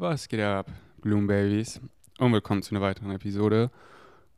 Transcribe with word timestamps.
Was 0.00 0.28
geht 0.28 0.38
ab, 0.38 0.70
Bloom 1.00 1.26
Babies? 1.26 1.80
Und 2.20 2.32
willkommen 2.32 2.62
zu 2.62 2.72
einer 2.72 2.80
weiteren 2.80 3.10
Episode. 3.10 3.68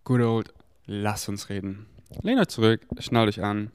Good 0.04 0.22
old, 0.22 0.54
lass 0.86 1.28
uns 1.28 1.50
reden. 1.50 1.84
Lehnt 2.22 2.40
euch 2.40 2.48
zurück, 2.48 2.86
schnallt 2.98 3.28
euch 3.28 3.42
an. 3.42 3.70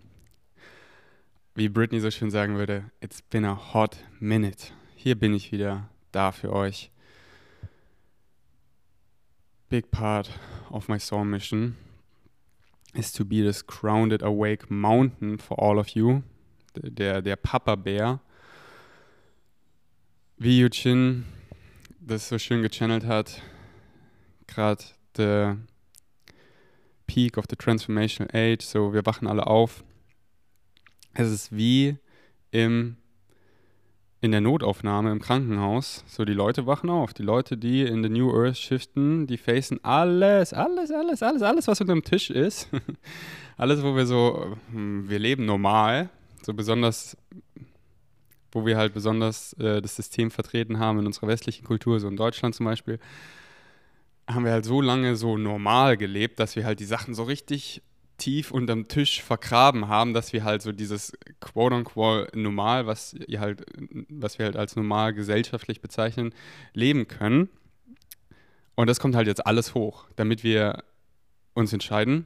Wie 1.54 1.70
Britney 1.70 2.00
so 2.00 2.10
schön 2.10 2.32
sagen 2.32 2.58
würde, 2.58 2.86
it's 3.02 3.22
been 3.22 3.46
a 3.46 3.56
hot 3.76 3.98
minute. 4.20 4.74
Hier 4.96 5.14
bin 5.14 5.36
ich 5.36 5.52
wieder, 5.52 5.88
da 6.12 6.32
für 6.32 6.52
euch. 6.52 6.90
Big 9.70 9.92
part 9.92 10.32
of 10.72 10.88
my 10.88 11.00
soul 11.00 11.24
mission 11.24 11.78
is 12.96 13.14
to 13.14 13.24
be 13.24 13.44
this 13.44 13.64
grounded, 13.64 14.24
awake 14.24 14.72
mountain 14.72 15.38
for 15.38 15.62
all 15.62 15.78
of 15.78 15.90
you. 15.90 16.24
Der, 16.76 17.22
der 17.22 17.36
Papa-Bär. 17.36 18.22
Wie 20.40 20.62
Yuchin 20.62 21.26
das 22.08 22.30
so 22.30 22.38
schön 22.38 22.62
gechannelt 22.62 23.06
hat, 23.06 23.42
gerade 24.48 24.84
the 25.18 25.54
peak 27.08 27.38
of 27.38 27.46
the 27.50 27.56
transformational 27.56 28.30
age, 28.34 28.64
so 28.64 28.94
wir 28.94 29.06
wachen 29.06 29.28
alle 29.28 29.48
auf. 29.48 29.84
Es 31.14 31.32
ist 31.32 31.56
wie 31.56 31.98
im, 32.52 32.98
in 34.22 34.32
der 34.32 34.42
Notaufnahme 34.42 35.12
im 35.12 35.20
Krankenhaus, 35.20 36.04
so 36.08 36.26
die 36.26 36.34
Leute 36.34 36.68
wachen 36.68 36.90
auf. 36.90 37.14
Die 37.14 37.24
Leute, 37.24 37.58
die 37.58 37.82
in 37.82 38.04
the 38.04 38.10
New 38.10 38.32
Earth 38.32 38.58
shiften, 38.58 39.26
die 39.26 39.38
facen 39.38 39.84
alles, 39.84 40.54
alles, 40.54 40.92
alles, 40.92 41.24
alles, 41.24 41.42
alles, 41.42 41.68
was 41.68 41.82
unter 41.82 41.94
dem 41.94 42.04
Tisch 42.04 42.30
ist. 42.30 42.70
alles, 43.58 43.82
wo 43.82 43.96
wir 43.96 44.06
so, 44.06 44.58
hm, 44.72 45.10
wir 45.10 45.18
leben 45.18 45.46
normal, 45.46 46.10
so 46.44 46.54
besonders 46.54 47.18
wo 48.56 48.66
wir 48.66 48.78
halt 48.78 48.94
besonders 48.94 49.54
äh, 49.54 49.82
das 49.82 49.98
System 49.98 50.32
vertreten 50.32 50.80
haben 50.80 51.00
in 51.00 51.06
unserer 51.06 51.28
westlichen 51.28 51.66
Kultur, 51.66 52.00
so 52.00 52.08
in 52.08 52.16
Deutschland 52.16 52.56
zum 52.56 52.66
Beispiel, 52.66 53.00
haben 54.28 54.46
wir 54.46 54.54
halt 54.54 54.66
so 54.66 54.82
lange 54.82 55.18
so 55.18 55.38
normal 55.38 55.98
gelebt, 55.98 56.40
dass 56.40 56.56
wir 56.56 56.66
halt 56.66 56.80
die 56.80 56.86
Sachen 56.86 57.14
so 57.14 57.24
richtig 57.24 57.84
tief 58.18 58.52
unterm 58.52 58.88
Tisch 58.88 59.22
vergraben 59.22 59.90
haben, 59.90 60.14
dass 60.14 60.32
wir 60.32 60.46
halt 60.46 60.62
so 60.62 60.72
dieses 60.72 61.12
quote-unquote 61.42 62.40
normal, 62.40 62.88
was 62.88 63.14
ihr 63.28 63.42
halt, 63.42 63.66
was 64.08 64.40
wir 64.40 64.46
halt 64.46 64.56
als 64.56 64.78
normal 64.78 65.14
gesellschaftlich 65.14 65.82
bezeichnen, 65.82 66.34
leben 66.74 67.10
können. 67.10 67.50
Und 68.76 68.88
das 68.90 69.02
kommt 69.02 69.16
halt 69.16 69.28
jetzt 69.28 69.46
alles 69.46 69.76
hoch, 69.76 70.06
damit 70.16 70.46
wir 70.46 70.82
uns 71.54 71.74
entscheiden, 71.74 72.26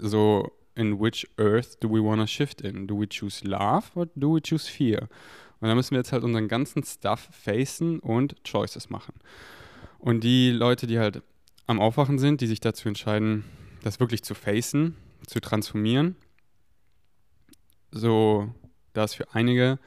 so 0.00 0.50
in 0.78 1.00
which 1.00 1.26
earth 1.38 1.78
do 1.80 1.88
we 1.88 2.00
want 2.00 2.20
to 2.20 2.26
shift 2.26 2.60
in? 2.60 2.86
Do 2.86 2.98
we 2.98 3.06
choose 3.08 3.44
love 3.44 3.90
or 3.94 4.06
do 4.14 4.34
we 4.34 4.40
choose 4.40 4.70
fear? 4.70 5.08
Und 5.60 5.68
da 5.68 5.74
müssen 5.74 5.90
wir 5.90 5.98
jetzt 5.98 6.12
halt 6.12 6.22
unseren 6.22 6.46
ganzen 6.46 6.84
Stuff 6.84 7.28
facen 7.32 7.98
und 7.98 8.36
Choices 8.44 8.88
machen. 8.88 9.14
Und 9.98 10.22
die 10.22 10.50
Leute, 10.50 10.86
die 10.86 10.98
halt 10.98 11.22
am 11.66 11.80
Aufwachen 11.80 12.18
sind, 12.18 12.40
die 12.40 12.46
sich 12.46 12.60
dazu 12.60 12.88
entscheiden, 12.88 13.44
das 13.82 13.98
wirklich 13.98 14.22
zu 14.22 14.34
facen, 14.34 14.96
zu 15.26 15.40
transformieren, 15.40 16.14
so, 17.90 18.48
das 18.92 19.14
für 19.14 19.34
einige 19.34 19.78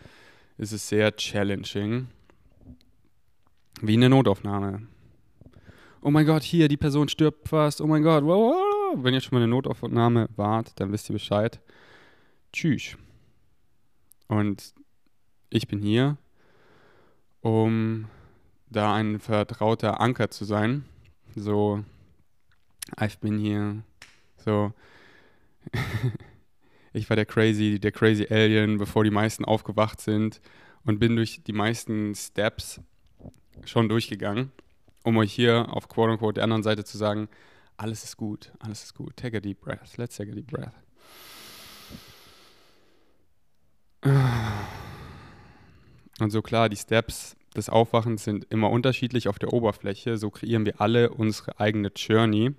ist 0.58 0.74
es 0.74 0.90
sehr 0.90 1.16
challenging. 1.16 2.08
Wie 3.82 3.94
in 3.94 4.02
der 4.02 4.10
Notaufnahme. 4.10 4.88
Oh 6.02 6.12
mein 6.12 6.26
Gott, 6.26 6.44
hier, 6.44 6.68
die 6.68 6.78
Person 6.78 7.08
stirbt 7.08 7.48
fast. 7.48 7.80
Oh 7.80 7.88
mein 7.88 8.04
Gott, 8.04 8.24
wow, 8.24 8.54
wow 8.54 8.71
wenn 8.98 9.14
ihr 9.14 9.22
schon 9.22 9.38
mal 9.38 9.44
eine 9.44 9.52
Notaufnahme 9.52 10.30
wart, 10.36 10.80
dann 10.80 10.92
wisst 10.92 11.10
ihr 11.10 11.14
Bescheid. 11.14 11.60
Tschüss. 12.54 12.98
Und 14.28 14.74
ich 15.50 15.68
bin 15.68 15.82
hier, 15.82 16.18
um 17.42 18.08
da 18.70 18.96
ein 18.96 19.20
vertrauter 19.20 20.00
Anker 20.00 20.30
zu 20.30 20.46
sein. 20.46 20.86
So, 21.36 21.84
ich 23.02 23.20
bin 23.20 23.38
hier. 23.38 23.84
So, 24.38 24.74
ich 26.94 27.10
war 27.10 27.16
der 27.16 27.26
crazy, 27.26 27.80
der 27.80 27.92
crazy 27.92 28.28
Alien, 28.30 28.78
bevor 28.78 29.04
die 29.04 29.12
meisten 29.12 29.46
aufgewacht 29.46 30.02
sind 30.02 30.42
und 30.86 31.00
bin 31.00 31.16
durch 31.16 31.44
die 31.44 31.54
meisten 31.54 32.16
Steps 32.16 32.82
schon 33.66 33.90
durchgegangen, 33.90 34.52
um 35.04 35.18
euch 35.18 35.34
hier 35.34 35.68
auf 35.72 35.88
quote 35.88 36.12
unquote 36.14 36.36
der 36.36 36.44
anderen 36.46 36.64
Seite 36.64 36.84
zu 36.84 36.98
sagen, 36.98 37.28
alles 37.82 38.04
ist 38.04 38.16
gut, 38.16 38.52
alles 38.60 38.84
ist 38.84 38.94
gut. 38.94 39.18
Take 39.18 39.38
a 39.38 39.40
deep 39.40 39.60
breath. 39.60 39.98
Let's 39.98 40.16
take 40.16 40.32
a 40.32 40.36
deep 40.36 40.46
breath. 40.46 40.76
Und 46.20 46.30
so 46.30 46.44
klar, 46.44 46.70
die 46.70 46.76
Steps 46.76 47.36
des 47.56 47.70
Aufwachens 47.70 48.24
sind 48.24 48.46
immer 48.52 48.70
unterschiedlich 48.70 49.28
auf 49.28 49.40
der 49.40 49.52
Oberfläche. 49.52 50.18
So 50.18 50.30
kreieren 50.30 50.64
wir 50.66 50.80
alle 50.80 51.10
unsere 51.10 51.60
eigene 51.60 51.92
Journey, 51.96 52.54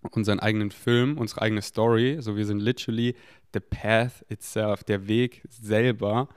unseren 0.00 0.40
eigenen 0.40 0.70
Film, 0.70 1.18
unsere 1.18 1.42
eigene 1.42 1.60
Story. 1.60 2.16
So 2.20 2.34
wir 2.34 2.46
sind 2.46 2.60
literally 2.60 3.14
the 3.52 3.60
path 3.60 4.24
itself, 4.30 4.82
der 4.82 5.08
Weg 5.08 5.42
selber. 5.50 6.30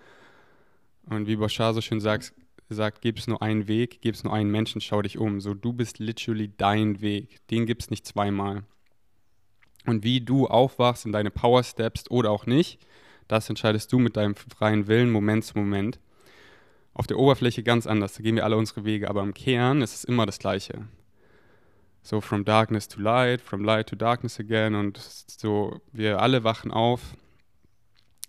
Und 1.06 1.28
wie 1.28 1.38
Bashar 1.38 1.74
so 1.74 1.80
schön 1.80 2.02
sagt, 2.02 2.34
sagt, 2.70 3.02
gibt 3.02 3.20
es 3.20 3.28
nur 3.28 3.42
einen 3.42 3.68
Weg, 3.68 4.02
gibt 4.02 4.18
es 4.18 4.24
nur 4.24 4.34
einen 4.34 4.50
Menschen, 4.50 4.82
schau 4.82 5.02
dich 5.02 5.18
um. 5.18 5.40
So, 5.40 5.54
du 5.54 5.74
bist 5.74 6.00
literally 6.00 6.52
dein 6.58 7.02
Weg. 7.02 7.46
Den 7.50 7.66
gibt 7.66 7.84
es 7.84 7.90
nicht 7.90 8.06
zweimal. 8.08 8.64
Und 9.86 10.04
wie 10.04 10.22
du 10.22 10.48
aufwachst 10.48 11.06
in 11.06 11.12
deine 11.12 11.30
Power 11.30 11.64
Steps 11.64 12.10
oder 12.10 12.32
auch 12.32 12.46
nicht, 12.48 12.80
das 13.28 13.50
entscheidest 13.50 13.92
du 13.92 14.00
mit 14.00 14.18
deinem 14.18 14.36
freien 14.36 14.88
Willen 14.88 15.12
Moment 15.12 15.46
zu 15.46 15.58
Moment. 15.58 16.00
Auf 16.94 17.08
der 17.08 17.20
Oberfläche 17.20 17.62
ganz 17.62 17.88
anders, 17.88 18.14
da 18.14 18.24
gehen 18.24 18.36
wir 18.36 18.46
alle 18.46 18.58
unsere 18.58 18.86
Wege, 18.86 19.10
aber 19.10 19.22
im 19.22 19.34
Kern 19.34 19.82
ist 19.82 19.94
es 19.94 20.04
immer 20.04 20.26
das 20.26 20.40
Gleiche. 20.40 20.88
So 22.02 22.22
from 22.22 22.46
darkness 22.46 22.88
to 22.88 23.02
light, 23.02 23.42
from 23.42 23.64
light 23.64 23.90
to 23.90 23.96
darkness 23.96 24.40
again 24.40 24.76
und 24.76 24.98
so, 24.98 25.82
wir 25.92 26.22
alle 26.22 26.44
wachen 26.44 26.72
auf. 26.72 27.16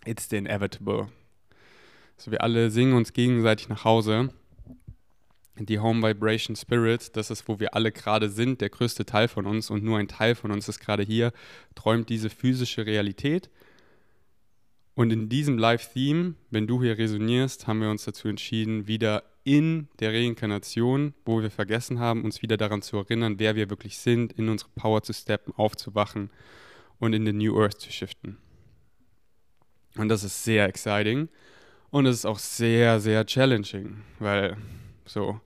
It's 0.04 0.28
the 0.28 0.36
inevitable. 0.36 1.08
So, 2.16 2.30
wir 2.30 2.42
alle 2.42 2.70
singen 2.70 2.94
uns 2.94 3.12
gegenseitig 3.12 3.68
nach 3.68 3.84
Hause. 3.84 4.30
Die 5.58 5.78
Home 5.78 6.06
Vibration 6.06 6.54
Spirit, 6.56 7.16
das 7.16 7.30
ist, 7.30 7.48
wo 7.48 7.60
wir 7.60 7.74
alle 7.74 7.92
gerade 7.92 8.28
sind, 8.28 8.60
der 8.60 8.68
größte 8.68 9.06
Teil 9.06 9.28
von 9.28 9.46
uns 9.46 9.70
und 9.70 9.82
nur 9.82 9.98
ein 9.98 10.08
Teil 10.08 10.34
von 10.34 10.50
uns 10.50 10.68
ist 10.68 10.80
gerade 10.80 11.02
hier, 11.02 11.32
träumt 11.74 12.08
diese 12.08 12.28
physische 12.28 12.84
Realität. 12.84 13.50
Und 14.94 15.12
in 15.12 15.28
diesem 15.28 15.58
Live-Theme, 15.58 16.34
wenn 16.50 16.66
du 16.66 16.82
hier 16.82 16.96
resonierst, 16.96 17.66
haben 17.66 17.80
wir 17.80 17.90
uns 17.90 18.04
dazu 18.04 18.28
entschieden, 18.28 18.86
wieder 18.86 19.24
in 19.44 19.88
der 20.00 20.12
Reinkarnation, 20.12 21.14
wo 21.24 21.40
wir 21.40 21.50
vergessen 21.50 22.00
haben, 22.00 22.24
uns 22.24 22.42
wieder 22.42 22.56
daran 22.56 22.82
zu 22.82 22.96
erinnern, 22.96 23.38
wer 23.38 23.56
wir 23.56 23.70
wirklich 23.70 23.98
sind, 23.98 24.32
in 24.32 24.48
unsere 24.48 24.70
Power 24.74 25.02
zu 25.02 25.12
steppen, 25.12 25.52
aufzuwachen 25.56 26.30
und 26.98 27.12
in 27.12 27.24
den 27.26 27.38
New 27.38 27.60
Earth 27.60 27.80
zu 27.80 27.92
shiften. 27.92 28.38
Und 29.96 30.08
das 30.08 30.24
ist 30.24 30.44
sehr 30.44 30.66
exciting. 30.66 31.28
Und 31.96 32.04
es 32.04 32.16
ist 32.16 32.26
auch 32.26 32.38
sehr, 32.38 33.00
sehr 33.00 33.24
challenging, 33.24 34.02
weil 34.18 34.58
so, 35.06 35.40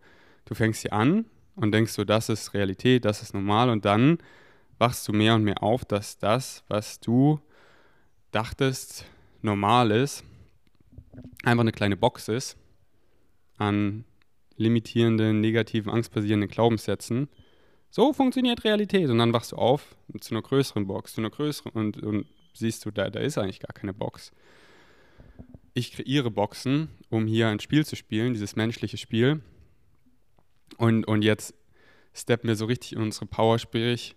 du 0.47 0.56
fängst 0.56 0.83
hier 0.83 0.93
an 0.93 1.27
und 1.55 1.71
denkst 1.71 1.93
so, 1.93 2.03
das 2.03 2.28
ist 2.28 2.55
Realität, 2.55 3.05
das 3.05 3.22
ist 3.22 3.34
normal 3.34 3.71
und 3.71 3.84
dann 3.84 4.19
wachst 4.77 5.06
du 5.06 5.12
mehr 5.12 5.37
und 5.37 5.44
mehr 5.44 5.62
auf, 5.62 5.84
dass 5.84 6.19
das, 6.19 6.65
was 6.66 6.99
du 6.99 7.38
dachtest, 8.33 9.05
normal 9.43 9.93
ist, 9.93 10.25
einfach 11.44 11.61
eine 11.61 11.71
kleine 11.71 11.97
Box 11.97 12.27
ist 12.27 12.56
an 13.56 14.05
limitierenden, 14.56 15.41
negativen, 15.41 15.93
angstbasierenden 15.93 16.50
Glaubenssätzen. 16.50 17.28
So 17.91 18.12
funktioniert 18.12 18.65
Realität. 18.65 19.09
Und 19.09 19.19
dann 19.19 19.32
wachst 19.32 19.53
du 19.53 19.56
auf 19.56 19.94
zu 20.19 20.34
einer 20.34 20.43
größeren 20.43 20.88
Box, 20.88 21.15
zu 21.15 21.21
einer 21.21 21.31
größeren 21.31 21.71
und, 21.71 22.03
und 22.03 22.27
siehst 22.55 22.84
du, 22.84 22.91
da, 22.91 23.09
da 23.09 23.21
ist 23.21 23.38
eigentlich 23.38 23.61
gar 23.61 23.72
keine 23.72 23.94
Box 23.94 24.32
ich 25.75 25.92
kreiere 25.92 26.31
Boxen, 26.31 26.88
um 27.08 27.26
hier 27.26 27.48
ein 27.48 27.60
Spiel 27.60 27.86
zu 27.86 27.97
spielen, 27.97 28.34
dieses 28.34 28.56
menschliche 28.56 28.97
Spiel. 28.97 29.41
Und, 30.76 31.06
und 31.06 31.22
jetzt 31.22 31.55
steppen 32.14 32.49
wir 32.49 32.56
so 32.56 32.67
richtig 32.67 32.94
in 32.94 33.02
unsere 33.02 33.26
Power, 33.26 33.58
sprich, 33.58 34.17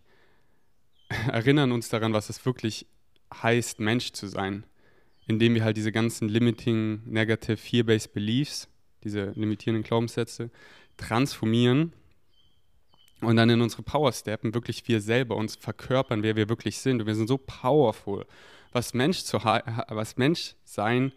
erinnern 1.31 1.71
uns 1.71 1.89
daran, 1.89 2.13
was 2.13 2.29
es 2.29 2.45
wirklich 2.45 2.87
heißt, 3.33 3.79
Mensch 3.79 4.11
zu 4.11 4.27
sein. 4.27 4.65
Indem 5.25 5.55
wir 5.55 5.63
halt 5.63 5.77
diese 5.77 5.91
ganzen 5.91 6.27
limiting, 6.27 7.01
negative, 7.05 7.57
fear-based 7.57 8.13
beliefs, 8.13 8.67
diese 9.03 9.31
limitierenden 9.35 9.83
Glaubenssätze, 9.83 10.49
transformieren 10.97 11.93
und 13.21 13.37
dann 13.37 13.49
in 13.49 13.61
unsere 13.61 13.83
Power 13.83 14.11
steppen, 14.11 14.53
wirklich 14.53 14.87
wir 14.87 14.99
selber 14.99 15.35
uns 15.37 15.55
verkörpern, 15.55 16.23
wer 16.23 16.35
wir 16.35 16.49
wirklich 16.49 16.77
sind. 16.79 16.99
Und 16.99 17.07
wir 17.07 17.15
sind 17.15 17.27
so 17.27 17.37
powerful. 17.37 18.25
Was 18.71 18.93
Mensch, 18.93 19.23
zu, 19.23 19.37
was 19.37 20.17
Mensch 20.17 20.55
sein 20.65 21.13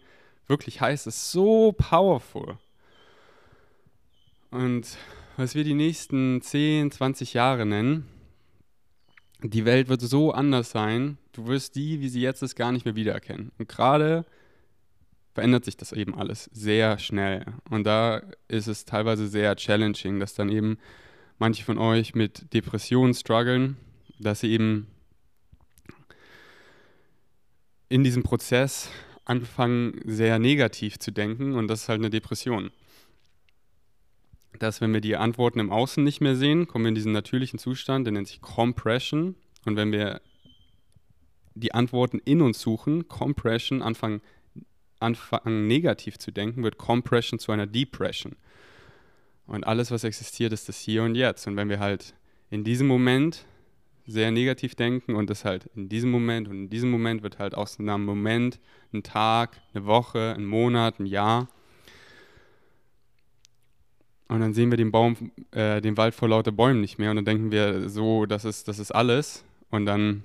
wirklich 0.47 0.81
heißt, 0.81 1.07
ist 1.07 1.31
so 1.31 1.73
powerful. 1.73 2.57
Und 4.51 4.97
was 5.35 5.55
wir 5.55 5.63
die 5.63 5.73
nächsten 5.73 6.41
10, 6.41 6.91
20 6.91 7.33
Jahre 7.33 7.65
nennen, 7.65 8.07
die 9.43 9.65
Welt 9.65 9.87
wird 9.87 10.01
so 10.01 10.31
anders 10.31 10.71
sein, 10.71 11.17
du 11.33 11.47
wirst 11.47 11.75
die, 11.75 12.01
wie 12.01 12.09
sie 12.09 12.21
jetzt 12.21 12.41
ist, 12.41 12.55
gar 12.55 12.71
nicht 12.71 12.85
mehr 12.85 12.95
wiedererkennen. 12.95 13.51
Und 13.59 13.69
gerade 13.69 14.25
verändert 15.35 15.65
sich 15.65 15.77
das 15.77 15.91
eben 15.91 16.15
alles 16.15 16.49
sehr 16.53 16.97
schnell. 16.97 17.45
Und 17.69 17.83
da 17.83 18.23
ist 18.47 18.65
es 18.67 18.85
teilweise 18.85 19.27
sehr 19.27 19.55
challenging, 19.55 20.19
dass 20.19 20.33
dann 20.33 20.49
eben 20.49 20.79
manche 21.37 21.63
von 21.63 21.77
euch 21.77 22.15
mit 22.15 22.51
Depressionen 22.53 23.13
strugglen, 23.13 23.77
dass 24.17 24.39
sie 24.39 24.49
eben 24.49 24.87
in 27.89 28.03
diesem 28.03 28.23
Prozess 28.23 28.89
anfangen, 29.27 29.99
sehr 30.05 30.39
negativ 30.39 30.99
zu 30.99 31.11
denken 31.11 31.55
und 31.55 31.67
das 31.67 31.83
ist 31.83 31.89
halt 31.89 31.99
eine 31.99 32.09
Depression. 32.09 32.71
Dass, 34.59 34.81
wenn 34.81 34.93
wir 34.93 35.01
die 35.01 35.17
Antworten 35.17 35.59
im 35.59 35.71
Außen 35.71 36.03
nicht 36.03 36.21
mehr 36.21 36.35
sehen, 36.35 36.67
kommen 36.67 36.85
wir 36.85 36.89
in 36.89 36.95
diesen 36.95 37.11
natürlichen 37.11 37.59
Zustand, 37.59 38.07
der 38.07 38.13
nennt 38.13 38.27
sich 38.27 38.41
Compression. 38.41 39.35
Und 39.65 39.75
wenn 39.75 39.91
wir 39.91 40.21
die 41.53 41.73
Antworten 41.73 42.19
in 42.23 42.41
uns 42.41 42.59
suchen, 42.59 43.07
Compression, 43.07 43.81
anfangen, 43.81 44.21
anfangen 44.99 45.67
negativ 45.67 46.17
zu 46.17 46.31
denken, 46.31 46.63
wird 46.63 46.77
Compression 46.77 47.39
zu 47.39 47.51
einer 47.51 47.67
Depression. 47.67 48.35
Und 49.45 49.65
alles, 49.67 49.91
was 49.91 50.03
existiert, 50.03 50.53
ist 50.53 50.69
das 50.69 50.79
Hier 50.79 51.03
und 51.03 51.15
Jetzt. 51.15 51.47
Und 51.47 51.55
wenn 51.55 51.69
wir 51.69 51.79
halt 51.79 52.15
in 52.49 52.63
diesem 52.63 52.87
Moment 52.87 53.45
sehr 54.07 54.31
negativ 54.31 54.73
denken 54.73 55.15
und 55.15 55.29
das 55.29 55.43
halt 55.43 55.69
in 55.75 55.89
diesem 55.89 56.09
Moment 56.09 56.47
und 56.47 56.55
in 56.55 56.69
diesem 56.69 56.89
Moment 56.89 57.23
wird 57.23 57.39
halt 57.39 57.53
aus 57.55 57.77
einem 57.77 58.05
Moment 58.05 58.59
ein 58.93 59.03
Tag, 59.03 59.59
eine 59.73 59.85
Woche, 59.85 60.33
ein 60.35 60.45
Monat, 60.45 60.99
ein 60.99 61.05
Jahr. 61.05 61.49
Und 64.29 64.39
dann 64.39 64.53
sehen 64.53 64.71
wir 64.71 64.77
den 64.77 64.91
Baum, 64.91 65.31
äh, 65.51 65.81
den 65.81 65.97
Wald 65.97 66.15
vor 66.15 66.29
lauter 66.29 66.53
Bäumen 66.53 66.81
nicht 66.81 66.97
mehr 66.97 67.09
und 67.11 67.17
dann 67.17 67.25
denken 67.25 67.51
wir 67.51 67.89
so, 67.89 68.25
das 68.25 68.45
ist, 68.45 68.67
das 68.67 68.79
ist 68.79 68.91
alles. 68.91 69.43
Und 69.69 69.85
dann 69.85 70.23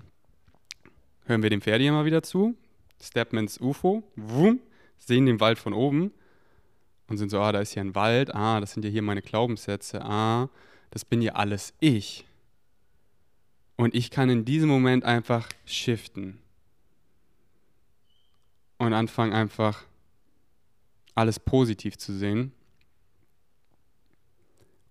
hören 1.26 1.42
wir 1.42 1.50
dem 1.50 1.60
Pferd 1.60 1.80
immer 1.82 2.04
wieder 2.04 2.22
zu, 2.22 2.54
steppen 3.00 3.38
ins 3.38 3.60
UFO, 3.60 4.04
wum, 4.14 4.60
sehen 4.98 5.26
den 5.26 5.40
Wald 5.40 5.58
von 5.58 5.72
oben 5.72 6.12
und 7.08 7.16
sind 7.16 7.30
so, 7.30 7.40
ah, 7.40 7.50
da 7.50 7.60
ist 7.60 7.72
hier 7.72 7.82
ein 7.82 7.96
Wald, 7.96 8.32
ah, 8.34 8.60
das 8.60 8.72
sind 8.72 8.84
ja 8.84 8.90
hier 8.90 9.02
meine 9.02 9.22
Glaubenssätze, 9.22 10.02
ah, 10.04 10.48
das 10.90 11.04
bin 11.04 11.20
ja 11.20 11.32
alles 11.32 11.74
ich. 11.80 12.24
Und 13.82 13.96
ich 13.96 14.12
kann 14.12 14.30
in 14.30 14.44
diesem 14.44 14.68
Moment 14.68 15.02
einfach 15.02 15.48
shiften. 15.64 16.38
Und 18.78 18.92
anfangen 18.92 19.32
einfach 19.32 19.82
alles 21.16 21.40
positiv 21.40 21.98
zu 21.98 22.12
sehen. 22.12 22.52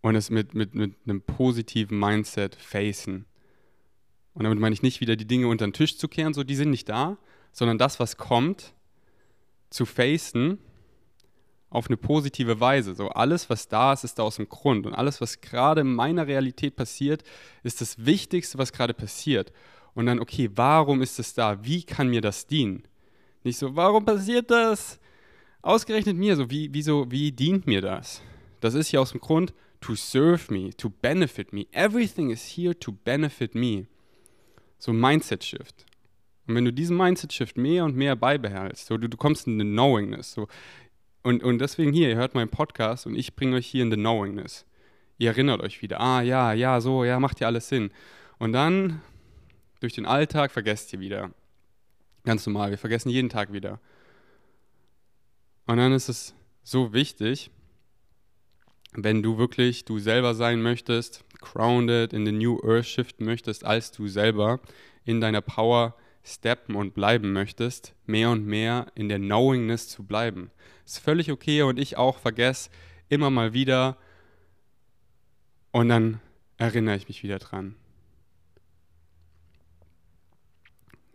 Und 0.02 0.16
es 0.16 0.30
mit, 0.30 0.54
mit, 0.56 0.76
mit 0.76 0.96
einem 1.06 1.22
positiven 1.22 1.98
Mindset 1.98 2.56
facen. 2.56 3.24
Und 4.34 4.44
damit 4.44 4.60
meine 4.60 4.74
ich 4.74 4.82
nicht 4.82 5.00
wieder 5.00 5.16
die 5.16 5.26
Dinge 5.26 5.48
unter 5.48 5.66
den 5.66 5.72
Tisch 5.72 5.98
zu 5.98 6.10
kehren, 6.10 6.34
so 6.34 6.44
die 6.44 6.56
sind 6.56 6.72
nicht 6.72 6.90
da, 6.90 7.18
sondern 7.54 7.78
das, 7.78 7.98
was 7.98 8.18
kommt, 8.18 8.74
zu 9.70 9.86
facen 9.86 10.58
auf 11.72 11.88
eine 11.88 11.98
positive 11.98 12.60
Weise. 12.60 12.94
So 12.94 13.10
alles, 13.10 13.50
was 13.50 13.68
da 13.68 13.94
ist, 13.94 14.04
ist 14.04 14.20
da 14.20 14.24
aus 14.24 14.36
dem 14.36 14.50
Grund. 14.50 14.86
Und 14.86 14.94
alles, 14.94 15.22
was 15.22 15.42
gerade 15.42 15.82
in 15.82 15.96
meiner 15.96 16.28
Realität 16.28 16.76
passiert, 16.76 17.24
ist 17.64 17.82
das 17.82 18.06
Wichtigste, 18.06 18.58
was 18.58 18.74
gerade 18.74 18.94
passiert. 18.94 19.52
Und 19.96 20.06
dann, 20.06 20.20
okay, 20.20 20.50
warum 20.54 21.02
ist 21.02 21.18
es 21.18 21.34
da? 21.34 21.64
Wie 21.64 21.84
kann 21.84 22.10
mir 22.10 22.22
das 22.22 22.46
dienen? 22.46 22.84
Nicht 23.44 23.58
so, 23.58 23.76
warum 23.76 24.06
passiert 24.06 24.52
das? 24.52 25.00
Ausgerechnet 25.62 26.18
mir, 26.18 26.36
so, 26.36 26.52
wie, 26.52 26.74
wie, 26.74 26.82
so, 26.82 27.10
wie 27.10 27.32
dient 27.32 27.66
mir 27.68 27.82
das? 27.82 28.22
Das 28.60 28.74
ist 28.74 28.90
hier 28.90 29.02
aus 29.02 29.12
dem 29.12 29.22
Grund, 29.22 29.54
to 29.80 29.96
serve 29.96 30.54
me, 30.54 30.72
to 30.76 30.90
benefit 30.90 31.54
me. 31.54 31.68
Everything 31.72 32.32
is 32.32 32.58
here 32.58 32.78
to 32.78 32.92
benefit 32.92 33.56
me. 33.56 33.88
So 34.78 34.92
Mindset 34.92 35.44
Shift. 35.44 35.86
Und 36.48 36.56
wenn 36.56 36.66
du 36.66 36.74
diesen 36.74 36.98
Mindset 36.98 37.32
Shift 37.32 37.58
mehr 37.58 37.86
und 37.86 37.96
mehr 37.96 38.16
beibehältst, 38.18 38.88
so 38.88 38.98
du, 38.98 39.08
du 39.08 39.16
kommst 39.16 39.48
in 39.48 39.58
den 39.58 39.72
Knowingness, 39.72 40.34
so 40.34 40.48
und, 41.24 41.44
und 41.44 41.60
deswegen 41.60 41.94
hier, 41.94 42.10
ihr 42.10 42.16
hört 42.16 42.34
meinen 42.34 42.50
Podcast 42.50 43.06
und 43.06 43.16
ich 43.16 43.36
bringe 43.36 43.58
euch 43.58 43.68
hier 43.68 43.84
in 43.84 43.92
the 43.92 43.98
Knowingness. 43.98 44.66
Ihr 45.18 45.30
erinnert 45.30 45.62
euch 45.62 45.82
wieder, 45.82 46.00
ah 46.02 46.22
ja, 46.22 46.54
ja, 46.54 46.82
so, 46.82 47.04
ja, 47.04 47.20
macht 47.20 47.40
ja 47.40 47.48
alles 47.48 47.70
Sinn. 47.70 47.92
Und 48.40 48.54
dann 48.54 49.02
durch 49.80 49.94
den 49.94 50.06
Alltag 50.06 50.52
vergesst 50.52 50.92
ihr 50.94 51.00
wieder. 51.00 51.32
Ganz 52.24 52.46
normal, 52.46 52.72
wir 52.72 52.78
vergessen 52.78 53.10
jeden 53.10 53.30
Tag 53.30 53.54
wieder. 53.54 53.80
Und 55.68 55.78
dann 55.78 55.94
ist 55.94 56.10
es 56.10 56.34
so 56.64 56.94
wichtig, 56.94 57.52
wenn 58.94 59.22
du 59.22 59.38
wirklich 59.38 59.86
du 59.86 60.00
selber 60.00 60.34
sein 60.34 60.62
möchtest, 60.62 61.24
grounded 61.40 62.14
in 62.14 62.26
the 62.26 62.32
new 62.32 62.60
earth 62.64 62.88
shiften 62.88 63.26
möchtest, 63.26 63.64
als 63.64 63.92
du 63.92 64.08
selber 64.08 64.60
in 65.06 65.22
deiner 65.22 65.42
Power 65.42 65.96
steppen 66.24 66.76
und 66.76 66.94
bleiben 66.94 67.34
möchtest, 67.34 67.96
mehr 68.06 68.30
und 68.30 68.46
mehr 68.46 68.88
in 68.96 69.10
der 69.10 69.18
Knowingness 69.18 69.90
zu 69.90 70.04
bleiben. 70.04 70.52
Ist 70.86 71.00
völlig 71.00 71.32
okay 71.32 71.64
und 71.64 71.80
ich 71.80 71.98
auch 71.98 72.20
vergesse 72.20 72.70
immer 73.10 73.30
mal 73.30 73.54
wieder 73.54 73.98
und 75.72 75.90
dann 75.90 76.20
erinnere 76.58 76.96
ich 76.96 77.08
mich 77.08 77.24
wieder 77.24 77.40
dran. 77.40 77.76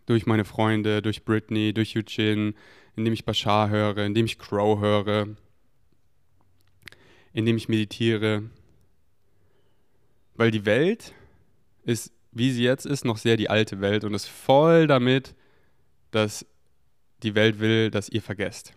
Durch 0.06 0.26
meine 0.26 0.44
Freunde, 0.44 1.02
durch 1.02 1.24
Britney, 1.24 1.72
durch 1.72 1.96
Eugene, 1.96 2.54
indem 2.96 3.12
ich 3.12 3.24
Bashar 3.24 3.70
höre, 3.70 3.98
indem 3.98 4.26
ich 4.26 4.38
Crow 4.38 4.80
höre, 4.80 5.28
indem 7.32 7.56
ich 7.56 7.68
meditiere. 7.68 8.50
Weil 10.34 10.50
die 10.50 10.64
Welt 10.64 11.14
ist 11.84 12.12
wie 12.36 12.50
sie 12.50 12.64
jetzt 12.64 12.84
ist, 12.84 13.04
noch 13.04 13.16
sehr 13.16 13.36
die 13.36 13.48
alte 13.48 13.80
Welt 13.80 14.04
und 14.04 14.12
ist 14.12 14.28
voll 14.28 14.86
damit, 14.86 15.34
dass 16.10 16.44
die 17.22 17.34
Welt 17.34 17.60
will, 17.60 17.90
dass 17.90 18.10
ihr 18.10 18.20
vergesst. 18.20 18.74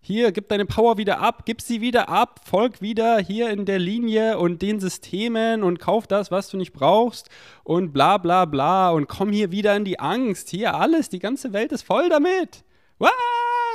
Hier, 0.00 0.32
gib 0.32 0.48
deine 0.48 0.66
Power 0.66 0.98
wieder 0.98 1.20
ab, 1.20 1.44
gib 1.46 1.62
sie 1.62 1.80
wieder 1.80 2.10
ab, 2.10 2.40
folg 2.44 2.82
wieder 2.82 3.18
hier 3.18 3.48
in 3.48 3.64
der 3.64 3.78
Linie 3.78 4.38
und 4.38 4.60
den 4.60 4.78
Systemen 4.78 5.62
und 5.62 5.78
kauf 5.78 6.06
das, 6.06 6.30
was 6.30 6.50
du 6.50 6.58
nicht 6.58 6.74
brauchst 6.74 7.30
und 7.62 7.94
bla 7.94 8.18
bla 8.18 8.44
bla 8.44 8.90
und 8.90 9.08
komm 9.08 9.32
hier 9.32 9.50
wieder 9.50 9.74
in 9.74 9.86
die 9.86 9.98
Angst. 9.98 10.50
Hier 10.50 10.74
alles, 10.74 11.08
die 11.08 11.20
ganze 11.20 11.54
Welt 11.54 11.72
ist 11.72 11.84
voll 11.84 12.10
damit. 12.10 12.64
Wah, 12.98 13.08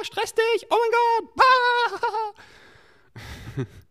stress 0.03 0.35
dich, 0.35 0.67
oh 0.69 0.75
mein 0.75 0.91
Gott. 1.25 1.45
Ah. 3.57 3.63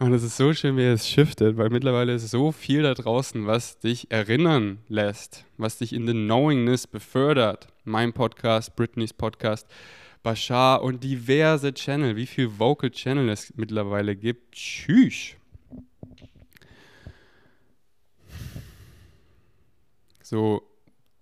Und 0.00 0.12
es 0.12 0.22
ist 0.22 0.36
so 0.36 0.54
schön, 0.54 0.76
wie 0.76 0.84
es 0.84 1.08
shiftet, 1.08 1.56
weil 1.56 1.70
mittlerweile 1.70 2.14
ist 2.14 2.30
so 2.30 2.52
viel 2.52 2.84
da 2.84 2.94
draußen, 2.94 3.48
was 3.48 3.80
dich 3.80 4.12
erinnern 4.12 4.78
lässt, 4.86 5.44
was 5.56 5.78
dich 5.78 5.92
in 5.92 6.06
the 6.06 6.12
Knowingness 6.12 6.86
befördert. 6.86 7.66
Mein 7.82 8.12
Podcast, 8.12 8.76
Britneys 8.76 9.12
Podcast, 9.12 9.66
Bashar 10.22 10.82
und 10.84 11.02
diverse 11.02 11.74
Channel. 11.74 12.14
Wie 12.14 12.26
viel 12.26 12.60
Vocal 12.60 12.90
Channel 12.90 13.28
es 13.28 13.52
mittlerweile 13.56 14.14
gibt. 14.14 14.54
Tschüss. 14.54 15.34
So, 20.22 20.62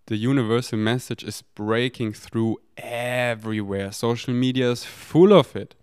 the 0.09 0.17
universal 0.17 0.79
message 0.79 1.23
is 1.23 1.43
breaking 1.43 2.13
through 2.13 2.59
everywhere. 2.77 3.91
Social 3.91 4.35
media 4.35 4.71
is 4.71 4.85
full 4.85 5.33
of 5.33 5.55
it. 5.55 5.77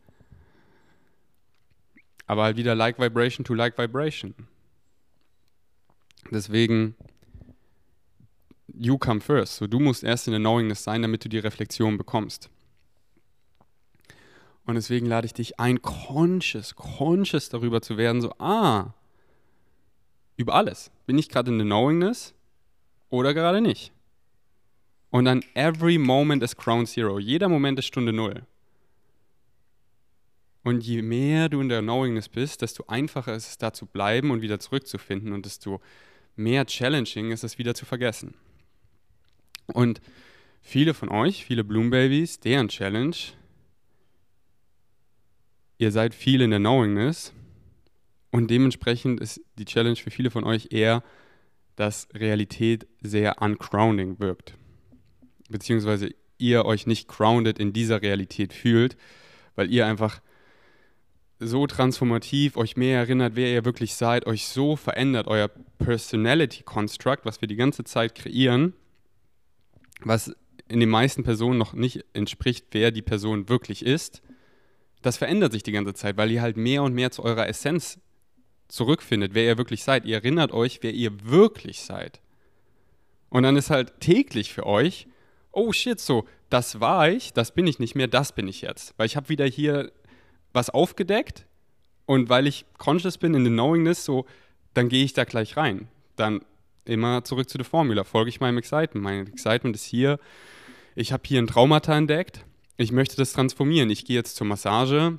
Aber 2.34 2.46
halt 2.46 2.58
wieder 2.58 2.74
Like 2.74 2.98
Vibration 2.98 3.46
to 3.46 3.54
Like 3.54 3.78
Vibration. 3.78 4.34
Deswegen, 6.32 6.96
you 8.74 8.98
come 8.98 9.22
first. 9.22 9.58
So, 9.58 9.68
du 9.68 9.80
musst 9.80 10.04
erst 10.04 10.28
in 10.28 10.32
der 10.32 10.40
Knowingness 10.40 10.84
sein, 10.84 11.04
damit 11.04 11.24
du 11.24 11.30
die 11.30 11.38
Reflexion 11.38 11.96
bekommst. 11.96 12.50
Und 14.66 14.74
deswegen 14.74 15.06
lade 15.06 15.28
ich 15.28 15.36
dich 15.36 15.60
ein, 15.60 15.84
conscious, 15.84 16.74
conscious 16.74 17.50
darüber 17.50 17.84
zu 17.84 17.98
werden, 17.98 18.20
so, 18.20 18.32
ah, 18.40 18.96
über 20.36 20.56
alles. 20.56 20.90
Bin 21.06 21.20
ich 21.20 21.30
gerade 21.30 21.52
in 21.52 21.60
der 21.60 21.68
Knowingness 21.68 22.34
oder 23.12 23.36
gerade 23.36 23.62
nicht? 23.62 23.92
Und 25.12 25.25
dann 25.25 25.46
every 25.54 26.00
moment 26.00 26.42
is 26.42 26.58
Ground 26.58 26.90
Zero. 26.90 27.20
Jeder 27.20 27.48
Moment 27.48 27.78
ist 27.78 27.86
Stunde 27.86 28.12
Null. 28.12 28.48
Und 30.63 30.86
je 30.86 31.01
mehr 31.01 31.50
du 31.50 31.60
in 31.60 31.70
der 31.70 31.82
Knowingness 31.82 32.29
bist, 32.29 32.62
desto 32.62 32.86
einfacher 32.88 33.36
ist 33.36 33.50
es, 33.50 33.58
da 33.58 33.74
zu 33.74 33.86
bleiben 33.86 34.32
und 34.32 34.41
wieder 34.41 34.60
zurückzufinden 34.60 35.34
und 35.34 35.46
desto 35.46 35.82
mehr 36.36 36.65
challenging 36.65 37.32
ist 37.32 37.43
es, 37.43 37.58
wieder 37.58 37.75
zu 37.75 37.86
vergessen. 37.86 38.36
Und 39.67 40.01
viele 40.62 40.93
von 40.93 41.10
euch, 41.10 41.46
viele 41.46 41.63
Bloom 41.63 41.89
Babies, 41.89 42.39
deren 42.39 42.70
Challenge, 42.70 43.15
ihr 45.77 45.91
seid 45.91 46.15
viel 46.15 46.41
in 46.41 46.51
der 46.51 46.60
Knowingness 46.60 47.34
und 48.32 48.50
dementsprechend 48.50 49.20
ist 49.20 49.41
die 49.58 49.65
Challenge 49.65 49.98
für 49.98 50.12
viele 50.12 50.32
von 50.32 50.46
euch 50.46 50.70
eher, 50.72 51.03
dass 51.75 52.08
Realität 52.13 52.88
sehr 53.01 53.41
uncrounding 53.41 54.20
wirkt. 54.20 54.55
Beziehungsweise 55.50 56.13
ihr 56.38 56.65
euch 56.65 56.88
nicht 56.88 57.08
grounded 57.08 57.60
in 57.60 57.74
dieser 57.74 58.01
Realität 58.01 58.53
fühlt, 58.53 58.96
weil 59.55 59.72
ihr 59.72 59.86
einfach 59.86 60.22
so 61.47 61.67
transformativ, 61.67 62.57
euch 62.57 62.77
mehr 62.77 63.00
erinnert, 63.00 63.35
wer 63.35 63.51
ihr 63.51 63.65
wirklich 63.65 63.95
seid, 63.95 64.25
euch 64.25 64.47
so 64.47 64.75
verändert, 64.75 65.27
euer 65.27 65.50
Personality 65.77 66.63
Construct, 66.63 67.19
was 67.23 67.41
wir 67.41 67.47
die 67.47 67.55
ganze 67.55 67.83
Zeit 67.83 68.15
kreieren, 68.15 68.73
was 70.01 70.35
in 70.67 70.79
den 70.79 70.89
meisten 70.89 71.23
Personen 71.23 71.57
noch 71.57 71.73
nicht 71.73 72.05
entspricht, 72.13 72.67
wer 72.71 72.91
die 72.91 73.01
Person 73.01 73.50
wirklich 73.50 73.85
ist, 73.85 74.21
das 75.01 75.17
verändert 75.17 75.51
sich 75.51 75.63
die 75.63 75.71
ganze 75.71 75.93
Zeit, 75.93 76.17
weil 76.17 76.31
ihr 76.31 76.41
halt 76.41 76.57
mehr 76.57 76.81
und 76.81 76.93
mehr 76.93 77.12
zu 77.12 77.23
eurer 77.23 77.47
Essenz 77.47 78.00
zurückfindet, 78.69 79.33
wer 79.33 79.43
ihr 79.43 79.57
wirklich 79.57 79.83
seid. 79.83 80.05
Ihr 80.05 80.15
erinnert 80.15 80.51
euch, 80.51 80.79
wer 80.81 80.93
ihr 80.93 81.12
wirklich 81.29 81.81
seid. 81.81 82.21
Und 83.29 83.43
dann 83.43 83.57
ist 83.57 83.69
halt 83.69 84.00
täglich 84.00 84.53
für 84.53 84.65
euch, 84.65 85.07
oh 85.51 85.71
shit, 85.73 86.00
so, 86.00 86.25
das 86.50 86.79
war 86.79 87.09
ich, 87.09 87.33
das 87.33 87.53
bin 87.53 87.67
ich 87.67 87.79
nicht 87.79 87.95
mehr, 87.95 88.07
das 88.07 88.33
bin 88.33 88.47
ich 88.47 88.62
jetzt. 88.62 88.93
Weil 88.97 89.07
ich 89.07 89.15
habe 89.15 89.29
wieder 89.29 89.45
hier 89.45 89.91
was 90.53 90.69
aufgedeckt 90.69 91.45
und 92.05 92.29
weil 92.29 92.48
ich 92.48 92.65
conscious 92.77 93.17
bin 93.17 93.33
in 93.33 93.43
the 93.43 93.50
knowingness, 93.50 94.05
so, 94.05 94.25
dann 94.74 94.89
gehe 94.89 95.03
ich 95.03 95.13
da 95.13 95.24
gleich 95.24 95.57
rein. 95.57 95.88
Dann 96.15 96.41
immer 96.86 97.24
zurück 97.24 97.50
zu 97.50 97.57
der 97.57 97.65
Formula, 97.65 98.03
folge 98.03 98.29
ich 98.29 98.39
meinem 98.39 98.57
Excitement. 98.57 99.03
Mein 99.03 99.27
Excitement 99.27 99.75
ist 99.75 99.86
hier, 99.86 100.19
ich 100.95 101.12
habe 101.12 101.24
hier 101.25 101.41
ein 101.41 101.48
Traumata 101.48 101.95
entdeckt, 101.98 102.45
ich 102.77 102.91
möchte 102.91 103.15
das 103.15 103.33
transformieren. 103.33 103.89
Ich 103.89 104.05
gehe 104.05 104.15
jetzt 104.15 104.36
zur 104.36 104.48
Massage 104.48 105.17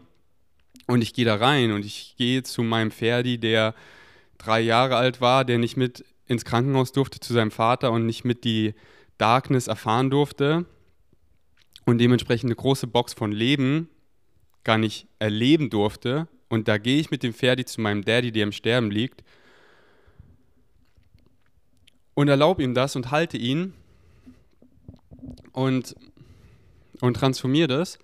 und 0.87 1.03
ich 1.03 1.15
gehe 1.15 1.25
da 1.25 1.37
rein 1.37 1.73
und 1.73 1.85
ich 1.85 2.15
gehe 2.17 2.43
zu 2.43 2.63
meinem 2.63 2.91
Ferdi, 2.91 3.39
der 3.39 3.75
drei 4.39 4.61
Jahre 4.61 4.97
alt 4.97 5.21
war, 5.21 5.45
der 5.45 5.59
nicht 5.59 5.77
mit 5.77 6.05
ins 6.27 6.45
Krankenhaus 6.45 6.93
durfte 6.93 7.21
zu 7.21 7.33
seinem 7.33 7.51
Vater 7.51 7.93
und 7.93 8.07
nicht 8.07 8.25
mit 8.25 8.45
die 8.45 8.75
Darkness 9.19 9.69
erfahren 9.69 10.11
durfte 10.11 10.67
und 11.87 11.99
dementsprechend 11.99 12.49
eine 12.49 12.57
große 12.57 12.87
Box 12.87 13.15
von 13.15 13.31
Leben 13.31 13.89
gar 14.65 14.79
nicht 14.79 15.07
erleben 15.19 15.71
durfte. 15.71 16.27
Und 16.49 16.69
da 16.69 16.79
gehe 16.79 16.99
ich 16.99 17.11
mit 17.11 17.23
dem 17.23 17.35
Ferdi 17.35 17.65
zu 17.65 17.81
meinem 17.81 18.05
Daddy, 18.05 18.33
der 18.33 18.45
im 18.45 18.53
Sterben 18.53 18.91
liegt, 18.91 19.23
und 22.15 22.29
erlaube 22.29 22.63
ihm 22.63 22.75
das 22.75 22.97
und 22.97 23.11
halte 23.11 23.37
ihn 23.37 23.75
und, 25.53 25.97
und 27.01 27.15
transformiere 27.15 27.69
das. 27.69 27.99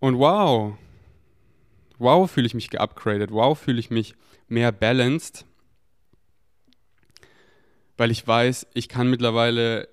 Und 0.00 0.18
wow, 0.18 0.76
wow, 1.98 2.30
fühle 2.30 2.46
ich 2.46 2.54
mich 2.54 2.70
geupgradet, 2.70 3.30
wow, 3.30 3.58
fühle 3.58 3.78
ich 3.78 3.90
mich 3.90 4.14
mehr 4.48 4.72
balanced, 4.72 5.44
weil 7.96 8.10
ich 8.10 8.26
weiß, 8.26 8.66
ich 8.74 8.88
kann 8.88 9.08
mittlerweile 9.08 9.88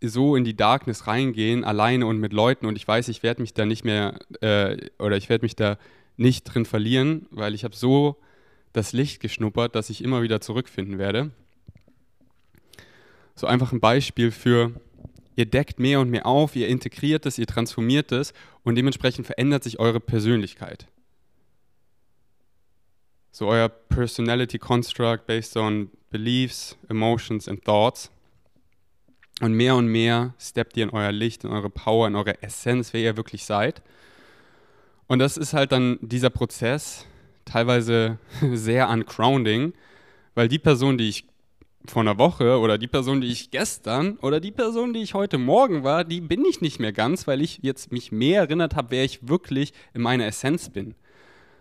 so 0.00 0.36
in 0.36 0.44
die 0.44 0.56
Darkness 0.56 1.06
reingehen, 1.06 1.64
alleine 1.64 2.06
und 2.06 2.18
mit 2.18 2.32
Leuten 2.32 2.66
und 2.66 2.76
ich 2.76 2.86
weiß, 2.86 3.08
ich 3.08 3.22
werde 3.22 3.40
mich 3.40 3.54
da 3.54 3.66
nicht 3.66 3.84
mehr 3.84 4.18
äh, 4.40 4.76
oder 4.98 5.16
ich 5.16 5.28
werde 5.28 5.44
mich 5.44 5.56
da 5.56 5.78
nicht 6.16 6.44
drin 6.44 6.64
verlieren, 6.64 7.26
weil 7.30 7.54
ich 7.54 7.64
habe 7.64 7.74
so 7.74 8.16
das 8.72 8.92
Licht 8.92 9.20
geschnuppert, 9.20 9.74
dass 9.74 9.90
ich 9.90 10.04
immer 10.04 10.22
wieder 10.22 10.40
zurückfinden 10.40 10.98
werde. 10.98 11.30
So 13.34 13.46
einfach 13.46 13.72
ein 13.72 13.80
Beispiel 13.80 14.30
für, 14.30 14.72
ihr 15.36 15.46
deckt 15.46 15.78
mehr 15.78 16.00
und 16.00 16.10
mehr 16.10 16.26
auf, 16.26 16.56
ihr 16.56 16.68
integriert 16.68 17.24
es, 17.26 17.38
ihr 17.38 17.46
transformiert 17.46 18.12
es 18.12 18.32
und 18.64 18.74
dementsprechend 18.74 19.26
verändert 19.26 19.62
sich 19.62 19.78
eure 19.78 20.00
Persönlichkeit. 20.00 20.86
So 23.30 23.46
euer 23.46 23.68
Personality 23.68 24.58
Construct 24.58 25.26
based 25.26 25.56
on 25.56 25.90
Beliefs, 26.10 26.76
Emotions 26.88 27.48
and 27.48 27.64
Thoughts. 27.64 28.10
Und 29.40 29.54
mehr 29.54 29.76
und 29.76 29.86
mehr 29.86 30.34
steppt 30.38 30.76
ihr 30.76 30.84
in 30.84 30.90
euer 30.90 31.12
Licht, 31.12 31.44
in 31.44 31.50
eure 31.50 31.70
Power, 31.70 32.08
in 32.08 32.16
eure 32.16 32.42
Essenz, 32.42 32.92
wer 32.92 33.00
ihr 33.00 33.16
wirklich 33.16 33.44
seid. 33.44 33.82
Und 35.06 35.20
das 35.20 35.36
ist 35.36 35.54
halt 35.54 35.72
dann 35.72 35.98
dieser 36.00 36.30
Prozess, 36.30 37.06
teilweise 37.44 38.18
sehr 38.52 38.88
uncrounding, 38.88 39.72
weil 40.34 40.48
die 40.48 40.58
Person, 40.58 40.98
die 40.98 41.08
ich 41.08 41.24
vor 41.86 42.02
einer 42.02 42.18
Woche 42.18 42.58
oder 42.58 42.76
die 42.78 42.88
Person, 42.88 43.20
die 43.20 43.28
ich 43.28 43.50
gestern 43.50 44.16
oder 44.18 44.40
die 44.40 44.50
Person, 44.50 44.92
die 44.92 45.00
ich 45.00 45.14
heute 45.14 45.38
Morgen 45.38 45.84
war, 45.84 46.04
die 46.04 46.20
bin 46.20 46.44
ich 46.44 46.60
nicht 46.60 46.80
mehr 46.80 46.92
ganz, 46.92 47.26
weil 47.26 47.40
ich 47.40 47.60
jetzt 47.62 47.92
mich 47.92 48.12
mehr 48.12 48.42
erinnert 48.42 48.76
habe, 48.76 48.90
wer 48.90 49.04
ich 49.04 49.26
wirklich 49.28 49.72
in 49.94 50.02
meiner 50.02 50.26
Essenz 50.26 50.68
bin. 50.68 50.94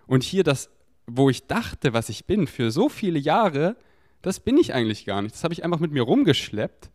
Und 0.05 0.23
hier 0.23 0.43
das, 0.43 0.69
wo 1.05 1.29
ich 1.29 1.47
dachte, 1.47 1.93
was 1.93 2.09
ich 2.09 2.25
bin, 2.25 2.47
für 2.47 2.71
so 2.71 2.89
viele 2.89 3.19
Jahre, 3.19 3.77
das 4.21 4.39
bin 4.39 4.57
ich 4.57 4.73
eigentlich 4.73 5.05
gar 5.05 5.21
nicht. 5.21 5.35
Das 5.35 5.43
habe 5.43 5.53
ich 5.53 5.63
einfach 5.63 5.79
mit 5.79 5.91
mir 5.91 6.03
rumgeschleppt, 6.03 6.89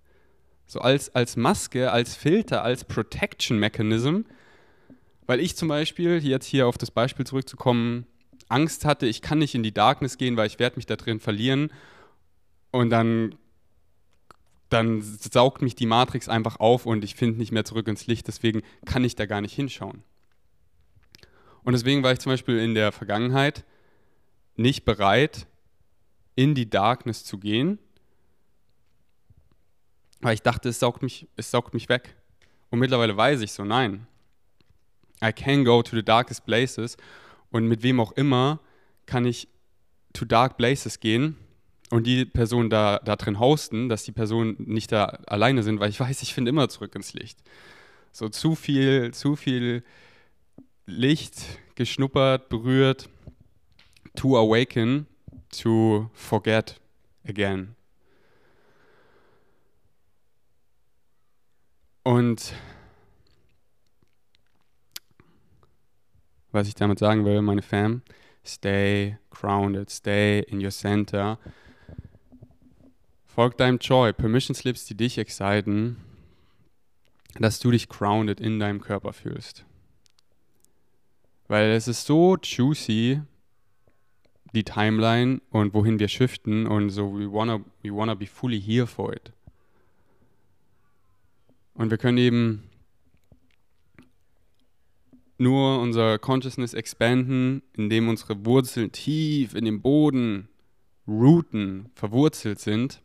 so 0.66 0.80
als, 0.80 1.14
als 1.14 1.36
Maske, 1.36 1.92
als 1.92 2.14
Filter, 2.14 2.62
als 2.62 2.84
Protection 2.84 3.58
Mechanism, 3.58 4.22
weil 5.26 5.40
ich 5.40 5.56
zum 5.56 5.68
Beispiel, 5.68 6.18
jetzt 6.18 6.46
hier 6.46 6.66
auf 6.66 6.78
das 6.78 6.90
Beispiel 6.90 7.26
zurückzukommen, 7.26 8.06
Angst 8.48 8.84
hatte, 8.84 9.06
ich 9.06 9.22
kann 9.22 9.38
nicht 9.38 9.54
in 9.54 9.62
die 9.62 9.72
Darkness 9.72 10.18
gehen, 10.18 10.36
weil 10.36 10.46
ich 10.46 10.58
werde 10.58 10.76
mich 10.76 10.86
da 10.86 10.96
drin 10.96 11.20
verlieren. 11.20 11.70
Und 12.70 12.90
dann, 12.90 13.34
dann 14.68 15.02
saugt 15.02 15.62
mich 15.62 15.74
die 15.74 15.86
Matrix 15.86 16.28
einfach 16.28 16.60
auf 16.60 16.86
und 16.86 17.04
ich 17.04 17.14
finde 17.14 17.38
nicht 17.38 17.52
mehr 17.52 17.64
zurück 17.64 17.88
ins 17.88 18.06
Licht, 18.06 18.28
deswegen 18.28 18.62
kann 18.84 19.04
ich 19.04 19.16
da 19.16 19.26
gar 19.26 19.40
nicht 19.40 19.54
hinschauen. 19.54 20.02
Und 21.64 21.72
deswegen 21.72 22.02
war 22.02 22.12
ich 22.12 22.18
zum 22.18 22.32
Beispiel 22.32 22.58
in 22.58 22.74
der 22.74 22.92
Vergangenheit 22.92 23.64
nicht 24.56 24.84
bereit, 24.84 25.46
in 26.34 26.54
die 26.54 26.68
Darkness 26.68 27.24
zu 27.24 27.38
gehen, 27.38 27.78
weil 30.22 30.34
ich 30.34 30.42
dachte, 30.42 30.70
es 30.70 30.78
saugt 30.78 31.02
mich, 31.02 31.26
es 31.36 31.50
saugt 31.50 31.74
mich 31.74 31.88
weg. 31.88 32.14
Und 32.70 32.78
mittlerweile 32.78 33.16
weiß 33.16 33.42
ich 33.42 33.52
so, 33.52 33.64
nein. 33.64 34.06
I 35.22 35.32
can 35.32 35.64
go 35.64 35.82
to 35.82 35.94
the 35.94 36.02
darkest 36.02 36.46
places 36.46 36.96
und 37.50 37.68
mit 37.68 37.82
wem 37.82 38.00
auch 38.00 38.12
immer 38.12 38.60
kann 39.06 39.26
ich 39.26 39.48
to 40.14 40.24
dark 40.24 40.56
places 40.56 41.00
gehen 41.00 41.36
und 41.90 42.06
die 42.06 42.24
Person 42.24 42.70
da, 42.70 42.98
da 43.04 43.16
drin 43.16 43.38
hosten, 43.38 43.88
dass 43.88 44.04
die 44.04 44.12
Personen 44.12 44.56
nicht 44.58 44.90
da 44.90 45.04
alleine 45.26 45.62
sind, 45.62 45.78
weil 45.78 45.90
ich 45.90 46.00
weiß, 46.00 46.22
ich 46.22 46.34
finde 46.34 46.48
immer 46.48 46.68
zurück 46.68 46.94
ins 46.94 47.12
Licht. 47.12 47.38
So 48.10 48.28
zu 48.28 48.54
viel, 48.54 49.12
zu 49.12 49.36
viel 49.36 49.84
Licht 50.86 51.36
geschnuppert, 51.74 52.48
berührt, 52.48 53.08
to 54.16 54.36
awaken, 54.36 55.06
to 55.50 56.10
forget 56.14 56.80
again. 57.26 57.76
Und 62.02 62.54
was 66.50 66.68
ich 66.68 66.74
damit 66.74 66.98
sagen 66.98 67.24
will, 67.24 67.40
meine 67.42 67.62
Fam, 67.62 68.02
stay 68.44 69.18
grounded, 69.30 69.90
stay 69.90 70.40
in 70.40 70.62
your 70.62 70.70
center 70.70 71.38
Folg 73.34 73.56
deinem 73.56 73.78
Joy, 73.78 74.12
Permission 74.12 74.54
Slips, 74.54 74.84
die 74.84 74.94
dich 74.94 75.16
exciten, 75.16 75.96
dass 77.38 77.60
du 77.60 77.70
dich 77.70 77.88
grounded 77.88 78.42
in 78.42 78.60
deinem 78.60 78.82
Körper 78.82 79.14
fühlst. 79.14 79.64
Weil 81.48 81.70
es 81.70 81.88
ist 81.88 82.04
so 82.04 82.36
juicy, 82.36 83.22
die 84.52 84.64
Timeline 84.64 85.40
und 85.48 85.72
wohin 85.72 85.98
wir 85.98 86.08
shiften 86.08 86.66
und 86.66 86.90
so, 86.90 87.18
we 87.18 87.32
wanna, 87.32 87.60
we 87.82 87.90
wanna 87.90 88.14
be 88.14 88.26
fully 88.26 88.60
here 88.60 88.86
for 88.86 89.14
it. 89.14 89.32
Und 91.74 91.90
wir 91.90 91.98
können 91.98 92.18
eben 92.18 92.62
nur 95.38 95.80
unser 95.80 96.18
Consciousness 96.18 96.74
expanden, 96.74 97.62
indem 97.72 98.08
unsere 98.08 98.44
Wurzeln 98.44 98.92
tief 98.92 99.54
in 99.54 99.64
den 99.64 99.82
Boden 99.82 100.48
rooten, 101.06 101.90
verwurzelt 101.94 102.60
sind. 102.60 103.02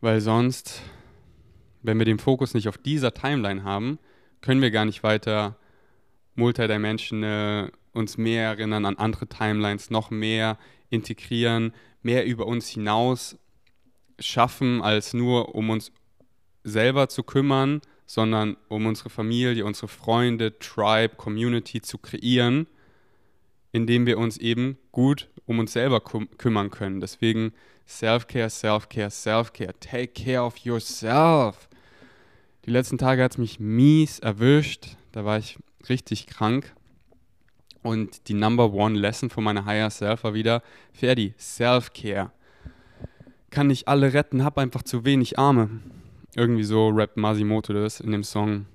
Weil 0.00 0.20
sonst, 0.20 0.82
wenn 1.82 1.98
wir 1.98 2.06
den 2.06 2.18
Fokus 2.18 2.54
nicht 2.54 2.68
auf 2.68 2.78
dieser 2.78 3.12
Timeline 3.12 3.64
haben, 3.64 3.98
können 4.40 4.62
wir 4.62 4.70
gar 4.70 4.84
nicht 4.84 5.02
weiter 5.02 5.56
multidimensional 6.34 7.72
uns 7.92 8.18
mehr 8.18 8.44
erinnern 8.44 8.84
an 8.86 8.98
andere 8.98 9.28
Timelines, 9.28 9.90
noch 9.90 10.10
mehr 10.10 10.58
integrieren, 10.90 11.72
mehr 12.02 12.26
über 12.26 12.46
uns 12.46 12.68
hinaus 12.68 13.38
schaffen, 14.18 14.82
als 14.82 15.14
nur 15.14 15.54
um 15.54 15.70
uns 15.70 15.92
selber 16.62 17.08
zu 17.08 17.22
kümmern, 17.22 17.80
sondern 18.06 18.56
um 18.68 18.86
unsere 18.86 19.10
Familie, 19.10 19.64
unsere 19.64 19.88
Freunde, 19.88 20.58
Tribe, 20.58 21.16
Community 21.16 21.80
zu 21.80 21.98
kreieren, 21.98 22.66
indem 23.72 24.06
wir 24.06 24.18
uns 24.18 24.36
eben 24.36 24.78
gut 24.92 25.28
um 25.46 25.58
uns 25.58 25.72
selber 25.72 26.00
küm 26.00 26.28
kümmern 26.38 26.70
können. 26.70 27.00
Deswegen 27.00 27.52
Self-Care, 27.86 28.48
Self-Care, 28.48 29.10
Self-Care. 29.10 29.74
Take 29.80 30.08
care 30.08 30.42
of 30.42 30.56
yourself. 30.58 31.68
Die 32.64 32.70
letzten 32.70 32.98
Tage 32.98 33.22
hat 33.22 33.32
es 33.32 33.38
mich 33.38 33.60
mies 33.60 34.20
erwischt. 34.20 34.96
Da 35.12 35.24
war 35.24 35.38
ich 35.38 35.58
richtig 35.88 36.26
krank. 36.26 36.72
Und 37.82 38.28
die 38.28 38.34
Number 38.34 38.72
One 38.72 38.98
Lesson 38.98 39.28
von 39.28 39.44
meiner 39.44 39.66
Higher 39.66 39.90
Self 39.90 40.24
war 40.24 40.32
wieder, 40.32 40.62
Ferdi, 40.92 41.34
Self-Care. 41.38 42.32
Kann 43.54 43.68
nicht 43.68 43.88
alle 43.88 44.12
retten, 44.12 44.44
hab 44.44 44.58
einfach 44.58 44.82
zu 44.82 45.04
wenig 45.04 45.38
Arme. 45.38 45.70
Irgendwie 46.34 46.64
so 46.64 46.88
rappt 46.88 47.16
Masimoto 47.16 47.72
das 47.72 48.00
in 48.00 48.10
dem 48.10 48.24
Song. 48.24 48.66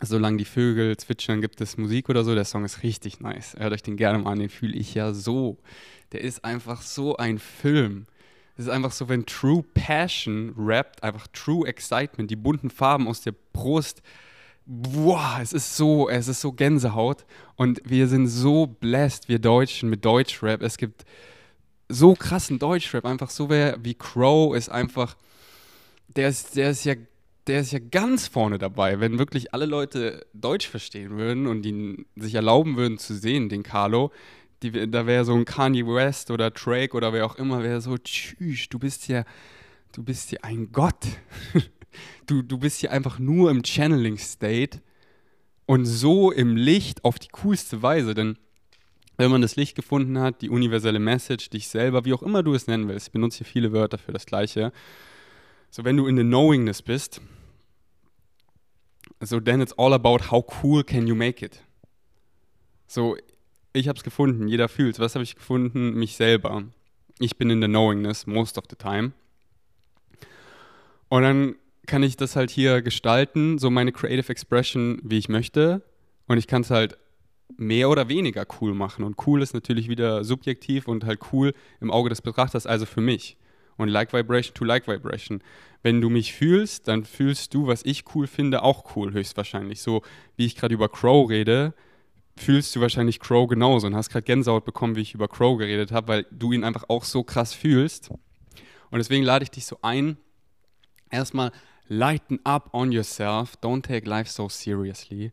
Solange 0.00 0.36
die 0.36 0.44
Vögel 0.44 0.96
zwitschern, 0.96 1.40
gibt 1.40 1.60
es 1.60 1.76
Musik 1.76 2.08
oder 2.08 2.24
so. 2.24 2.34
Der 2.34 2.44
Song 2.44 2.64
ist 2.64 2.82
richtig 2.82 3.20
nice. 3.20 3.56
Hört 3.58 3.72
euch 3.72 3.82
den 3.82 3.96
gerne 3.96 4.18
mal 4.18 4.32
an, 4.32 4.38
den 4.38 4.48
fühle 4.48 4.74
ich 4.74 4.94
ja 4.94 5.12
so 5.12 5.58
der 6.14 6.22
ist 6.22 6.44
einfach 6.44 6.80
so 6.80 7.16
ein 7.16 7.40
Film. 7.40 8.06
Es 8.56 8.66
ist 8.66 8.70
einfach 8.70 8.92
so, 8.92 9.08
wenn 9.08 9.26
True 9.26 9.64
Passion 9.74 10.54
rappt, 10.56 11.02
einfach 11.02 11.26
True 11.32 11.66
Excitement, 11.66 12.30
die 12.30 12.36
bunten 12.36 12.70
Farben 12.70 13.08
aus 13.08 13.20
der 13.20 13.34
Brust. 13.52 14.00
Boah, 14.64 15.40
es 15.42 15.52
ist 15.52 15.76
so, 15.76 16.08
es 16.08 16.28
ist 16.28 16.40
so 16.40 16.52
Gänsehaut. 16.52 17.26
Und 17.56 17.82
wir 17.84 18.06
sind 18.06 18.28
so 18.28 18.68
blessed, 18.68 19.28
wir 19.28 19.40
Deutschen, 19.40 19.90
mit 19.90 20.04
Deutschrap. 20.04 20.62
Es 20.62 20.78
gibt 20.78 21.04
so 21.88 22.14
krassen 22.14 22.58
Deutschrap. 22.58 23.04
Einfach 23.04 23.30
so 23.30 23.48
wer 23.48 23.82
wie 23.84 23.94
Crow 23.94 24.56
ist 24.56 24.68
einfach, 24.68 25.16
der 26.08 26.28
ist, 26.28 26.56
der 26.56 26.70
ist 26.70 26.84
ja, 26.84 26.94
der 27.46 27.60
ist 27.60 27.72
ja 27.72 27.78
ganz 27.78 28.26
vorne 28.26 28.58
dabei. 28.58 29.00
Wenn 29.00 29.18
wirklich 29.18 29.52
alle 29.52 29.66
Leute 29.66 30.26
Deutsch 30.32 30.68
verstehen 30.68 31.16
würden 31.16 31.46
und 31.46 31.66
ihn 31.66 32.06
sich 32.16 32.34
erlauben 32.34 32.76
würden 32.76 32.98
zu 32.98 33.14
sehen, 33.14 33.48
den 33.48 33.62
Carlo, 33.62 34.12
die, 34.62 34.90
da 34.90 35.06
wäre 35.06 35.24
so 35.24 35.34
ein 35.34 35.44
Kanye 35.44 35.86
West 35.86 36.30
oder 36.30 36.50
Drake 36.50 36.96
oder 36.96 37.12
wer 37.12 37.26
auch 37.26 37.36
immer, 37.36 37.62
wäre 37.62 37.80
so, 37.80 37.98
tschüss, 37.98 38.68
du 38.68 38.78
bist 38.78 39.08
ja, 39.08 39.24
du 39.92 40.02
bist 40.02 40.32
ja 40.32 40.38
ein 40.42 40.72
Gott. 40.72 41.06
du, 42.26 42.42
du 42.42 42.58
bist 42.58 42.82
ja 42.82 42.90
einfach 42.90 43.18
nur 43.18 43.50
im 43.50 43.62
Channeling-State 43.62 44.80
und 45.66 45.84
so 45.84 46.30
im 46.30 46.56
Licht 46.56 47.04
auf 47.04 47.18
die 47.18 47.28
coolste 47.28 47.82
Weise, 47.82 48.14
denn 48.14 48.38
wenn 49.16 49.30
man 49.30 49.42
das 49.42 49.56
Licht 49.56 49.76
gefunden 49.76 50.18
hat, 50.18 50.42
die 50.42 50.50
universelle 50.50 50.98
Message, 50.98 51.50
dich 51.50 51.68
selber, 51.68 52.04
wie 52.04 52.12
auch 52.12 52.22
immer 52.22 52.42
du 52.42 52.54
es 52.54 52.66
nennen 52.66 52.88
willst, 52.88 53.08
ich 53.08 53.12
benutze 53.12 53.38
hier 53.38 53.46
viele 53.46 53.72
Wörter 53.72 53.98
für 53.98 54.12
das 54.12 54.26
Gleiche, 54.26 54.72
so 55.70 55.84
wenn 55.84 55.96
du 55.96 56.06
in 56.06 56.16
the 56.16 56.22
knowingness 56.22 56.82
bist, 56.82 57.20
so 59.20 59.40
then 59.40 59.60
it's 59.60 59.72
all 59.78 59.92
about 59.92 60.30
how 60.30 60.44
cool 60.62 60.82
can 60.82 61.06
you 61.06 61.14
make 61.14 61.44
it. 61.44 61.62
So, 62.86 63.16
ich 63.72 63.88
habe 63.88 63.96
es 63.96 64.04
gefunden, 64.04 64.46
jeder 64.48 64.68
fühlt 64.68 64.98
Was 64.98 65.14
habe 65.14 65.24
ich 65.24 65.34
gefunden? 65.34 65.94
Mich 65.94 66.16
selber. 66.16 66.64
Ich 67.18 67.36
bin 67.36 67.50
in 67.50 67.60
the 67.60 67.68
knowingness 67.68 68.26
most 68.26 68.58
of 68.58 68.64
the 68.70 68.76
time. 68.76 69.12
Und 71.08 71.22
dann 71.22 71.56
kann 71.86 72.02
ich 72.02 72.16
das 72.16 72.36
halt 72.36 72.50
hier 72.50 72.82
gestalten, 72.82 73.58
so 73.58 73.70
meine 73.70 73.92
Creative 73.92 74.30
Expression, 74.30 75.00
wie 75.02 75.18
ich 75.18 75.28
möchte. 75.28 75.82
Und 76.26 76.38
ich 76.38 76.46
kann 76.46 76.62
es 76.62 76.70
halt 76.70 76.96
mehr 77.56 77.88
oder 77.88 78.08
weniger 78.08 78.46
cool 78.60 78.74
machen. 78.74 79.04
Und 79.04 79.26
cool 79.26 79.42
ist 79.42 79.54
natürlich 79.54 79.88
wieder 79.88 80.24
subjektiv 80.24 80.88
und 80.88 81.04
halt 81.04 81.20
cool 81.32 81.54
im 81.80 81.90
Auge 81.90 82.08
des 82.08 82.22
Betrachters, 82.22 82.66
also 82.66 82.86
für 82.86 83.00
mich. 83.00 83.36
Und 83.76 83.88
Like 83.88 84.12
Vibration 84.12 84.54
to 84.54 84.64
Like 84.64 84.86
Vibration. 84.86 85.42
Wenn 85.82 86.00
du 86.00 86.08
mich 86.08 86.32
fühlst, 86.32 86.88
dann 86.88 87.04
fühlst 87.04 87.52
du, 87.54 87.66
was 87.66 87.84
ich 87.84 88.04
cool 88.14 88.26
finde, 88.26 88.62
auch 88.62 88.96
cool, 88.96 89.12
höchstwahrscheinlich. 89.12 89.80
So 89.80 90.02
wie 90.36 90.46
ich 90.46 90.56
gerade 90.56 90.74
über 90.74 90.88
Crow 90.88 91.28
rede, 91.28 91.74
fühlst 92.36 92.74
du 92.74 92.80
wahrscheinlich 92.80 93.20
Crow 93.20 93.48
genauso 93.48 93.86
und 93.86 93.94
hast 93.94 94.10
gerade 94.10 94.24
Gänsehaut 94.24 94.64
bekommen, 94.64 94.96
wie 94.96 95.02
ich 95.02 95.14
über 95.14 95.28
Crow 95.28 95.58
geredet 95.58 95.92
habe, 95.92 96.08
weil 96.08 96.26
du 96.30 96.52
ihn 96.52 96.64
einfach 96.64 96.84
auch 96.88 97.04
so 97.04 97.22
krass 97.22 97.52
fühlst. 97.52 98.10
Und 98.10 98.98
deswegen 98.98 99.24
lade 99.24 99.42
ich 99.42 99.50
dich 99.50 99.66
so 99.66 99.78
ein, 99.82 100.16
erstmal 101.10 101.52
lighten 101.88 102.40
up 102.44 102.72
on 102.72 102.92
yourself, 102.92 103.56
don't 103.62 103.82
take 103.82 104.08
life 104.08 104.30
so 104.30 104.48
seriously. 104.48 105.32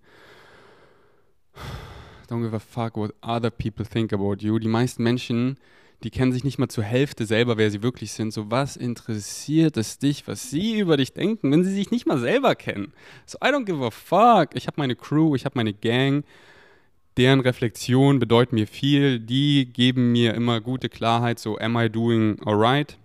Don't 2.32 2.42
give 2.42 2.56
a 2.56 2.60
fuck 2.60 2.96
what 2.96 3.14
other 3.22 3.52
people 3.52 3.86
think 3.86 4.14
about 4.14 4.38
you. 4.40 4.58
Die 4.58 4.70
meisten 4.70 5.04
Menschen, 5.04 5.58
die 6.04 6.10
kennen 6.10 6.32
sich 6.32 6.44
nicht 6.46 6.60
mal 6.60 6.70
zur 6.70 6.86
Hälfte 6.86 7.26
selber, 7.26 7.58
wer 7.58 7.70
sie 7.70 7.84
wirklich 7.84 8.14
sind. 8.14 8.32
So, 8.32 8.50
was 8.50 8.78
interessiert 8.78 9.76
es 9.76 10.00
dich, 10.00 10.28
was 10.28 10.50
sie 10.50 10.80
über 10.80 10.96
dich 10.96 11.14
denken, 11.14 11.52
wenn 11.52 11.64
sie 11.64 11.74
sich 11.74 11.92
nicht 11.92 12.08
mal 12.08 12.18
selber 12.18 12.56
kennen? 12.56 12.94
So, 13.26 13.38
I 13.44 13.50
don't 13.50 13.66
give 13.66 13.86
a 13.86 13.92
fuck. 13.92 14.56
Ich 14.56 14.68
habe 14.68 14.76
meine 14.78 14.96
Crew, 14.96 15.36
ich 15.36 15.46
habe 15.46 15.58
meine 15.58 15.74
Gang 15.74 16.24
deren 17.18 17.42
Reflexion 17.42 18.20
bedeutet 18.20 18.54
mir 18.54 18.68
viel. 18.68 19.20
Die 19.20 19.66
geben 19.72 20.12
mir 20.12 20.34
immer 20.34 20.62
gute 20.62 20.90
Klarheit, 20.90 21.40
so 21.40 21.58
am 21.58 21.78
I 21.78 21.90
doing 21.90 22.40
alright? 22.46 22.98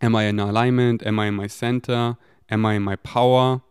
Am 0.00 0.14
I 0.14 0.28
in 0.28 0.40
alignment? 0.40 1.04
Am 1.06 1.18
I 1.18 1.28
in 1.28 1.34
my 1.34 1.48
center? 1.48 2.18
Am 2.48 2.64
I 2.64 2.76
in 2.76 2.82
my 2.82 2.96
power? 2.96 3.62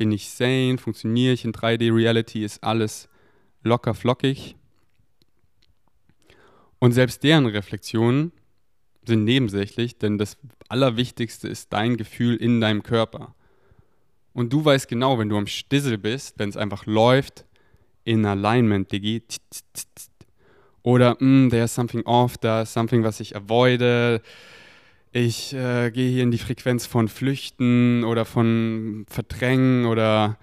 Bin 0.00 0.12
ich 0.12 0.30
sane? 0.30 0.78
Funktioniere 0.78 1.34
ich 1.34 1.44
in 1.44 1.52
3D-Reality? 1.52 2.42
Ist 2.42 2.64
alles 2.64 3.06
locker 3.62 3.92
flockig? 3.92 4.56
Und 6.78 6.92
selbst 6.92 7.22
deren 7.22 7.44
Reflexionen 7.44 8.32
sind 9.04 9.24
nebensächlich, 9.24 9.98
denn 9.98 10.16
das 10.16 10.38
Allerwichtigste 10.70 11.48
ist 11.48 11.74
dein 11.74 11.98
Gefühl 11.98 12.36
in 12.36 12.62
deinem 12.62 12.82
Körper. 12.82 13.34
Und 14.32 14.54
du 14.54 14.64
weißt 14.64 14.88
genau, 14.88 15.18
wenn 15.18 15.28
du 15.28 15.36
am 15.36 15.46
Stissel 15.46 15.98
bist, 15.98 16.38
wenn 16.38 16.48
es 16.48 16.56
einfach 16.56 16.86
läuft, 16.86 17.44
in 18.04 18.24
Alignment, 18.24 18.90
Digi. 18.90 19.22
Oder, 20.82 21.22
mm, 21.22 21.50
there's 21.50 21.74
something 21.74 22.06
off, 22.06 22.38
da 22.38 22.64
something, 22.64 23.04
was 23.04 23.20
ich 23.20 23.36
avoide. 23.36 24.22
Ich 25.12 25.52
äh, 25.54 25.90
gehe 25.90 26.08
hier 26.08 26.22
in 26.22 26.30
die 26.30 26.38
Frequenz 26.38 26.86
von 26.86 27.08
Flüchten 27.08 28.04
oder 28.04 28.24
von 28.24 29.04
Verdrängen 29.08 29.86
oder 29.86 30.38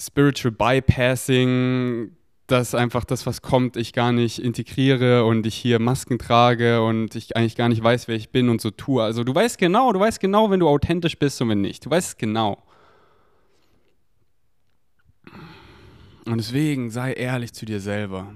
Spiritual 0.00 0.52
Bypassing, 0.52 2.12
dass 2.46 2.74
einfach 2.74 3.04
das, 3.04 3.26
was 3.26 3.42
kommt, 3.42 3.76
ich 3.76 3.92
gar 3.92 4.12
nicht 4.12 4.38
integriere 4.38 5.26
und 5.26 5.44
ich 5.44 5.54
hier 5.54 5.80
Masken 5.80 6.18
trage 6.18 6.82
und 6.82 7.14
ich 7.14 7.36
eigentlich 7.36 7.56
gar 7.56 7.68
nicht 7.68 7.82
weiß, 7.82 8.08
wer 8.08 8.16
ich 8.16 8.30
bin 8.30 8.48
und 8.48 8.62
so 8.62 8.70
tue. 8.70 9.02
Also 9.02 9.22
du 9.22 9.34
weißt 9.34 9.58
genau, 9.58 9.92
du 9.92 10.00
weißt 10.00 10.18
genau, 10.18 10.50
wenn 10.50 10.60
du 10.60 10.68
authentisch 10.68 11.18
bist 11.18 11.42
und 11.42 11.50
wenn 11.50 11.60
nicht. 11.60 11.84
Du 11.84 11.90
weißt 11.90 12.08
es 12.08 12.16
genau. 12.16 12.62
Und 16.24 16.38
deswegen 16.38 16.90
sei 16.90 17.12
ehrlich 17.12 17.52
zu 17.52 17.66
dir 17.66 17.80
selber. 17.80 18.32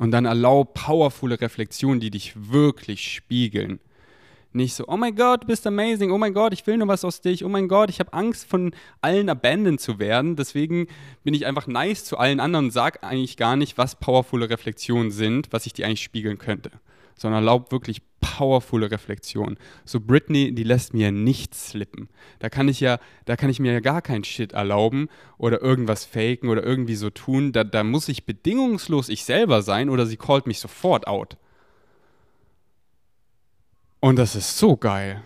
Und 0.00 0.10
dann 0.10 0.24
erlaub 0.24 0.74
powervolle 0.74 1.40
Reflexionen, 1.40 2.00
die 2.00 2.10
dich 2.10 2.32
wirklich 2.50 3.12
spiegeln. 3.12 3.78
Nicht 4.52 4.74
so, 4.74 4.84
oh 4.86 4.96
mein 4.96 5.16
Gott, 5.16 5.44
du 5.44 5.46
bist 5.46 5.66
amazing, 5.66 6.10
oh 6.10 6.18
mein 6.18 6.34
Gott, 6.34 6.52
ich 6.52 6.66
will 6.66 6.76
nur 6.76 6.88
was 6.88 7.04
aus 7.04 7.20
dich, 7.20 7.44
oh 7.44 7.48
mein 7.48 7.68
Gott, 7.68 7.90
ich 7.90 8.00
habe 8.00 8.12
Angst 8.12 8.46
von 8.46 8.74
allen 9.00 9.28
abandoned 9.28 9.80
zu 9.80 9.98
werden, 9.98 10.36
deswegen 10.36 10.88
bin 11.24 11.32
ich 11.34 11.46
einfach 11.46 11.66
nice 11.66 12.04
zu 12.04 12.18
allen 12.18 12.40
anderen 12.40 12.66
und 12.66 12.70
sag 12.70 13.02
eigentlich 13.02 13.36
gar 13.36 13.56
nicht, 13.56 13.78
was 13.78 13.96
powervolle 13.96 14.50
Reflexionen 14.50 15.10
sind, 15.10 15.52
was 15.52 15.66
ich 15.66 15.72
dir 15.72 15.86
eigentlich 15.86 16.02
spiegeln 16.02 16.38
könnte 16.38 16.70
sondern 17.22 17.42
erlaubt 17.42 17.72
wirklich 17.72 18.02
powervolle 18.20 18.90
Reflexion. 18.90 19.56
So 19.84 20.00
Britney, 20.00 20.52
die 20.54 20.64
lässt 20.64 20.94
mir 20.94 21.12
nichts 21.12 21.70
slippen. 21.70 22.08
Da 22.38 22.48
kann 22.48 22.68
ich 22.68 22.80
ja, 22.80 22.98
da 23.24 23.36
kann 23.36 23.50
ich 23.50 23.60
mir 23.60 23.72
ja 23.72 23.80
gar 23.80 24.02
keinen 24.02 24.24
Shit 24.24 24.52
erlauben 24.52 25.08
oder 25.38 25.62
irgendwas 25.62 26.04
faken 26.04 26.48
oder 26.48 26.62
irgendwie 26.62 26.94
so 26.94 27.10
tun. 27.10 27.52
Da, 27.52 27.64
da 27.64 27.84
muss 27.84 28.08
ich 28.08 28.26
bedingungslos 28.26 29.08
ich 29.08 29.24
selber 29.24 29.62
sein 29.62 29.88
oder 29.88 30.06
sie 30.06 30.16
callt 30.16 30.46
mich 30.46 30.58
sofort 30.58 31.06
out. 31.06 31.36
Und 34.04 34.16
das 34.16 34.34
ist 34.34 34.58
so 34.58 34.76
geil. 34.76 35.22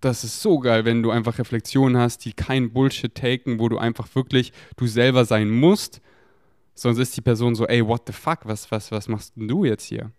Das 0.00 0.22
ist 0.22 0.40
so 0.40 0.60
geil, 0.60 0.84
wenn 0.84 1.02
du 1.02 1.10
einfach 1.10 1.40
Reflexionen 1.40 2.00
hast, 2.00 2.24
die 2.24 2.32
kein 2.32 2.72
Bullshit 2.72 3.12
taken, 3.12 3.58
wo 3.58 3.68
du 3.68 3.78
einfach 3.78 4.14
wirklich 4.14 4.52
du 4.76 4.86
selber 4.86 5.24
sein 5.24 5.50
musst. 5.50 6.00
Sonst 6.76 6.98
ist 6.98 7.16
die 7.16 7.22
Person 7.22 7.56
so, 7.56 7.66
ey, 7.66 7.84
what 7.84 8.02
the 8.06 8.12
fuck, 8.12 8.40
was, 8.44 8.70
was, 8.70 8.92
was 8.92 9.08
machst 9.08 9.34
denn 9.34 9.48
du 9.48 9.64
jetzt 9.64 9.86
hier? 9.86 10.12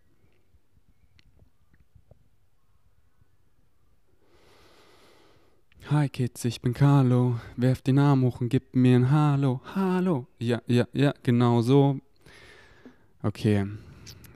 Hi 5.89 6.09
Kids, 6.09 6.43
ich 6.43 6.59
bin 6.59 6.73
Carlo. 6.73 7.39
Werf 7.55 7.81
den 7.81 7.99
Arm 7.99 8.23
hoch 8.23 8.41
und 8.41 8.49
gib 8.49 8.75
mir 8.75 8.97
ein 8.97 9.11
Hallo. 9.11 9.61
Hallo. 9.73 10.27
Ja, 10.39 10.61
ja, 10.67 10.85
ja, 10.91 11.13
genau 11.23 11.61
so. 11.61 12.01
Okay, 13.23 13.65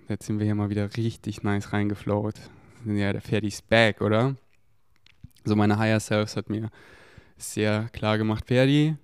jetzt 0.07 0.27
sind 0.27 0.39
wir 0.39 0.45
hier 0.45 0.55
mal 0.55 0.69
wieder 0.69 0.95
richtig 0.95 1.43
nice 1.43 1.73
reingeflowt. 1.73 2.39
Ja, 2.85 3.13
der 3.13 3.21
Ferdi 3.21 3.53
back, 3.69 4.01
oder? 4.01 4.35
So, 5.43 5.55
meine 5.55 5.77
Higher 5.77 5.99
Selves 5.99 6.35
hat 6.35 6.49
mir 6.49 6.69
sehr 7.37 7.89
klar 7.93 8.17
gemacht, 8.17 8.45
Ferdi, 8.47 8.95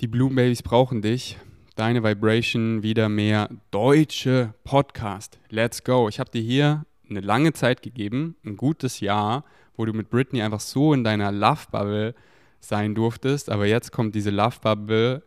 die 0.00 0.08
Babies 0.08 0.62
brauchen 0.62 1.02
dich. 1.02 1.38
Deine 1.76 2.02
Vibration 2.02 2.82
wieder 2.82 3.08
mehr 3.08 3.48
deutsche 3.70 4.54
Podcast. 4.64 5.38
Let's 5.48 5.84
go. 5.84 6.08
Ich 6.08 6.20
habe 6.20 6.30
dir 6.30 6.42
hier 6.42 6.84
eine 7.08 7.20
lange 7.20 7.52
Zeit 7.52 7.82
gegeben, 7.82 8.36
ein 8.44 8.56
gutes 8.56 9.00
Jahr 9.00 9.44
wo 9.76 9.84
du 9.84 9.92
mit 9.92 10.10
Britney 10.10 10.42
einfach 10.42 10.60
so 10.60 10.92
in 10.92 11.04
deiner 11.04 11.32
Love-Bubble 11.32 12.14
sein 12.60 12.94
durftest, 12.94 13.50
aber 13.50 13.66
jetzt 13.66 13.92
kommt 13.92 14.14
diese 14.14 14.30
Love-Bubble 14.30 15.22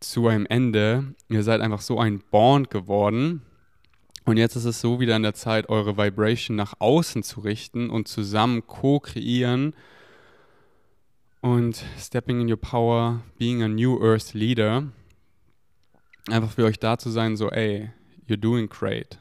zu 0.00 0.26
einem 0.28 0.46
Ende. 0.46 1.14
Ihr 1.28 1.42
seid 1.42 1.60
einfach 1.60 1.80
so 1.80 2.00
ein 2.00 2.20
Bond 2.30 2.70
geworden. 2.70 3.42
Und 4.30 4.36
jetzt 4.36 4.54
ist 4.54 4.64
es 4.64 4.80
so 4.80 5.00
wieder 5.00 5.16
an 5.16 5.24
der 5.24 5.34
Zeit, 5.34 5.68
eure 5.68 5.98
Vibration 5.98 6.54
nach 6.54 6.74
außen 6.78 7.24
zu 7.24 7.40
richten 7.40 7.90
und 7.90 8.06
zusammen 8.06 8.64
co-kreieren 8.64 9.74
und 11.40 11.84
stepping 11.98 12.40
in 12.40 12.48
your 12.48 12.56
power, 12.56 13.22
being 13.38 13.60
a 13.60 13.66
new 13.66 14.00
earth 14.00 14.32
leader. 14.32 14.84
Einfach 16.28 16.52
für 16.52 16.64
euch 16.64 16.78
da 16.78 16.96
zu 16.96 17.10
sein, 17.10 17.36
so, 17.36 17.50
ey, 17.50 17.90
you're 18.28 18.36
doing 18.36 18.68
great. 18.68 19.18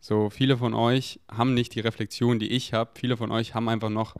So, 0.00 0.30
viele 0.30 0.56
von 0.56 0.74
euch 0.74 1.20
haben 1.30 1.54
nicht 1.54 1.76
die 1.76 1.80
Reflexion, 1.80 2.40
die 2.40 2.50
ich 2.50 2.72
habe. 2.72 2.90
Viele 2.96 3.16
von 3.16 3.30
euch 3.30 3.54
haben 3.54 3.68
einfach 3.68 3.88
noch 3.88 4.16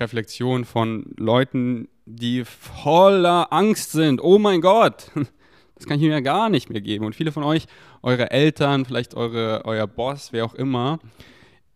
Reflexion 0.00 0.64
von 0.64 1.12
Leuten, 1.18 1.88
die 2.06 2.46
voller 2.46 3.52
Angst 3.52 3.92
sind. 3.92 4.22
Oh 4.22 4.38
mein 4.38 4.62
Gott, 4.62 5.10
Das 5.84 5.90
kann 5.90 6.00
ich 6.00 6.08
mir 6.08 6.22
gar 6.22 6.48
nicht 6.48 6.70
mehr 6.70 6.80
geben. 6.80 7.04
Und 7.04 7.14
viele 7.14 7.30
von 7.30 7.42
euch, 7.42 7.66
eure 8.00 8.30
Eltern, 8.30 8.86
vielleicht 8.86 9.12
eure, 9.12 9.66
euer 9.66 9.86
Boss, 9.86 10.32
wer 10.32 10.46
auch 10.46 10.54
immer, 10.54 10.98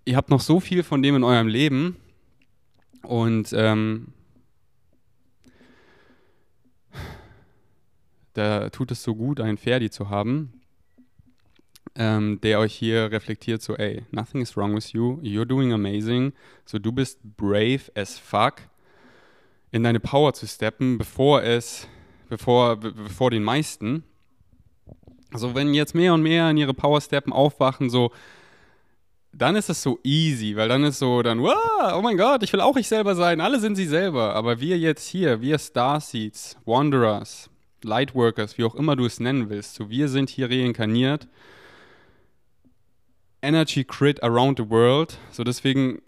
ihr 0.07 0.17
habt 0.17 0.31
noch 0.31 0.41
so 0.41 0.61
viel 0.61 0.83
von 0.83 1.03
dem 1.03 1.17
in 1.17 1.25
eurem 1.25 1.47
Leben. 1.47 1.97
Und 3.03 3.53
ähm, 3.53 4.15
da 8.33 8.71
tut 8.71 8.93
es 8.93 9.03
so 9.03 9.15
gut, 9.15 9.41
einen 9.41 9.59
Ferdi 9.59 9.91
zu 9.91 10.09
haben, 10.09 10.63
ähm, 11.95 12.41
der 12.41 12.61
euch 12.61 12.75
hier 12.75 13.13
reflektiert, 13.13 13.61
so, 13.61 13.77
ey, 13.77 14.07
nothing 14.11 14.41
is 14.41 14.57
wrong 14.57 14.75
with 14.75 14.93
you, 14.93 15.21
you're 15.21 15.45
doing 15.45 15.71
amazing, 15.75 16.33
so 16.65 16.79
du 16.79 16.93
bist 16.93 17.19
brave 17.37 17.93
as 17.95 18.19
fuck, 18.19 18.63
in 19.71 19.83
deine 19.83 20.01
Power 20.01 20.33
zu 20.33 20.47
steppen, 20.47 20.97
bevor 20.97 21.43
es, 21.43 21.87
bevor, 22.29 22.77
bevor 22.77 23.31
den 23.31 23.43
meisten. 23.43 24.05
Also 25.33 25.55
wenn 25.55 25.75
jetzt 25.75 25.95
mehr 25.95 26.15
und 26.15 26.23
mehr 26.23 26.51
in 26.51 26.57
ihre 26.57 26.75
Power 26.75 27.01
steppen, 27.01 27.33
aufwachen, 27.33 27.91
so, 27.91 28.11
dann 29.33 29.57
ist 29.57 29.69
es 29.69 29.83
so 29.83 29.99
easy, 30.03 30.57
weil 30.57 30.69
dann 30.69 30.85
ist 30.85 30.99
so 30.99 31.23
dann, 31.23 31.41
wow, 31.41 31.95
oh 31.95 32.03
mein 32.03 32.17
Gott, 32.17 32.43
ich 32.43 32.53
will 32.53 32.61
auch 32.61 32.77
ich 32.77 32.89
selber 32.89 33.15
sein, 33.15 33.41
alle 33.41 33.61
sind 33.61 33.77
sie 33.77 33.87
selber. 33.87 34.35
Aber 34.35 34.61
wir 34.61 34.79
jetzt 34.79 35.07
hier, 35.07 35.41
wir 35.41 35.59
Starseeds, 35.59 36.57
Wanderers, 36.65 37.51
Lightworkers, 37.83 38.59
wie 38.59 38.65
auch 38.65 38.75
immer 38.75 38.97
du 38.97 39.05
es 39.05 39.21
nennen 39.21 39.51
willst, 39.51 39.75
so 39.75 39.91
wir 39.91 40.09
sind 40.09 40.31
hier 40.31 40.51
reinkarniert 40.51 41.29
Energy 43.43 43.85
Crit 43.85 44.23
around 44.23 44.59
the 44.59 44.69
world. 44.69 45.19
So 45.31 45.45
deswegen 45.45 46.03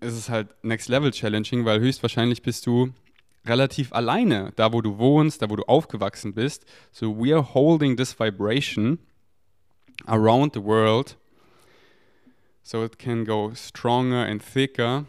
ist 0.00 0.14
es 0.14 0.28
halt 0.28 0.48
Next 0.62 0.88
Level 0.88 1.10
Challenging, 1.10 1.64
weil 1.64 1.80
höchstwahrscheinlich 1.80 2.42
bist 2.42 2.66
du 2.66 2.92
relativ 3.46 3.92
alleine, 3.92 4.52
da 4.56 4.72
wo 4.72 4.80
du 4.82 4.98
wohnst, 4.98 5.42
da 5.42 5.50
wo 5.50 5.56
du 5.56 5.64
aufgewachsen 5.64 6.34
bist. 6.34 6.64
So 6.92 7.16
we 7.16 7.34
are 7.34 7.54
holding 7.54 7.96
this 7.96 8.18
vibration 8.18 8.98
around 10.06 10.54
the 10.54 10.62
world 10.62 11.16
so 12.62 12.84
it 12.84 12.98
can 12.98 13.24
go 13.24 13.52
stronger 13.54 14.26
and 14.26 14.42
thicker. 14.42 15.06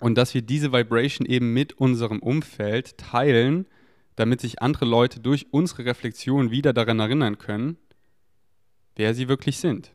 Und 0.00 0.16
dass 0.16 0.34
wir 0.34 0.42
diese 0.42 0.72
Vibration 0.72 1.26
eben 1.26 1.52
mit 1.52 1.72
unserem 1.72 2.20
Umfeld 2.20 2.98
teilen, 2.98 3.66
damit 4.14 4.40
sich 4.40 4.62
andere 4.62 4.84
Leute 4.84 5.20
durch 5.20 5.46
unsere 5.50 5.84
Reflexion 5.86 6.50
wieder 6.50 6.72
daran 6.72 7.00
erinnern 7.00 7.38
können, 7.38 7.78
wer 8.94 9.14
sie 9.14 9.28
wirklich 9.28 9.58
sind. 9.58 9.92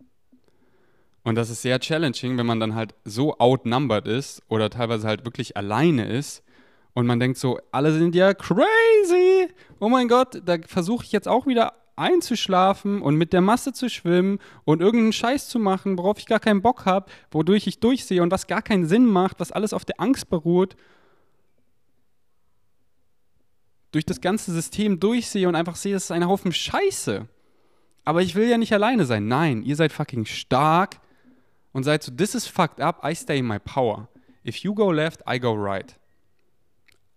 Und 1.23 1.35
das 1.35 1.49
ist 1.49 1.61
sehr 1.61 1.79
challenging, 1.79 2.37
wenn 2.37 2.45
man 2.45 2.59
dann 2.59 2.75
halt 2.75 2.95
so 3.05 3.37
outnumbered 3.39 4.07
ist 4.07 4.41
oder 4.49 4.69
teilweise 4.69 5.07
halt 5.07 5.23
wirklich 5.23 5.55
alleine 5.55 6.05
ist 6.05 6.43
und 6.93 7.07
man 7.07 7.19
denkt 7.19 7.37
so, 7.37 7.59
alle 7.71 7.91
sind 7.93 8.15
ja 8.15 8.33
crazy. 8.33 9.47
Oh 9.79 9.89
mein 9.89 10.07
Gott, 10.07 10.41
da 10.45 10.57
versuche 10.67 11.03
ich 11.03 11.11
jetzt 11.11 11.27
auch 11.27 11.47
wieder 11.47 11.73
einzuschlafen 11.95 13.01
und 13.01 13.15
mit 13.15 13.33
der 13.33 13.41
Masse 13.41 13.73
zu 13.73 13.89
schwimmen 13.89 14.39
und 14.65 14.81
irgendeinen 14.81 15.13
Scheiß 15.13 15.49
zu 15.49 15.59
machen, 15.59 15.97
worauf 15.97 16.17
ich 16.17 16.25
gar 16.25 16.39
keinen 16.39 16.61
Bock 16.61 16.85
habe, 16.85 17.11
wodurch 17.31 17.67
ich 17.67 17.79
durchsehe 17.79 18.21
und 18.21 18.31
was 18.31 18.47
gar 18.47 18.61
keinen 18.61 18.85
Sinn 18.85 19.05
macht, 19.05 19.39
was 19.39 19.51
alles 19.51 19.73
auf 19.73 19.85
der 19.85 19.99
Angst 19.99 20.29
beruht. 20.29 20.75
Durch 23.91 24.05
das 24.05 24.21
ganze 24.21 24.51
System 24.51 24.99
durchsehe 24.99 25.47
und 25.47 25.55
einfach 25.55 25.75
sehe, 25.75 25.95
es 25.95 26.05
ist 26.05 26.11
ein 26.11 26.27
Haufen 26.27 26.51
Scheiße. 26.51 27.27
Aber 28.05 28.21
ich 28.21 28.35
will 28.35 28.49
ja 28.49 28.57
nicht 28.57 28.73
alleine 28.73 29.05
sein. 29.05 29.27
Nein, 29.27 29.61
ihr 29.63 29.75
seid 29.75 29.93
fucking 29.93 30.25
stark 30.25 30.99
und 31.73 31.83
seid 31.83 32.03
so, 32.03 32.11
this 32.11 32.35
is 32.35 32.47
fucked 32.47 32.81
up, 32.81 33.03
I 33.03 33.15
stay 33.15 33.37
in 33.37 33.45
my 33.45 33.59
power. 33.59 34.07
If 34.45 34.57
you 34.57 34.73
go 34.73 34.91
left, 34.91 35.21
I 35.27 35.39
go 35.39 35.53
right. 35.53 35.95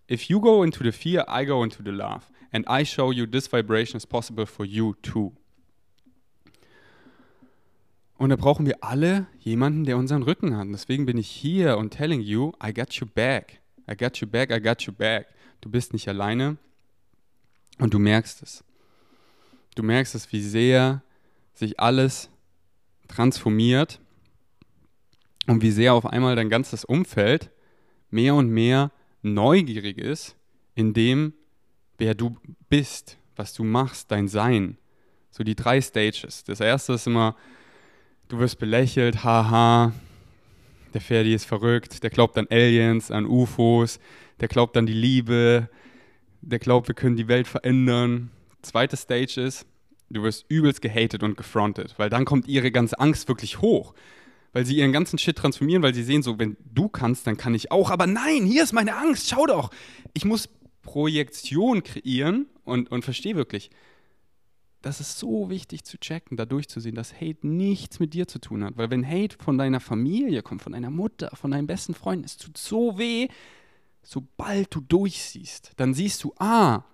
If 0.08 0.28
you 0.30 0.40
go 0.40 0.62
into 0.62 0.84
the 0.84 0.92
fear, 0.92 1.24
I 1.28 1.44
go 1.44 1.62
into 1.64 1.82
the 1.82 1.90
love. 1.90 2.30
And 2.52 2.64
I 2.68 2.84
show 2.84 3.10
you 3.12 3.26
this 3.26 3.48
vibration 3.48 3.96
is 3.96 4.06
possible 4.06 4.46
for 4.46 4.64
you 4.64 4.94
too. 5.02 5.32
Und 8.18 8.30
da 8.30 8.36
brauchen 8.36 8.64
wir 8.64 8.82
alle 8.82 9.26
jemanden, 9.40 9.84
der 9.84 9.98
unseren 9.98 10.22
Rücken 10.22 10.56
hat. 10.56 10.66
Deswegen 10.68 11.04
bin 11.04 11.18
ich 11.18 11.28
hier 11.28 11.76
und 11.76 11.90
telling 11.90 12.20
you, 12.20 12.52
I 12.64 12.72
got 12.72 12.94
you 12.94 13.06
back. 13.06 13.60
I 13.90 13.94
got 13.94 14.16
you 14.18 14.26
back, 14.26 14.50
I 14.50 14.60
got 14.60 14.82
you 14.82 14.92
back. 14.92 15.26
Du 15.60 15.68
bist 15.68 15.92
nicht 15.92 16.08
alleine 16.08 16.56
und 17.78 17.92
du 17.92 17.98
merkst 17.98 18.42
es. 18.42 18.64
Du 19.74 19.82
merkst 19.82 20.14
es, 20.14 20.32
wie 20.32 20.40
sehr 20.40 21.02
sich 21.52 21.78
alles 21.78 22.30
transformiert 23.08 24.00
und 25.46 25.62
wie 25.62 25.70
sehr 25.70 25.92
auf 25.92 26.06
einmal 26.06 26.36
dein 26.36 26.48
ganzes 26.48 26.84
Umfeld 26.84 27.50
mehr 28.10 28.34
und 28.34 28.48
mehr 28.48 28.90
neugierig 29.34 29.98
ist 29.98 30.36
in 30.74 30.92
dem, 30.92 31.34
wer 31.98 32.14
du 32.14 32.36
bist, 32.68 33.18
was 33.36 33.54
du 33.54 33.64
machst, 33.64 34.10
dein 34.10 34.28
Sein. 34.28 34.78
So 35.30 35.44
die 35.44 35.54
drei 35.54 35.80
Stages. 35.80 36.44
Das 36.44 36.60
erste 36.60 36.94
ist 36.94 37.06
immer, 37.06 37.36
du 38.28 38.38
wirst 38.38 38.58
belächelt, 38.58 39.24
haha, 39.24 39.92
der 40.94 41.00
Ferdi 41.00 41.34
ist 41.34 41.44
verrückt, 41.44 42.02
der 42.02 42.10
glaubt 42.10 42.38
an 42.38 42.46
Aliens, 42.50 43.10
an 43.10 43.26
UFOs, 43.26 43.98
der 44.40 44.48
glaubt 44.48 44.76
an 44.76 44.86
die 44.86 44.94
Liebe, 44.94 45.68
der 46.40 46.58
glaubt, 46.58 46.88
wir 46.88 46.94
können 46.94 47.16
die 47.16 47.28
Welt 47.28 47.46
verändern. 47.46 48.30
Zweite 48.62 48.96
Stage 48.96 49.40
ist, 49.40 49.66
du 50.08 50.22
wirst 50.22 50.46
übelst 50.48 50.80
gehatet 50.80 51.22
und 51.22 51.36
gefrontet, 51.36 51.94
weil 51.98 52.08
dann 52.08 52.24
kommt 52.24 52.48
ihre 52.48 52.70
ganze 52.70 52.98
Angst 52.98 53.28
wirklich 53.28 53.60
hoch 53.60 53.94
weil 54.52 54.64
sie 54.64 54.76
ihren 54.76 54.92
ganzen 54.92 55.18
Shit 55.18 55.36
transformieren, 55.36 55.82
weil 55.82 55.94
sie 55.94 56.02
sehen 56.02 56.22
so, 56.22 56.38
wenn 56.38 56.56
du 56.72 56.88
kannst, 56.88 57.26
dann 57.26 57.36
kann 57.36 57.54
ich 57.54 57.70
auch. 57.70 57.90
Aber 57.90 58.06
nein, 58.06 58.44
hier 58.44 58.62
ist 58.62 58.72
meine 58.72 58.96
Angst, 58.96 59.28
schau 59.28 59.46
doch. 59.46 59.70
Ich 60.14 60.24
muss 60.24 60.48
Projektion 60.82 61.82
kreieren 61.82 62.46
und, 62.64 62.90
und 62.90 63.04
verstehe 63.04 63.36
wirklich, 63.36 63.70
das 64.82 65.00
ist 65.00 65.18
so 65.18 65.50
wichtig 65.50 65.84
zu 65.84 65.98
checken, 65.98 66.36
da 66.36 66.44
durchzusehen, 66.44 66.94
dass 66.94 67.14
Hate 67.14 67.46
nichts 67.46 67.98
mit 67.98 68.14
dir 68.14 68.28
zu 68.28 68.38
tun 68.38 68.62
hat. 68.64 68.76
Weil 68.76 68.90
wenn 68.90 69.06
Hate 69.06 69.36
von 69.36 69.58
deiner 69.58 69.80
Familie 69.80 70.42
kommt, 70.42 70.62
von 70.62 70.72
deiner 70.72 70.90
Mutter, 70.90 71.30
von 71.34 71.50
deinem 71.50 71.66
besten 71.66 71.94
Freund, 71.94 72.24
es 72.24 72.36
tut 72.36 72.56
so 72.56 72.96
weh, 72.96 73.28
sobald 74.02 74.74
du 74.74 74.80
durchsiehst, 74.80 75.72
dann 75.76 75.92
siehst 75.92 76.22
du, 76.22 76.32
ah, 76.38 76.84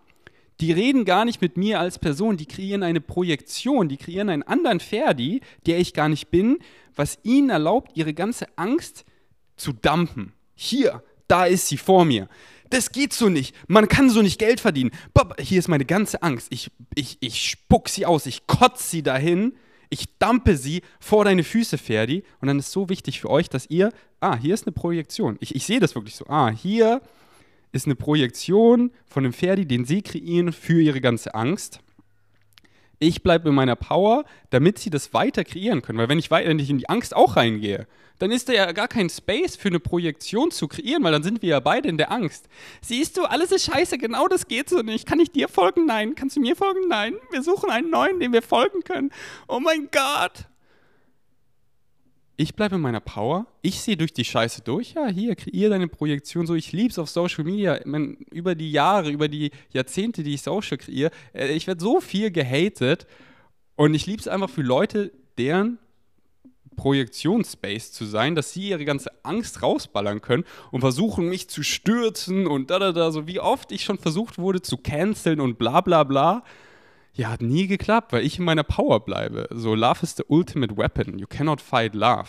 die 0.63 0.71
reden 0.71 1.05
gar 1.05 1.25
nicht 1.25 1.43
mit 1.43 1.57
mir 1.57 1.81
als 1.81 1.99
Person, 1.99 2.37
die 2.37 2.47
kreieren 2.47 2.85
eine 2.85 3.01
Projektion, 3.01 3.89
die 3.89 3.97
kreieren 3.97 4.29
einen 4.29 4.45
anderen 4.45 4.79
Ferdi, 4.79 5.41
der 5.67 5.81
ich 5.81 5.93
gar 5.93 6.09
nicht 6.09 6.31
bin, 6.31 6.61
was 6.95 7.19
ihnen 7.25 7.51
erlaubt, 7.51 7.97
ihre 7.97 8.15
ganze 8.15 8.47
Angst 8.57 9.05
zu 9.57 9.73
dampen. 9.73 10.35
Hier, 10.55 11.03
da 11.27 11.47
ist 11.47 11.67
sie 11.67 11.79
vor 11.79 12.05
mir. 12.05 12.29
Das 12.71 12.93
geht 12.93 13.13
so 13.13 13.29
nicht. 13.29 13.57
Man 13.67 13.89
kann 13.89 14.09
so 14.09 14.23
nicht 14.23 14.39
Geld 14.39 14.61
verdienen. 14.61 14.93
Bob, 15.13 15.35
hier 15.41 15.59
ist 15.59 15.67
meine 15.67 15.85
ganze 15.85 16.23
Angst. 16.23 16.47
Ich, 16.51 16.71
ich, 16.95 17.19
ich 17.19 17.51
spuck 17.51 17.89
sie 17.89 18.07
aus, 18.07 18.27
ich 18.27 18.47
kotze 18.47 18.89
sie 18.89 19.03
dahin, 19.03 19.55
ich 19.91 20.17
dampe 20.21 20.57
sie 20.57 20.83
vor 21.01 21.25
deine 21.25 21.43
Füße, 21.43 21.77
Ferdi. 21.77 22.23
Und 22.41 22.47
dann 22.47 22.61
ist 22.61 22.71
so 22.71 22.89
wichtig 22.89 23.21
für 23.21 23.31
euch, 23.31 23.49
dass 23.49 23.67
ihr, 23.69 23.93
ah, 24.21 24.37
hier 24.37 24.55
ist 24.55 24.69
eine 24.69 24.73
Projektion. 24.73 25.39
Ich, 25.41 25.57
ich 25.57 25.67
sehe 25.67 25.81
das 25.81 25.97
wirklich 25.97 26.15
so. 26.15 26.25
Ah, 26.29 26.51
hier 26.51 27.03
ist 27.73 27.87
eine 27.87 27.95
Projektion 27.95 28.93
von 29.07 29.25
dem 29.25 29.33
Ferdi, 29.33 29.67
den 29.67 29.85
sie 29.85 30.03
kreieren 30.03 30.53
für 30.53 30.81
ihre 30.81 31.01
ganze 31.01 31.35
Angst. 31.35 31.81
Ich 32.99 33.25
bleibe 33.25 33.49
in 33.49 33.55
meiner 33.57 33.75
Power, 33.75 34.25
damit 34.51 34.79
sie 34.79 34.91
das 34.91 35.13
weiter 35.13 35.43
kreieren 35.43 35.83
können. 35.83 35.99
Weil 35.99 36.09
wenn 36.09 36.21
ich, 36.21 36.31
wenn 36.31 36.59
ich 36.61 36.71
in 36.71 36.79
die 36.79 36.89
Angst 36.89 37.17
auch 37.17 37.35
reingehe, 37.35 37.89
dann 38.21 38.31
ist 38.31 38.49
da 38.49 38.53
ja 38.53 38.71
gar 38.71 38.87
kein 38.87 39.11
Space 39.11 39.57
für 39.57 39.67
eine 39.67 39.81
Projektion 39.81 40.53
zu 40.53 40.69
kreieren, 40.69 41.03
weil 41.03 41.11
dann 41.11 41.25
sind 41.25 41.43
wir 41.43 41.49
ja 41.49 41.61
beide 41.61 41.89
in 41.89 41.99
der 41.99 42.13
Angst. 42.13 42.49
Siehst 42.81 43.17
du, 43.17 43.25
alles 43.25 43.51
ist 43.51 43.65
scheiße, 43.65 43.99
genau 43.99 44.29
das 44.29 44.47
geht 44.47 44.69
so 44.69 44.83
nicht. 44.83 45.09
Kann 45.09 45.19
ich 45.19 45.33
dir 45.33 45.49
folgen? 45.49 45.87
Nein. 45.87 46.15
Kannst 46.15 46.37
du 46.37 46.41
mir 46.41 46.55
folgen? 46.55 46.87
Nein. 46.89 47.17
Wir 47.33 47.43
suchen 47.43 47.71
einen 47.71 47.91
neuen, 47.91 48.21
dem 48.21 48.33
wir 48.33 48.43
folgen 48.43 48.85
können. 48.85 49.11
Oh 49.49 49.59
mein 49.59 49.89
Gott 49.91 50.47
ich 52.43 52.55
bleibe 52.55 52.75
in 52.75 52.81
meiner 52.81 53.01
Power, 53.01 53.47
ich 53.63 53.81
sehe 53.81 53.97
durch 53.97 54.13
die 54.13 54.25
Scheiße 54.25 54.63
durch, 54.63 54.95
ja, 54.95 55.07
hier, 55.07 55.37
kreiere 55.37 55.71
deine 55.71 55.89
Projektion 55.89 56.47
so, 56.47 56.55
ich 56.55 56.73
liebe 56.73 56.91
es 56.91 56.99
auf 56.99 57.09
Social 57.09 57.45
Media, 57.45 57.81
mein, 57.85 58.17
über 58.31 58.55
die 58.55 58.73
Jahre, 58.73 59.11
über 59.11 59.29
die 59.29 59.51
Jahrzehnte, 59.71 60.23
die 60.23 60.35
ich 60.35 60.43
Social 60.43 60.77
kreiere, 60.77 61.11
äh, 61.33 61.53
ich 61.53 61.67
werde 61.67 61.81
so 61.81 62.01
viel 62.01 62.31
gehatet. 62.31 63.07
Und 63.77 63.95
ich 63.95 64.07
liebe 64.07 64.21
es 64.21 64.29
einfach 64.29 64.51
für 64.51 64.63
Leute, 64.63 65.13
deren 65.39 65.79
Projektionsspace 66.77 67.93
zu 67.93 68.05
sein, 68.05 68.35
dass 68.35 68.53
sie 68.53 68.71
ihre 68.71 68.85
ganze 68.85 69.11
Angst 69.25 69.63
rausballern 69.63 70.21
können 70.21 70.45
und 70.71 70.81
versuchen, 70.81 71.29
mich 71.29 71.49
zu 71.49 71.63
stürzen 71.63 72.47
und 72.47 72.71
da, 72.71 72.79
da, 72.79 72.93
da, 72.93 73.11
so 73.11 73.27
wie 73.27 73.41
oft 73.41 73.73
ich 73.73 73.85
schon 73.85 73.99
versucht 73.99 74.39
wurde 74.39 74.63
zu 74.63 74.77
canceln 74.79 75.41
und 75.41 75.59
bla, 75.59 75.81
bla, 75.81 76.05
bla 76.05 76.45
ja, 77.15 77.31
hat 77.31 77.43
nie 77.43 77.67
geklappt, 77.67 78.13
weil 78.13 78.25
ich 78.25 78.39
in 78.39 78.45
meiner 78.45 78.63
Power 78.63 79.01
bleibe. 79.05 79.49
So, 79.51 79.75
Love 79.75 80.01
is 80.03 80.17
the 80.17 80.25
ultimate 80.29 80.77
weapon. 80.77 81.19
You 81.19 81.27
cannot 81.27 81.61
fight 81.61 81.95
love. 81.95 82.29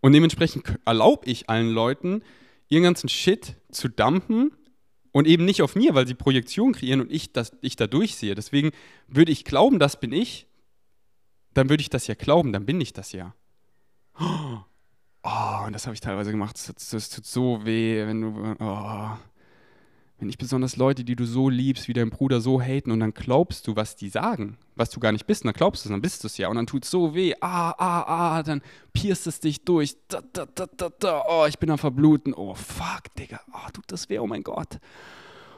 Und 0.00 0.12
dementsprechend 0.12 0.78
erlaube 0.84 1.26
ich 1.26 1.48
allen 1.48 1.70
Leuten, 1.70 2.22
ihren 2.68 2.82
ganzen 2.82 3.08
Shit 3.08 3.56
zu 3.70 3.88
dumpen 3.88 4.52
und 5.12 5.26
eben 5.26 5.44
nicht 5.44 5.62
auf 5.62 5.74
mir, 5.74 5.94
weil 5.94 6.06
sie 6.06 6.14
Projektion 6.14 6.72
kreieren 6.72 7.00
und 7.00 7.12
ich, 7.12 7.32
das, 7.32 7.52
ich 7.62 7.76
da 7.76 7.86
durchsehe. 7.86 8.34
Deswegen 8.34 8.72
würde 9.06 9.32
ich 9.32 9.44
glauben, 9.44 9.78
das 9.78 9.98
bin 10.00 10.12
ich, 10.12 10.46
dann 11.54 11.70
würde 11.70 11.82
ich 11.82 11.90
das 11.90 12.06
ja 12.06 12.14
glauben, 12.14 12.52
dann 12.52 12.66
bin 12.66 12.80
ich 12.80 12.92
das 12.92 13.12
ja. 13.12 13.34
Oh, 15.24 15.66
und 15.66 15.72
das 15.72 15.86
habe 15.86 15.94
ich 15.94 16.00
teilweise 16.00 16.32
gemacht. 16.32 16.56
Das, 16.56 16.90
das, 16.90 17.08
tut 17.08 17.24
so 17.24 17.64
weh, 17.64 18.04
wenn 18.04 18.22
du. 18.22 18.56
Oh 18.58 19.10
wenn 20.22 20.28
dich 20.28 20.38
besonders 20.38 20.76
Leute, 20.76 21.02
die 21.02 21.16
du 21.16 21.26
so 21.26 21.48
liebst, 21.48 21.88
wie 21.88 21.94
dein 21.94 22.10
Bruder 22.10 22.40
so 22.40 22.62
haten 22.62 22.92
und 22.92 23.00
dann 23.00 23.12
glaubst 23.12 23.66
du, 23.66 23.74
was 23.74 23.96
die 23.96 24.08
sagen, 24.08 24.56
was 24.76 24.88
du 24.88 25.00
gar 25.00 25.10
nicht 25.10 25.26
bist, 25.26 25.42
und 25.42 25.48
dann 25.48 25.54
glaubst 25.54 25.84
du 25.84 25.88
es, 25.88 25.90
dann 25.90 26.00
bist 26.00 26.22
du 26.22 26.28
es 26.28 26.38
ja 26.38 26.46
und 26.46 26.54
dann 26.54 26.68
tut 26.68 26.84
es 26.84 26.92
so 26.92 27.16
weh, 27.16 27.34
ah, 27.40 27.74
ah, 27.76 28.04
ah, 28.06 28.42
dann 28.44 28.62
pierst 28.92 29.26
es 29.26 29.40
dich 29.40 29.64
durch, 29.64 29.96
da, 30.06 30.22
da, 30.32 30.46
da, 30.46 30.66
da, 30.76 30.90
da, 30.90 31.24
oh, 31.28 31.46
ich 31.48 31.58
bin 31.58 31.72
am 31.72 31.78
Verbluten, 31.78 32.34
oh, 32.34 32.54
fuck, 32.54 33.12
Digga, 33.18 33.40
oh, 33.52 33.68
tut 33.72 33.82
das 33.88 34.08
weh, 34.10 34.20
oh 34.20 34.28
mein 34.28 34.44
Gott. 34.44 34.78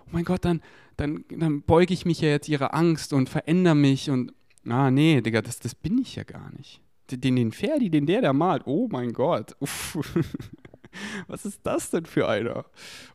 Oh 0.06 0.10
mein 0.12 0.24
Gott, 0.24 0.46
dann, 0.46 0.62
dann, 0.96 1.26
dann 1.28 1.60
beuge 1.60 1.92
ich 1.92 2.06
mich 2.06 2.22
ja 2.22 2.30
jetzt 2.30 2.48
ihrer 2.48 2.72
Angst 2.72 3.12
und 3.12 3.28
verändere 3.28 3.74
mich 3.74 4.08
und, 4.08 4.32
ah, 4.66 4.90
nee, 4.90 5.20
Digga, 5.20 5.42
das, 5.42 5.58
das 5.58 5.74
bin 5.74 5.98
ich 5.98 6.16
ja 6.16 6.22
gar 6.22 6.50
nicht. 6.56 6.80
Den, 7.10 7.36
den 7.36 7.52
Ferdi, 7.52 7.90
den 7.90 8.06
der 8.06 8.22
da 8.22 8.32
malt, 8.32 8.62
oh 8.64 8.88
mein 8.90 9.12
Gott, 9.12 9.54
uff. 9.60 9.98
Was 11.28 11.44
ist 11.44 11.60
das 11.62 11.90
denn 11.90 12.06
für 12.06 12.28
einer? 12.28 12.64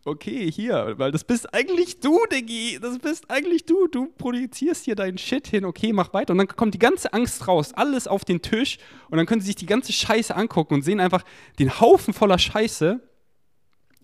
Okay, 0.05 0.51
hier, 0.51 0.95
weil 0.97 1.11
das 1.11 1.23
bist 1.23 1.53
eigentlich 1.53 1.99
du, 1.99 2.19
Diggi. 2.31 2.79
Das 2.81 2.97
bist 2.99 3.29
eigentlich 3.29 3.65
du. 3.65 3.87
Du 3.87 4.07
projizierst 4.17 4.85
hier 4.85 4.95
deinen 4.95 5.17
Shit 5.17 5.47
hin. 5.47 5.65
Okay, 5.65 5.93
mach 5.93 6.13
weiter. 6.13 6.31
Und 6.31 6.37
dann 6.39 6.47
kommt 6.47 6.73
die 6.73 6.79
ganze 6.79 7.13
Angst 7.13 7.47
raus. 7.47 7.73
Alles 7.73 8.07
auf 8.07 8.25
den 8.25 8.41
Tisch. 8.41 8.77
Und 9.09 9.17
dann 9.17 9.25
können 9.25 9.41
sie 9.41 9.47
sich 9.47 9.55
die 9.55 9.65
ganze 9.65 9.93
Scheiße 9.93 10.35
angucken 10.35 10.75
und 10.75 10.81
sehen 10.83 10.99
einfach 10.99 11.23
den 11.59 11.79
Haufen 11.79 12.13
voller 12.13 12.39
Scheiße 12.39 13.01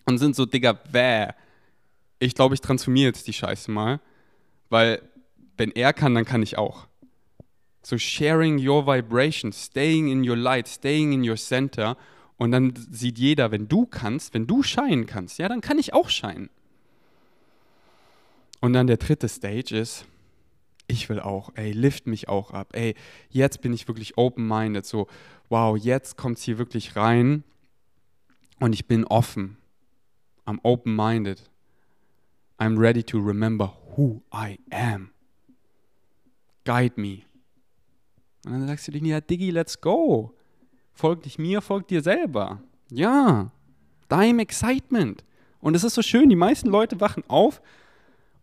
und 0.06 0.18
sind 0.18 0.36
so, 0.36 0.46
Digga, 0.46 0.74
bäh. 0.74 1.30
Ich 2.20 2.36
glaube, 2.36 2.56
ich 2.56 2.62
transformiere 2.62 3.08
jetzt 3.08 3.28
die 3.28 3.34
Scheiße 3.34 3.72
mal. 3.72 4.00
Weil, 4.70 5.02
wenn 5.58 5.72
er 5.72 5.94
kann, 5.94 6.16
dann 6.16 6.26
kann 6.26 6.44
ich 6.44 6.58
auch. 6.58 6.88
So 7.84 7.98
sharing 7.98 8.58
your 8.66 8.88
vibration, 8.88 9.52
staying 9.52 10.08
in 10.08 10.28
your 10.28 10.36
light, 10.36 10.68
staying 10.68 11.14
in 11.14 11.28
your 11.28 11.36
center 11.36 11.98
und 12.38 12.52
dann 12.52 12.74
sieht 12.92 13.18
jeder, 13.18 13.52
wenn 13.52 13.68
du 13.68 13.86
kannst, 13.86 14.34
wenn 14.34 14.48
du 14.48 14.64
scheinen 14.64 15.06
kannst, 15.06 15.40
ja, 15.40 15.48
dann 15.48 15.62
kann 15.62 15.80
ich 15.80 15.94
auch 15.94 16.10
scheinen. 16.10 16.50
Und 18.60 18.74
dann 18.74 18.88
der 18.88 18.98
dritte 18.98 19.30
Stage 19.30 19.78
ist, 19.78 20.06
ich 20.88 21.10
will 21.10 21.20
auch, 21.20 21.52
ey, 21.56 21.72
lift 21.72 22.08
mich 22.08 22.28
auch 22.28 22.52
ab, 22.52 22.70
ey, 22.74 22.96
jetzt 23.30 23.62
bin 23.62 23.74
ich 23.74 23.88
wirklich 23.88 24.18
open-minded, 24.18 24.86
so, 24.86 25.08
wow, 25.50 25.78
jetzt 25.78 26.18
kommt 26.18 26.38
es 26.38 26.44
hier 26.44 26.58
wirklich 26.58 26.96
rein 26.96 27.44
und 28.60 28.74
ich 28.74 28.86
bin 28.86 29.06
offen. 29.06 29.58
I'm 30.46 30.60
open-minded. 30.64 31.42
I'm 32.60 32.78
ready 32.78 33.04
to 33.04 33.20
remember 33.20 33.74
who 33.96 34.22
I 34.32 34.60
am. 34.72 35.12
Guide 36.66 37.00
me. 37.00 37.24
Und 38.46 38.54
dann 38.54 38.68
sagst 38.68 38.88
du 38.88 38.92
dir, 38.92 39.04
ja, 39.04 39.22
Diggi, 39.22 39.50
let's 39.50 39.80
go. 39.80 40.34
Folg 40.96 41.24
nicht 41.26 41.38
mir, 41.38 41.62
folg 41.62 41.88
dir 41.88 42.02
selber. 42.02 42.62
Ja, 42.90 43.52
deinem 44.08 44.40
Excitement. 44.40 45.24
Und 45.60 45.76
es 45.76 45.84
ist 45.84 45.96
so 45.96 46.02
schön, 46.02 46.30
die 46.30 46.36
meisten 46.36 46.70
Leute 46.70 47.00
wachen 47.02 47.24
auf 47.28 47.62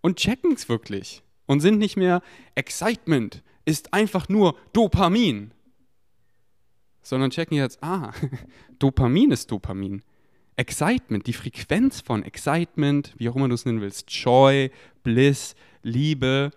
und 0.03 0.19
checken 0.19 0.53
es 0.53 0.69
wirklich 0.69 1.23
und 1.47 1.61
sind 1.61 1.79
nicht 1.79 1.97
mehr 1.97 2.23
Excitement 2.55 3.43
ist 3.65 3.95
einfach 3.95 4.29
nur 4.29 4.57
Dopamin, 4.73 5.53
sondern 7.03 7.31
checken 7.31 7.57
jetzt, 7.57 7.83
ah, 7.83 8.13
Dopamin 8.79 9.31
ist 9.31 9.51
Dopamin. 9.51 10.03
Excitement, 10.57 11.27
die 11.27 11.33
Frequenz 11.33 12.01
von 12.01 12.23
Excitement, 12.23 13.15
wie 13.17 13.29
auch 13.29 13.37
immer 13.37 13.49
du 13.49 13.55
es 13.55 13.65
nennen 13.65 13.81
willst, 13.81 14.11
Joy, 14.11 14.71
Bliss, 15.03 15.55
Liebe, 15.83 16.51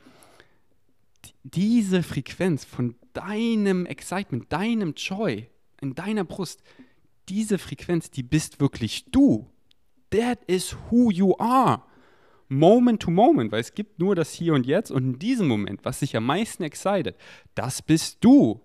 diese 1.43 2.03
Frequenz 2.03 2.65
von 2.65 2.95
deinem 3.13 3.85
Excitement, 3.85 4.51
deinem 4.51 4.93
Joy, 4.95 5.47
in 5.81 5.95
deiner 5.95 6.23
Brust, 6.23 6.61
diese 7.29 7.57
Frequenz, 7.57 8.11
die 8.11 8.23
bist 8.23 8.59
wirklich 8.59 9.05
du. 9.11 9.49
That 10.11 10.43
is 10.47 10.75
who 10.89 11.11
you 11.11 11.35
are. 11.37 11.81
Moment 12.47 13.01
to 13.01 13.09
moment, 13.09 13.51
weil 13.51 13.61
es 13.61 13.73
gibt 13.73 13.99
nur 13.99 14.15
das 14.15 14.33
Hier 14.33 14.53
und 14.53 14.65
Jetzt 14.65 14.91
und 14.91 15.03
in 15.03 15.19
diesem 15.19 15.47
Moment, 15.47 15.83
was 15.83 15.99
dich 15.99 16.15
am 16.15 16.25
meisten 16.25 16.63
excited, 16.63 17.15
das 17.55 17.81
bist 17.81 18.17
du. 18.21 18.61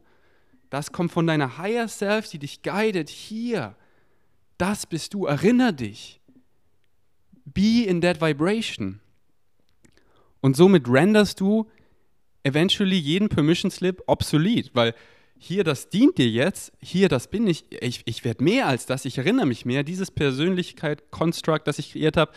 Das 0.69 0.93
kommt 0.93 1.11
von 1.11 1.27
deiner 1.27 1.59
Higher 1.59 1.89
Self, 1.89 2.29
die 2.29 2.39
dich 2.39 2.63
guidet 2.63 3.09
hier. 3.09 3.75
Das 4.59 4.87
bist 4.87 5.15
du. 5.15 5.25
Erinner 5.25 5.73
dich. 5.73 6.21
Be 7.45 7.85
in 7.87 8.01
that 8.03 8.21
vibration. 8.21 9.01
Und 10.41 10.57
somit 10.57 10.89
renderst 10.89 11.41
du 11.41 11.67
eventually 12.45 12.97
jeden 12.97 13.29
Permission 13.29 13.71
Slip 13.71 14.03
obsolet, 14.07 14.71
weil 14.75 14.95
hier, 15.43 15.65
das 15.65 15.89
dient 15.89 16.19
dir 16.19 16.29
jetzt, 16.29 16.71
hier, 16.81 17.09
das 17.09 17.29
bin 17.29 17.47
ich, 17.47 17.65
ich, 17.71 18.03
ich 18.05 18.25
werde 18.27 18.45
mehr 18.45 18.67
als 18.67 18.85
das, 18.85 19.07
ich 19.07 19.17
erinnere 19.17 19.47
mich 19.47 19.65
mehr, 19.65 19.83
dieses 19.83 20.11
Persönlichkeit-Construct, 20.11 21.63
das 21.65 21.79
ich 21.79 21.93
kreiert 21.93 22.19
habe, 22.19 22.33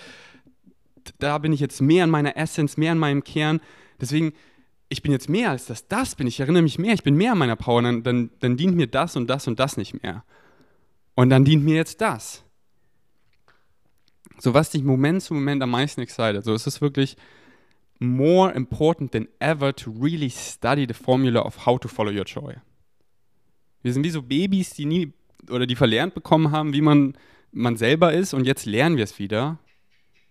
da 1.20 1.38
bin 1.38 1.52
ich 1.52 1.60
jetzt 1.60 1.82
mehr 1.82 2.06
an 2.06 2.10
meiner 2.10 2.38
Essence, 2.38 2.78
mehr 2.78 2.94
an 2.94 2.98
meinem 2.98 3.26
Kern. 3.26 3.60
Deswegen, 4.00 4.32
ich 4.88 5.02
bin 5.02 5.12
jetzt 5.12 5.28
mehr 5.28 5.50
als 5.50 5.66
das, 5.66 5.86
das 5.90 6.16
bin 6.16 6.28
ich, 6.28 6.36
ich 6.36 6.40
erinnere 6.40 6.64
mich 6.64 6.80
mehr, 6.80 6.94
ich 6.94 7.04
bin 7.04 7.16
mehr 7.16 7.34
an 7.34 7.40
meiner 7.40 7.58
Power, 7.58 7.82
dann, 7.82 8.04
dann, 8.04 8.30
dann 8.40 8.56
dient 8.56 8.78
mir 8.78 8.88
das 8.88 9.18
und 9.18 9.28
das 9.28 9.50
und 9.50 9.60
das 9.60 9.76
nicht 9.76 10.02
mehr. 10.02 10.24
Und 11.14 11.30
dann 11.30 11.44
dient 11.44 11.66
mir 11.66 11.76
jetzt 11.76 12.00
das. 12.00 12.46
So 14.40 14.54
was 14.54 14.70
dich 14.70 14.82
Moment 14.82 15.22
zu 15.22 15.34
Moment 15.34 15.62
am 15.62 15.72
meisten 15.72 16.00
excited. 16.00 16.46
So 16.46 16.54
es 16.54 16.66
ist 16.68 16.80
wirklich 16.80 17.18
more 18.00 18.54
important 18.54 19.12
than 19.12 19.28
ever 19.40 19.76
to 19.76 19.92
really 19.92 20.30
study 20.30 20.86
the 20.88 20.94
formula 20.94 21.42
of 21.42 21.66
how 21.66 21.78
to 21.78 21.90
follow 21.90 22.10
your 22.10 22.26
joy. 22.26 22.56
Wir 23.84 23.94
sind 23.94 24.04
wie 24.04 24.10
so 24.10 24.22
Babys, 24.22 24.72
die 24.72 24.86
nie 24.86 25.14
oder 25.50 25.68
die 25.68 25.76
verlernt 25.76 26.14
bekommen 26.14 26.52
haben, 26.52 26.74
wie 26.74 26.82
man, 26.82 27.16
man 27.52 27.76
selber 27.76 28.14
ist 28.14 28.34
und 28.34 28.46
jetzt 28.46 28.66
lernen 28.66 28.98
wir 28.98 29.04
es 29.04 29.20
wieder. 29.20 29.60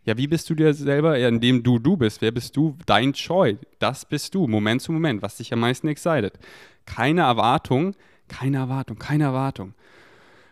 Ja, 0.04 0.16
wie 0.16 0.26
bist 0.26 0.50
du 0.50 0.54
dir 0.54 0.74
selber? 0.74 1.16
Ja, 1.16 1.28
indem 1.28 1.62
du 1.62 1.78
du 1.78 1.96
bist. 1.96 2.22
Wer 2.22 2.32
bist 2.32 2.56
du? 2.56 2.76
Dein 2.86 3.12
Joy. 3.12 3.58
Das 3.78 4.04
bist 4.04 4.34
du, 4.34 4.48
Moment 4.48 4.82
zu 4.82 4.90
Moment, 4.90 5.22
was 5.22 5.36
dich 5.36 5.52
am 5.52 5.60
meisten 5.60 5.86
excited. 5.86 6.32
Keine 6.86 7.20
Erwartung, 7.20 7.94
keine 8.26 8.56
Erwartung, 8.56 8.98
keine 8.98 9.24
Erwartung. 9.24 9.74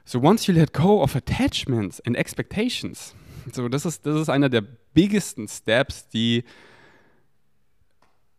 So 0.05 0.21
once 0.21 0.47
you 0.47 0.55
let 0.55 0.73
go 0.73 1.03
of 1.03 1.17
attachments 1.17 2.01
and 2.07 2.17
expectations, 2.17 3.15
so 3.53 3.69
das 3.69 3.87
ist, 3.87 4.07
das 4.07 4.21
ist 4.21 4.29
einer 4.29 4.49
der 4.49 4.61
biggesten 4.61 5.49
Steps, 5.49 6.09
die 6.09 6.45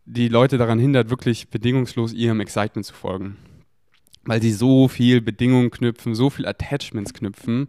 die 0.04 0.28
Leute 0.28 0.56
daran 0.56 0.78
hindert, 0.78 1.10
wirklich 1.10 1.48
bedingungslos 1.48 2.12
ihrem 2.12 2.40
Excitement 2.40 2.86
zu 2.86 2.94
folgen 2.94 3.36
weil 4.24 4.40
sie 4.40 4.52
so 4.52 4.88
viel 4.88 5.20
Bedingungen 5.20 5.70
knüpfen, 5.70 6.14
so 6.14 6.30
viel 6.30 6.46
Attachments 6.46 7.12
knüpfen. 7.12 7.68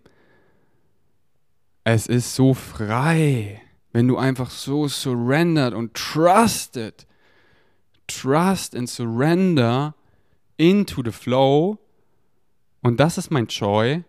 Es 1.83 2.07
ist 2.07 2.35
so 2.35 2.53
frei, 2.53 3.61
wenn 3.91 4.07
du 4.07 4.17
einfach 4.17 4.49
so 4.49 4.87
surrendered 4.87 5.73
und 5.73 5.93
trusted, 5.93 7.05
trust 8.07 8.75
and 8.75 8.89
surrender 8.89 9.95
into 10.57 11.01
the 11.03 11.11
flow. 11.11 11.77
Und 12.81 12.99
das 12.99 13.17
ist 13.17 13.31
mein 13.31 13.47
Joy. 13.47 14.03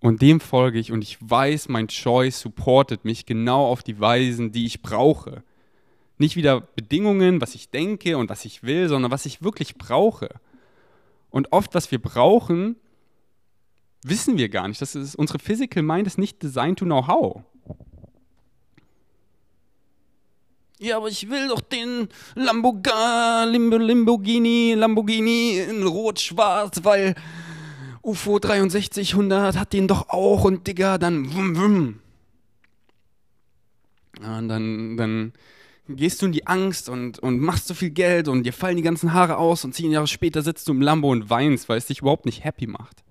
Und 0.00 0.22
dem 0.22 0.40
folge 0.40 0.78
ich 0.78 0.92
und 0.92 1.02
ich 1.02 1.18
weiß, 1.20 1.68
mein 1.68 1.88
Joy 1.88 2.30
supportet 2.30 3.04
mich 3.04 3.26
genau 3.26 3.66
auf 3.66 3.82
die 3.82 4.00
Weisen, 4.00 4.50
die 4.50 4.64
ich 4.64 4.80
brauche. 4.80 5.42
Nicht 6.16 6.36
wieder 6.36 6.60
Bedingungen, 6.60 7.40
was 7.40 7.54
ich 7.54 7.70
denke 7.70 8.16
und 8.16 8.30
was 8.30 8.44
ich 8.44 8.62
will, 8.62 8.88
sondern 8.88 9.10
was 9.10 9.26
ich 9.26 9.42
wirklich 9.42 9.76
brauche. 9.76 10.28
Und 11.30 11.52
oft, 11.52 11.74
was 11.74 11.90
wir 11.90 12.00
brauchen, 12.00 12.76
wissen 14.02 14.36
wir 14.36 14.48
gar 14.48 14.68
nicht. 14.68 14.80
Das 14.80 14.94
ist, 14.94 15.14
unsere 15.14 15.38
Physical 15.38 15.82
Mind 15.82 16.06
ist 16.06 16.18
nicht 16.18 16.42
designed 16.42 16.78
to 16.78 16.84
know 16.84 17.06
how. 17.06 17.42
Ja, 20.78 20.96
aber 20.96 21.08
ich 21.08 21.28
will 21.28 21.48
doch 21.48 21.60
den 21.60 22.08
Lamborghini, 22.34 22.82
Lamborghini 24.74 25.58
in 25.58 25.86
rot-schwarz, 25.86 26.84
weil 26.84 27.14
UFO 28.02 28.38
6300 28.40 29.58
hat 29.58 29.74
den 29.74 29.86
doch 29.88 30.08
auch 30.08 30.44
und 30.44 30.66
Digga, 30.66 30.96
dann 30.96 31.34
wum, 31.34 31.56
wum. 31.56 32.00
Ja, 34.22 34.38
und 34.38 34.48
dann, 34.48 34.96
dann 34.96 35.34
gehst 35.96 36.22
du 36.22 36.26
in 36.26 36.32
die 36.32 36.46
Angst 36.46 36.88
und, 36.88 37.18
und 37.18 37.40
machst 37.40 37.66
so 37.66 37.74
viel 37.74 37.90
Geld 37.90 38.28
und 38.28 38.44
dir 38.44 38.52
fallen 38.52 38.76
die 38.76 38.82
ganzen 38.82 39.12
Haare 39.12 39.36
aus 39.36 39.64
und 39.64 39.74
zehn 39.74 39.90
Jahre 39.90 40.06
später 40.06 40.42
sitzt 40.42 40.68
du 40.68 40.72
im 40.72 40.82
Lambo 40.82 41.10
und 41.10 41.30
weinst, 41.30 41.68
weil 41.68 41.78
es 41.78 41.86
dich 41.86 42.00
überhaupt 42.00 42.26
nicht 42.26 42.44
happy 42.44 42.66
macht. 42.66 43.02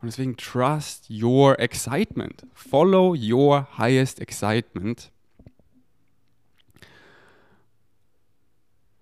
Und 0.00 0.06
deswegen 0.06 0.36
trust 0.36 1.10
your 1.10 1.58
excitement. 1.58 2.46
Follow 2.54 3.14
your 3.14 3.66
highest 3.76 4.20
excitement. 4.20 5.10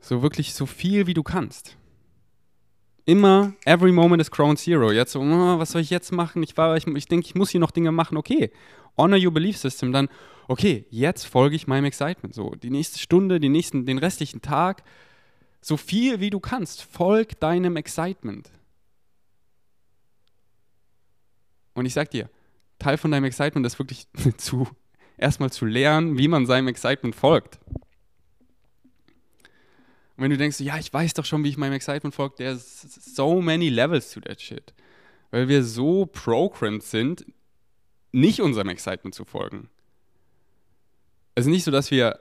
So 0.00 0.22
wirklich 0.22 0.54
so 0.54 0.64
viel 0.64 1.06
wie 1.06 1.14
du 1.14 1.22
kannst. 1.22 1.75
Immer, 3.06 3.54
every 3.64 3.92
moment 3.92 4.20
is 4.20 4.32
ground 4.32 4.58
zero. 4.58 4.90
Jetzt 4.90 5.12
so, 5.12 5.20
oh, 5.20 5.58
was 5.58 5.70
soll 5.70 5.80
ich 5.80 5.90
jetzt 5.90 6.10
machen? 6.10 6.42
Ich, 6.42 6.58
ich, 6.58 6.86
ich 6.88 7.06
denke, 7.06 7.26
ich 7.26 7.36
muss 7.36 7.50
hier 7.50 7.60
noch 7.60 7.70
Dinge 7.70 7.92
machen. 7.92 8.16
Okay, 8.16 8.50
honor 8.98 9.16
your 9.16 9.32
belief 9.32 9.56
system. 9.56 9.92
Dann, 9.92 10.08
okay, 10.48 10.86
jetzt 10.90 11.24
folge 11.24 11.54
ich 11.54 11.68
meinem 11.68 11.84
Excitement. 11.84 12.34
So, 12.34 12.50
die 12.50 12.70
nächste 12.70 12.98
Stunde, 12.98 13.38
die 13.38 13.48
nächsten, 13.48 13.86
den 13.86 13.98
restlichen 13.98 14.42
Tag, 14.42 14.82
so 15.60 15.76
viel 15.76 16.18
wie 16.18 16.30
du 16.30 16.40
kannst, 16.40 16.82
folg 16.82 17.38
deinem 17.38 17.76
Excitement. 17.76 18.50
Und 21.74 21.86
ich 21.86 21.94
sag 21.94 22.10
dir, 22.10 22.28
Teil 22.80 22.98
von 22.98 23.12
deinem 23.12 23.24
Excitement 23.24 23.64
ist 23.66 23.78
wirklich 23.78 24.08
zu 24.36 24.66
erstmal 25.16 25.52
zu 25.52 25.64
lernen, 25.64 26.18
wie 26.18 26.26
man 26.26 26.44
seinem 26.44 26.66
Excitement 26.66 27.14
folgt. 27.14 27.60
Und 30.16 30.24
wenn 30.24 30.30
du 30.30 30.38
denkst, 30.38 30.60
ja, 30.60 30.78
ich 30.78 30.92
weiß 30.92 31.14
doch 31.14 31.24
schon, 31.24 31.44
wie 31.44 31.50
ich 31.50 31.58
meinem 31.58 31.74
Excitement 31.74 32.14
folge, 32.14 32.36
there's 32.36 33.14
so 33.14 33.40
many 33.42 33.68
levels 33.68 34.10
to 34.12 34.20
that 34.20 34.40
shit. 34.40 34.72
Weil 35.30 35.48
wir 35.48 35.62
so 35.62 36.06
programmed 36.06 36.82
sind, 36.82 37.26
nicht 38.12 38.40
unserem 38.40 38.68
Excitement 38.68 39.14
zu 39.14 39.24
folgen. 39.24 39.68
Es 41.34 41.44
ist 41.44 41.50
nicht 41.50 41.64
so, 41.64 41.70
dass 41.70 41.90
wir 41.90 42.18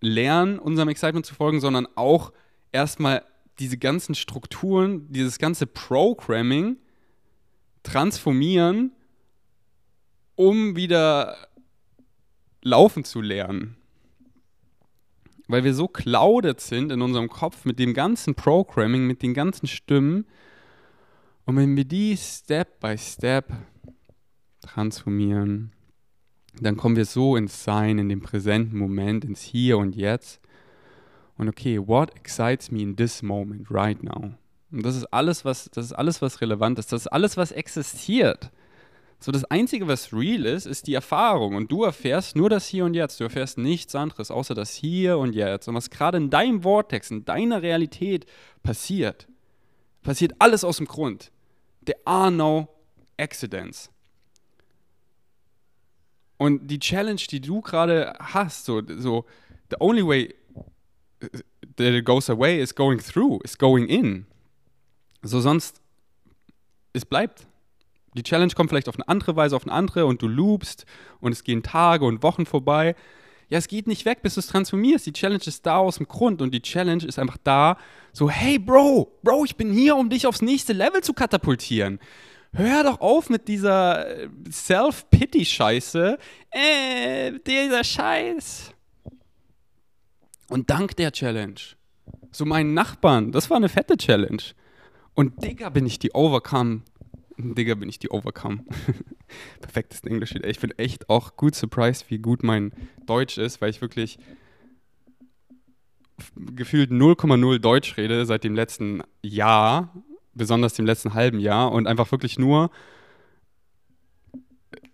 lernen, 0.00 0.58
unserem 0.58 0.88
Excitement 0.88 1.24
zu 1.24 1.34
folgen, 1.34 1.60
sondern 1.60 1.86
auch 1.94 2.32
erstmal 2.72 3.24
diese 3.60 3.78
ganzen 3.78 4.14
Strukturen, 4.14 5.12
dieses 5.12 5.38
ganze 5.38 5.66
Programming 5.66 6.78
transformieren, 7.82 8.92
um 10.34 10.74
wieder 10.74 11.36
laufen 12.62 13.04
zu 13.04 13.20
lernen. 13.20 13.76
Weil 15.50 15.64
wir 15.64 15.74
so 15.74 15.88
clouded 15.88 16.60
sind 16.60 16.92
in 16.92 17.02
unserem 17.02 17.28
Kopf 17.28 17.64
mit 17.64 17.80
dem 17.80 17.92
ganzen 17.92 18.36
Programming, 18.36 19.06
mit 19.06 19.20
den 19.22 19.34
ganzen 19.34 19.66
Stimmen. 19.66 20.26
Und 21.44 21.56
wenn 21.56 21.76
wir 21.76 21.84
die 21.84 22.16
Step 22.16 22.78
by 22.78 22.96
Step 22.96 23.52
transformieren, 24.62 25.72
dann 26.60 26.76
kommen 26.76 26.94
wir 26.94 27.04
so 27.04 27.36
ins 27.36 27.64
Sein, 27.64 27.98
in 27.98 28.08
den 28.08 28.20
präsenten 28.20 28.78
Moment, 28.78 29.24
ins 29.24 29.42
Hier 29.42 29.78
und 29.78 29.96
Jetzt. 29.96 30.40
Und 31.36 31.48
okay, 31.48 31.80
what 31.84 32.14
excites 32.16 32.70
me 32.70 32.82
in 32.82 32.94
this 32.94 33.20
moment 33.20 33.70
right 33.70 34.02
now? 34.04 34.34
Und 34.70 34.84
das 34.84 34.94
ist 34.94 35.06
alles, 35.06 35.44
was, 35.44 35.68
das 35.72 35.86
ist 35.86 35.92
alles, 35.92 36.22
was 36.22 36.40
relevant 36.40 36.78
ist. 36.78 36.92
Das 36.92 37.02
ist 37.02 37.06
alles, 37.08 37.36
was 37.36 37.50
existiert. 37.50 38.52
So, 39.22 39.32
das 39.32 39.44
Einzige, 39.44 39.86
was 39.86 40.14
real 40.14 40.46
ist, 40.46 40.64
ist 40.64 40.86
die 40.86 40.94
Erfahrung. 40.94 41.54
Und 41.54 41.70
du 41.70 41.84
erfährst 41.84 42.36
nur 42.36 42.48
das 42.48 42.66
Hier 42.66 42.86
und 42.86 42.94
Jetzt. 42.94 43.20
Du 43.20 43.24
erfährst 43.24 43.58
nichts 43.58 43.94
anderes, 43.94 44.30
außer 44.30 44.54
das 44.54 44.74
Hier 44.74 45.18
und 45.18 45.34
Jetzt. 45.34 45.68
Und 45.68 45.74
was 45.74 45.90
gerade 45.90 46.16
in 46.16 46.30
deinem 46.30 46.62
Vortex, 46.62 47.10
in 47.10 47.26
deiner 47.26 47.60
Realität 47.60 48.24
passiert, 48.62 49.28
passiert 50.02 50.32
alles 50.38 50.64
aus 50.64 50.78
dem 50.78 50.86
Grund. 50.86 51.30
There 51.84 52.00
are 52.06 52.30
no 52.30 52.68
accidents. 53.18 53.90
Und 56.38 56.68
die 56.68 56.78
Challenge, 56.78 57.20
die 57.30 57.42
du 57.42 57.60
gerade 57.60 58.14
hast, 58.18 58.64
so, 58.64 58.80
so, 58.86 59.26
the 59.68 59.76
only 59.80 60.02
way 60.02 60.34
that 61.76 61.92
it 61.92 62.06
goes 62.06 62.30
away 62.30 62.58
is 62.58 62.74
going 62.74 62.98
through, 62.98 63.42
is 63.44 63.58
going 63.58 63.86
in. 63.86 64.24
So, 65.22 65.40
sonst, 65.40 65.82
es 66.94 67.04
bleibt. 67.04 67.46
Die 68.14 68.22
Challenge 68.22 68.52
kommt 68.54 68.70
vielleicht 68.70 68.88
auf 68.88 68.96
eine 68.96 69.08
andere 69.08 69.36
Weise, 69.36 69.56
auf 69.56 69.64
eine 69.64 69.72
andere 69.72 70.06
und 70.06 70.20
du 70.22 70.28
loopst 70.28 70.84
und 71.20 71.32
es 71.32 71.44
gehen 71.44 71.62
Tage 71.62 72.04
und 72.04 72.22
Wochen 72.22 72.46
vorbei. 72.46 72.96
Ja, 73.48 73.58
es 73.58 73.68
geht 73.68 73.86
nicht 73.86 74.04
weg, 74.04 74.22
bis 74.22 74.34
du 74.34 74.40
es 74.40 74.46
transformierst. 74.46 75.06
Die 75.06 75.12
Challenge 75.12 75.42
ist 75.44 75.66
da 75.66 75.78
aus 75.78 75.96
dem 75.96 76.06
Grund 76.06 76.40
und 76.42 76.52
die 76.52 76.62
Challenge 76.62 77.04
ist 77.04 77.18
einfach 77.18 77.38
da, 77.42 77.76
so, 78.12 78.30
hey 78.30 78.58
Bro, 78.58 79.12
Bro, 79.22 79.44
ich 79.44 79.56
bin 79.56 79.72
hier, 79.72 79.96
um 79.96 80.10
dich 80.10 80.26
aufs 80.26 80.42
nächste 80.42 80.72
Level 80.72 81.02
zu 81.02 81.12
katapultieren 81.12 81.98
hör 82.52 82.84
doch 82.84 83.00
auf 83.00 83.30
mit 83.30 83.48
dieser 83.48 84.06
äh, 84.06 84.28
Self-Pity-Scheiße. 84.50 86.18
Äh, 86.50 87.32
dieser 87.46 87.84
Scheiß. 87.84 88.72
Und 90.48 90.68
dank 90.70 90.96
der 90.96 91.12
Challenge, 91.12 91.60
so 92.32 92.44
meinen 92.44 92.74
Nachbarn, 92.74 93.30
das 93.30 93.50
war 93.50 93.56
eine 93.56 93.68
fette 93.68 93.96
Challenge. 93.96 94.42
Und 95.14 95.44
Digga, 95.44 95.68
bin 95.68 95.86
ich 95.86 96.00
die 96.00 96.12
Overcome. 96.12 96.82
Digga, 97.54 97.74
bin 97.74 97.88
ich 97.88 97.98
die 97.98 98.10
Overcome. 98.10 98.64
Perfektes 99.60 100.02
Englisch 100.04 100.34
wieder. 100.34 100.48
Ich 100.48 100.60
bin 100.60 100.70
echt 100.72 101.08
auch 101.08 101.36
gut 101.36 101.54
surprised, 101.54 102.10
wie 102.10 102.18
gut 102.18 102.42
mein 102.42 102.72
Deutsch 103.06 103.38
ist, 103.38 103.60
weil 103.60 103.70
ich 103.70 103.80
wirklich 103.80 104.18
gefühlt 106.36 106.90
0,0 106.90 107.58
Deutsch 107.58 107.96
rede 107.96 108.26
seit 108.26 108.44
dem 108.44 108.54
letzten 108.54 109.02
Jahr 109.22 109.94
besonders 110.34 110.74
dem 110.74 110.86
letzten 110.86 111.14
halben 111.14 111.40
Jahr 111.40 111.72
und 111.72 111.86
einfach 111.86 112.10
wirklich 112.12 112.38
nur 112.38 112.70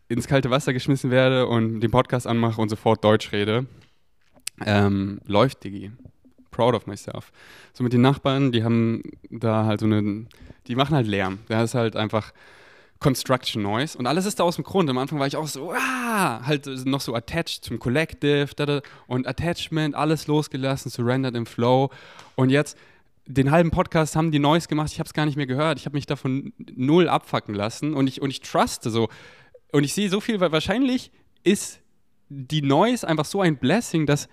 ins 0.08 0.28
kalte 0.28 0.50
Wasser 0.50 0.72
geschmissen 0.72 1.10
werde 1.10 1.46
und 1.46 1.80
den 1.80 1.90
Podcast 1.90 2.26
anmache 2.26 2.60
und 2.60 2.68
sofort 2.68 3.04
Deutsch 3.04 3.32
rede. 3.32 3.66
Ähm, 4.64 5.20
läuft, 5.26 5.64
Digi. 5.64 5.92
Proud 6.56 6.74
of 6.74 6.86
myself. 6.86 7.32
So 7.74 7.84
mit 7.84 7.92
den 7.92 8.00
Nachbarn, 8.00 8.50
die 8.50 8.64
haben 8.64 9.02
da 9.30 9.66
halt 9.66 9.80
so 9.80 9.86
eine, 9.86 10.26
die 10.66 10.74
machen 10.74 10.94
halt 10.94 11.06
Lärm. 11.06 11.38
Da 11.48 11.62
ist 11.62 11.74
halt 11.74 11.96
einfach 11.96 12.32
Construction 12.98 13.62
Noise 13.62 13.98
und 13.98 14.06
alles 14.06 14.24
ist 14.24 14.40
da 14.40 14.44
aus 14.44 14.56
dem 14.56 14.64
Grund. 14.64 14.88
Am 14.88 14.96
Anfang 14.96 15.18
war 15.18 15.26
ich 15.26 15.36
auch 15.36 15.46
so, 15.46 15.72
ah, 15.72 16.40
halt 16.46 16.66
noch 16.86 17.02
so 17.02 17.14
attached 17.14 17.62
zum 17.62 17.78
Collective 17.78 18.48
da, 18.56 18.64
da, 18.64 18.80
und 19.06 19.26
Attachment, 19.26 19.94
alles 19.94 20.26
losgelassen, 20.26 20.90
surrendered 20.90 21.34
im 21.34 21.44
Flow. 21.44 21.90
Und 22.36 22.48
jetzt 22.48 22.78
den 23.26 23.50
halben 23.50 23.70
Podcast 23.70 24.16
haben 24.16 24.30
die 24.30 24.38
Noise 24.38 24.68
gemacht, 24.68 24.92
ich 24.92 24.98
habe 24.98 25.06
es 25.06 25.12
gar 25.12 25.26
nicht 25.26 25.36
mehr 25.36 25.46
gehört. 25.46 25.78
Ich 25.78 25.84
habe 25.84 25.96
mich 25.96 26.06
davon 26.06 26.54
null 26.74 27.08
abfacken 27.08 27.54
lassen 27.54 27.92
und 27.92 28.06
ich, 28.06 28.22
und 28.22 28.30
ich 28.30 28.40
truste 28.40 28.88
so. 28.88 29.08
Und 29.72 29.84
ich 29.84 29.92
sehe 29.92 30.08
so 30.08 30.20
viel, 30.20 30.40
weil 30.40 30.52
wahrscheinlich 30.52 31.10
ist 31.44 31.80
die 32.28 32.62
Noise 32.62 33.06
einfach 33.06 33.26
so 33.26 33.42
ein 33.42 33.58
Blessing, 33.58 34.06
dass 34.06 34.28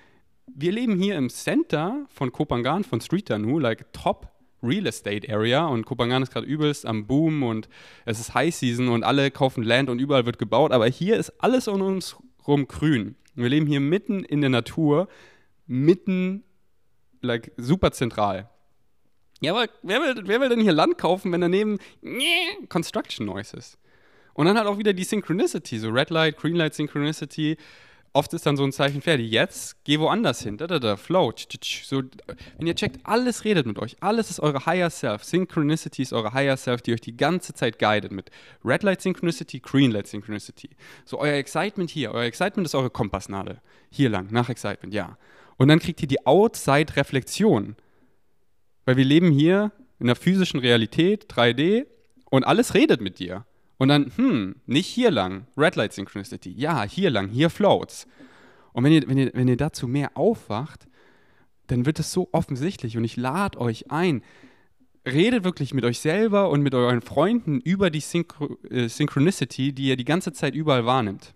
wir 0.47 0.71
leben 0.71 0.95
hier 0.95 1.15
im 1.15 1.29
Center 1.29 2.06
von 2.10 2.32
Kopangan, 2.32 2.84
von 2.84 3.01
Street 3.01 3.29
Danu, 3.29 3.60
like 3.60 3.91
top 3.93 4.29
Real 4.62 4.88
Estate 4.88 5.32
Area 5.32 5.67
und 5.67 5.86
Kopangan 5.86 6.23
ist 6.23 6.32
gerade 6.32 6.47
übelst 6.47 6.86
am 6.86 7.06
Boom 7.06 7.43
und 7.43 7.67
es 8.06 8.19
ist 8.19 8.34
High 8.34 8.56
Season 8.56 8.88
und 8.88 9.03
alle 9.03 9.29
kaufen 9.29 9.63
Land 9.63 9.89
und 9.89 9.99
überall 9.99 10.25
wird 10.25 10.39
gebaut, 10.39 10.71
aber 10.71 10.88
hier 10.88 11.17
ist 11.17 11.32
alles 11.41 11.67
um 11.67 11.82
uns 11.82 12.15
rum 12.47 12.67
grün. 12.67 13.15
Wir 13.36 13.49
leben 13.49 13.67
hier 13.67 13.79
mitten 13.79 14.23
in 14.23 14.41
der 14.41 14.49
Natur, 14.49 15.08
mitten, 15.65 16.43
like 17.21 17.51
super 17.58 17.91
zentral. 17.91 18.49
Ja, 19.41 19.53
aber 19.53 19.69
wer 19.82 19.99
will, 20.01 20.23
wer 20.25 20.39
will 20.39 20.49
denn 20.49 20.62
hier 20.62 20.71
Land 20.71 20.97
kaufen, 20.97 21.32
wenn 21.32 21.41
daneben 21.41 21.79
Construction 22.69 23.25
Noise 23.25 23.58
ist? 23.58 23.77
Und 24.34 24.45
dann 24.45 24.58
halt 24.58 24.67
auch 24.67 24.77
wieder 24.77 24.93
die 24.93 25.03
Synchronicity, 25.03 25.77
so 25.77 25.89
Red 25.89 26.10
Light, 26.10 26.38
Green 26.38 26.56
Light 26.56 26.73
Synchronicity. 26.73 27.58
Oft 28.15 28.32
ist 28.34 28.45
dann 28.45 28.56
so 28.56 28.63
ein 28.63 28.71
Zeichen 28.71 29.02
fertig. 29.02 29.32
Jetzt 29.32 29.84
geh 29.86 29.99
woanders 29.99 30.43
hin. 30.43 30.58
Da, 30.58 30.67
da, 30.67 30.78
da, 30.78 30.97
Flow. 30.97 31.34
So, 31.84 32.04
wenn 32.60 32.67
ihr 32.67 32.76
checkt, 32.76 32.99
alles 33.04 33.43
redet 33.43 33.65
mit 33.65 33.80
euch. 33.80 33.97
Alles 34.02 34.30
ist 34.30 34.39
eure 34.39 34.67
Higher 34.67 34.91
Self. 34.91 35.23
Synchronicity 35.23 36.04
ist 36.04 36.13
eure 36.13 36.32
Higher 36.32 36.56
Self, 36.56 36.84
die 36.84 36.93
euch 36.93 37.02
die 37.02 37.17
ganze 37.17 37.56
Zeit 37.56 37.80
guidet 37.80 38.12
mit 38.12 38.30
Red 38.63 38.84
Light 38.84 39.02
Synchronicity, 39.02 39.60
Green 39.62 39.89
Light 39.89 40.06
Synchronicity. 40.06 40.69
So, 41.06 41.19
euer 41.19 41.34
Excitement 41.34 41.89
hier. 41.89 42.12
Euer 42.12 42.26
Excitement 42.26 42.67
ist 42.67 42.76
eure 42.76 42.91
Kompassnadel. 42.91 43.60
Hier 43.89 44.10
lang, 44.10 44.28
nach 44.30 44.47
Excitement, 44.47 44.93
ja. 44.93 45.17
Und 45.58 45.69
dann 45.69 45.80
kriegt 45.80 45.99
ihr 46.04 46.08
die 46.08 46.23
Outside-Reflexion. 46.28 47.76
Weil 48.86 48.97
wir 48.97 49.06
leben 49.06 49.32
hier 49.32 49.71
in 49.99 50.06
der 50.06 50.15
physischen 50.15 50.60
Realität, 50.60 51.34
3D, 51.34 51.88
und 52.30 52.43
alles 52.43 52.76
redet 52.76 53.02
mit 53.02 53.17
dir. 53.17 53.45
Und 53.84 53.89
dann, 53.89 54.13
hm, 54.15 54.56
nicht 54.65 54.88
hier 54.88 55.12
lang, 55.12 55.46
Red 55.58 55.76
Light 55.76 55.91
Synchronicity. 55.91 56.54
Ja, 56.54 56.84
hier 56.84 57.10
lang, 57.10 57.28
hier 57.28 57.50
floats. 57.50 58.08
Und 58.72 58.86
wenn 58.86 58.93
ihr, 58.93 59.06
wenn 59.10 59.17
ihr, 59.17 59.32
wenn 59.34 59.50
ihr 59.50 59.58
dazu 59.58 59.89
mehr 59.89 60.12
aufwacht, 60.15 60.88
dann 61.67 61.86
wird 61.86 62.00
es 62.00 62.13
so 62.13 62.30
offensichtlich. 62.32 62.96
Und 62.96 63.04
ich 63.04 63.17
lade 63.17 63.60
euch 63.60 63.91
ein, 63.91 64.24
redet 65.06 65.43
wirklich 65.43 65.74
mit 65.74 65.84
euch 65.84 66.00
selber 66.00 66.50
und 66.50 66.62
mit 66.62 66.74
euren 66.74 67.02
Freunden 67.02 67.60
über 67.60 67.89
die 67.89 68.00
Synchro 68.00 68.58
äh, 68.69 68.88
Synchronicity, 68.88 69.74
die 69.74 69.89
ihr 69.89 69.98
die 69.98 70.06
ganze 70.06 70.32
Zeit 70.32 70.56
überall 70.56 70.86
wahrnimmt. 70.86 71.34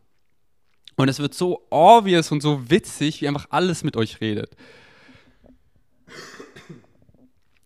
Und 0.96 1.10
es 1.10 1.20
wird 1.20 1.34
so 1.34 1.68
obvious 1.70 2.32
und 2.32 2.40
so 2.40 2.70
witzig, 2.70 3.20
wie 3.20 3.28
einfach 3.28 3.48
alles 3.50 3.84
mit 3.84 3.98
euch 3.98 4.22
redet 4.22 4.56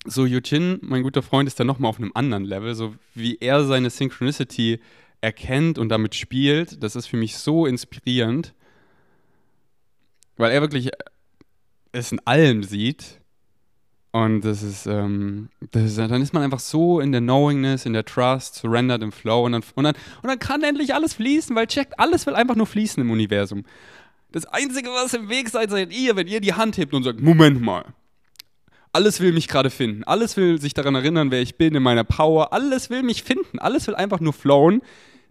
so 0.06 0.26
Yuchin, 0.26 0.80
mein 0.82 1.04
guter 1.04 1.22
Freund, 1.22 1.48
ist 1.48 1.60
dann 1.60 1.68
nochmal 1.68 1.90
auf 1.90 2.00
einem 2.00 2.12
anderen 2.14 2.46
Level, 2.46 2.74
so 2.76 2.96
wie 3.14 3.38
er 3.40 3.66
seine 3.66 3.90
Synchronicity 3.90 4.80
erkennt 5.22 5.78
und 5.78 5.90
damit 5.90 6.16
spielt, 6.16 6.82
das 6.84 6.96
ist 6.96 7.08
für 7.08 7.18
mich 7.18 7.38
so 7.38 7.66
inspirierend, 7.66 8.54
weil 10.38 10.52
er 10.52 10.62
wirklich 10.62 10.90
es 11.92 12.12
in 12.12 12.20
allem 12.26 12.64
sieht. 12.64 13.20
Und 14.14 14.42
das 14.42 14.62
ist, 14.62 14.88
ähm, 14.88 15.50
das 15.72 15.84
ist, 15.84 15.98
dann 15.98 16.22
ist 16.22 16.34
man 16.34 16.44
einfach 16.44 16.60
so 16.60 17.00
in 17.00 17.14
der 17.14 17.22
Knowingness, 17.22 17.86
in 17.86 17.94
der 17.94 18.04
Trust, 18.04 18.56
surrendered 18.56 19.04
im 19.04 19.14
Flow. 19.14 19.46
Und 19.46 19.54
dann, 19.54 19.64
und 19.76 19.84
dann, 19.86 19.96
und 20.22 20.28
dann 20.28 20.40
kann 20.40 20.64
endlich 20.64 20.94
alles 20.94 21.14
fließen, 21.14 21.56
weil 21.56 21.68
checkt, 21.68 21.98
alles 21.98 22.26
will 22.26 22.36
einfach 22.36 22.56
nur 22.56 22.68
fließen 22.68 23.02
im 23.02 23.10
Universum. 23.10 23.64
Das 24.34 24.46
Einzige, 24.46 24.90
was 24.90 25.14
im 25.14 25.30
Weg 25.30 25.50
seid, 25.50 25.70
seid 25.70 25.94
ihr, 25.94 26.16
wenn 26.18 26.28
ihr 26.28 26.42
die 26.42 26.54
Hand 26.54 26.78
hebt 26.78 26.94
und 26.94 27.04
sagt, 27.04 27.22
Moment 27.22 27.62
mal, 27.62 27.86
alles 28.94 29.20
will 29.22 29.32
mich 29.32 29.48
gerade 29.48 29.70
finden. 29.70 30.04
Alles 30.04 30.36
will 30.38 30.60
sich 30.60 30.74
daran 30.74 30.96
erinnern, 30.96 31.32
wer 31.32 31.42
ich 31.42 31.56
bin, 31.56 31.76
in 31.76 31.84
meiner 31.84 32.04
Power. 32.04 32.52
Alles 32.54 32.90
will 32.90 33.04
mich 33.04 33.24
finden. 33.24 33.60
Alles 33.60 33.88
will 33.88 33.96
einfach 33.96 34.20
nur 34.20 34.34
flowen. 34.34 34.82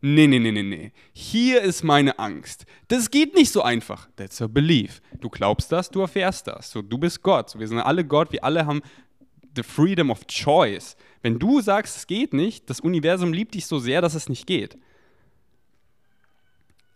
Nee, 0.02 0.26
nee, 0.26 0.38
nee, 0.38 0.50
nee, 0.50 0.62
nee. 0.62 0.92
Hier 1.12 1.60
ist 1.60 1.84
meine 1.84 2.18
Angst. 2.18 2.64
Das 2.88 3.10
geht 3.10 3.34
nicht 3.34 3.52
so 3.52 3.62
einfach. 3.62 4.08
That's 4.16 4.40
a 4.40 4.46
belief. 4.46 5.02
Du 5.20 5.28
glaubst 5.28 5.70
das, 5.72 5.90
du 5.90 6.00
erfährst 6.00 6.46
das. 6.46 6.70
So, 6.70 6.80
du 6.80 6.96
bist 6.96 7.22
Gott. 7.22 7.58
Wir 7.58 7.68
sind 7.68 7.80
alle 7.80 8.04
Gott. 8.04 8.32
Wir 8.32 8.42
alle 8.42 8.64
haben 8.64 8.80
the 9.54 9.62
freedom 9.62 10.10
of 10.10 10.26
choice. 10.26 10.96
Wenn 11.20 11.38
du 11.38 11.60
sagst, 11.60 11.98
es 11.98 12.06
geht 12.06 12.32
nicht, 12.32 12.70
das 12.70 12.80
Universum 12.80 13.34
liebt 13.34 13.54
dich 13.54 13.66
so 13.66 13.78
sehr, 13.78 14.00
dass 14.00 14.14
es 14.14 14.30
nicht 14.30 14.46
geht. 14.46 14.78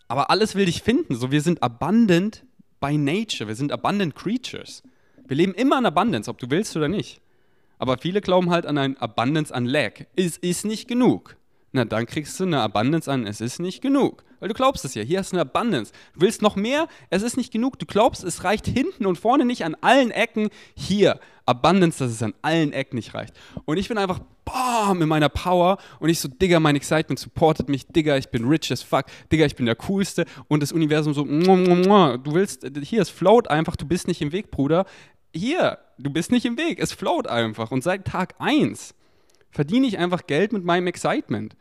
Aber 0.08 0.30
alles 0.30 0.54
will 0.54 0.64
dich 0.64 0.82
finden. 0.82 1.14
So, 1.14 1.30
wir 1.30 1.42
sind 1.42 1.62
abundant 1.62 2.42
by 2.80 2.96
nature. 2.96 3.48
Wir 3.48 3.54
sind 3.54 3.70
abundant 3.70 4.14
creatures. 4.14 4.82
Wir 5.26 5.36
leben 5.36 5.54
immer 5.54 5.78
in 5.78 5.86
Abundance, 5.86 6.30
ob 6.30 6.38
du 6.38 6.50
willst 6.50 6.76
oder 6.76 6.88
nicht. 6.88 7.20
Aber 7.78 7.98
viele 7.98 8.20
glauben 8.20 8.50
halt 8.50 8.66
an 8.66 8.78
ein 8.78 8.96
Abundance 8.98 9.54
an 9.54 9.64
Lack. 9.64 10.06
Es 10.16 10.36
ist 10.36 10.64
nicht 10.64 10.88
genug. 10.88 11.36
Na, 11.72 11.84
dann 11.84 12.06
kriegst 12.06 12.38
du 12.38 12.44
eine 12.44 12.60
Abundance 12.60 13.10
an, 13.10 13.26
es 13.26 13.40
ist 13.40 13.58
nicht 13.58 13.80
genug. 13.82 14.22
Weil 14.38 14.48
du 14.48 14.54
glaubst 14.54 14.84
es 14.84 14.94
ja. 14.94 15.02
Hier 15.02 15.18
hast 15.18 15.32
du 15.32 15.36
eine 15.36 15.42
Abundance. 15.42 15.92
Du 16.14 16.20
willst 16.20 16.40
noch 16.40 16.54
mehr, 16.54 16.86
es 17.10 17.22
ist 17.22 17.36
nicht 17.36 17.52
genug. 17.52 17.78
Du 17.78 17.86
glaubst, 17.86 18.22
es 18.22 18.44
reicht 18.44 18.66
hinten 18.66 19.06
und 19.06 19.16
vorne 19.16 19.44
nicht 19.44 19.64
an 19.64 19.74
allen 19.80 20.10
Ecken. 20.10 20.50
Hier, 20.76 21.18
Abundance, 21.46 21.98
dass 21.98 22.12
es 22.12 22.22
an 22.22 22.34
allen 22.42 22.72
Ecken 22.72 22.96
nicht 22.96 23.14
reicht. 23.14 23.34
Und 23.64 23.78
ich 23.78 23.88
bin 23.88 23.98
einfach, 23.98 24.20
bam, 24.44 25.02
in 25.02 25.08
meiner 25.08 25.30
Power. 25.30 25.78
Und 25.98 26.10
ich 26.10 26.20
so, 26.20 26.28
Digga, 26.28 26.60
mein 26.60 26.76
Excitement 26.76 27.18
supportet 27.18 27.68
mich. 27.68 27.86
Digga, 27.86 28.16
ich 28.16 28.28
bin 28.28 28.46
rich 28.46 28.70
as 28.70 28.82
fuck. 28.82 29.06
Digga, 29.32 29.46
ich 29.46 29.56
bin 29.56 29.66
der 29.66 29.76
Coolste. 29.76 30.26
Und 30.46 30.62
das 30.62 30.72
Universum 30.72 31.14
so, 31.14 31.24
du 31.24 32.34
willst, 32.34 32.66
hier, 32.82 33.02
es 33.02 33.10
float 33.10 33.48
einfach, 33.48 33.76
du 33.76 33.86
bist 33.86 34.06
nicht 34.06 34.22
im 34.22 34.30
Weg, 34.30 34.50
Bruder. 34.50 34.84
Hier, 35.34 35.78
du 35.98 36.10
bist 36.10 36.30
nicht 36.30 36.46
im 36.46 36.56
Weg. 36.56 36.78
Es 36.78 36.92
float 36.92 37.26
einfach. 37.26 37.70
Und 37.70 37.82
seit 37.82 38.04
Tag 38.04 38.34
1 38.38 38.94
verdiene 39.50 39.86
ich 39.86 39.98
einfach 39.98 40.26
Geld 40.26 40.52
mit 40.52 40.64
meinem 40.64 40.86
Excitement. 40.86 41.56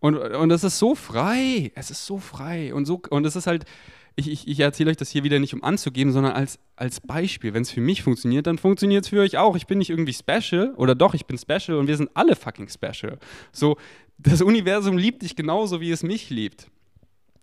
Und, 0.00 0.16
und 0.16 0.48
das 0.48 0.64
ist 0.64 0.78
so 0.78 0.94
frei. 0.94 1.72
Es 1.74 1.90
ist 1.90 2.04
so 2.04 2.18
frei. 2.18 2.74
Und, 2.74 2.84
so, 2.86 3.00
und 3.10 3.24
es 3.24 3.36
ist 3.36 3.46
halt, 3.46 3.64
ich, 4.16 4.30
ich, 4.30 4.48
ich 4.48 4.60
erzähle 4.60 4.90
euch 4.90 4.96
das 4.96 5.10
hier 5.10 5.24
wieder 5.24 5.38
nicht, 5.38 5.54
um 5.54 5.62
anzugeben, 5.62 6.12
sondern 6.12 6.32
als, 6.32 6.58
als 6.76 7.00
Beispiel. 7.00 7.54
Wenn 7.54 7.62
es 7.62 7.70
für 7.70 7.80
mich 7.80 8.02
funktioniert, 8.02 8.46
dann 8.46 8.58
funktioniert 8.58 9.04
es 9.04 9.10
für 9.10 9.20
euch 9.20 9.38
auch. 9.38 9.56
Ich 9.56 9.66
bin 9.66 9.78
nicht 9.78 9.90
irgendwie 9.90 10.12
special 10.12 10.74
oder 10.76 10.94
doch, 10.94 11.14
ich 11.14 11.26
bin 11.26 11.38
special 11.38 11.78
und 11.78 11.86
wir 11.86 11.96
sind 11.96 12.10
alle 12.14 12.36
fucking 12.36 12.68
special. 12.68 13.18
So, 13.52 13.76
das 14.18 14.42
Universum 14.42 14.98
liebt 14.98 15.22
dich 15.22 15.36
genauso, 15.36 15.80
wie 15.80 15.90
es 15.90 16.02
mich 16.02 16.30
liebt. 16.30 16.66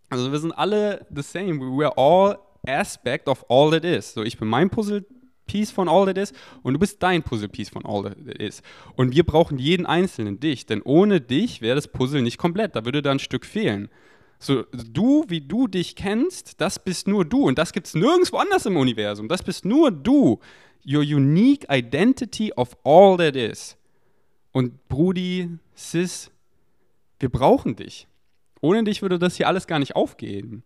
Also 0.10 0.32
wir 0.32 0.39
sind 0.39 0.51
alle 0.51 1.05
the 1.14 1.22
same. 1.22 1.60
We're 1.60 1.93
all 1.97 2.39
aspect 2.68 3.28
of 3.28 3.45
all 3.49 3.72
that 3.72 3.86
is. 3.86 4.14
So, 4.14 4.24
ich 4.24 4.38
bin 4.38 4.47
mein 4.47 4.70
Puzzle 4.70 5.05
Piece 5.49 5.72
von 5.72 5.89
All 5.89 6.05
That 6.05 6.18
Is 6.18 6.32
und 6.62 6.74
du 6.74 6.80
bist 6.80 7.03
dein 7.03 7.24
Puzzle-Piece 7.24 7.70
von 7.70 7.86
All 7.86 8.03
That 8.03 8.38
Is. 8.38 8.62
Und 8.95 9.14
wir 9.14 9.24
brauchen 9.26 9.57
jeden 9.57 9.86
einzelnen 9.86 10.39
dich, 10.39 10.66
denn 10.66 10.82
ohne 10.84 11.20
dich 11.20 11.62
wäre 11.62 11.76
das 11.76 11.88
Puzzle 11.88 12.22
nicht 12.22 12.38
komplett, 12.38 12.76
da 12.76 12.86
würde 12.86 13.01
da 13.01 13.12
ein 13.12 13.20
Stück 13.20 13.45
fehlen. 13.45 13.89
So, 14.38 14.64
du, 14.72 15.26
wie 15.28 15.41
du 15.41 15.68
dich 15.68 15.95
kennst, 15.95 16.62
das 16.62 16.80
bist 16.80 17.10
nur 17.10 17.26
du 17.26 17.47
und 17.47 17.57
das 17.57 17.74
gibt 17.74 17.88
es 17.88 17.93
nirgendwo 17.93 18.38
anders 18.38 18.66
im 18.66 18.78
Universum. 18.78 19.28
Das 19.28 19.43
bist 19.43 19.66
nur 19.66 19.91
du. 19.91 20.39
Your 20.88 21.01
unique 21.01 21.66
identity 21.70 22.53
of 22.55 22.78
all 22.86 23.18
that 23.18 23.36
is. 23.36 23.76
Und 24.53 24.88
Brudi, 24.88 25.49
Sis, 25.76 26.32
wir 27.20 27.30
brauchen 27.30 27.76
dich. 27.76 28.07
Ohne 28.62 28.86
dich 28.86 29.01
würde 29.01 29.20
das 29.20 29.36
hier 29.36 29.47
alles 29.47 29.68
gar 29.68 29.80
nicht 29.80 29.97
aufgehen. 29.97 30.64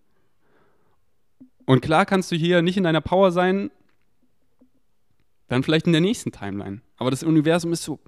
Und 1.66 1.82
klar 1.82 2.05
kannst 2.05 2.32
du 2.32 2.36
hier 2.36 2.61
nicht 2.61 2.78
in 2.78 2.84
deiner 2.84 3.01
Power 3.01 3.32
sein, 3.32 3.72
dann 5.47 5.64
vielleicht 5.64 5.86
in 5.86 5.93
der 5.93 6.01
nächsten 6.01 6.32
Timeline. 6.32 6.82
Aber 6.97 7.11
das 7.11 7.24
Universum 7.24 7.74
ist 7.74 7.84
so, 7.84 7.99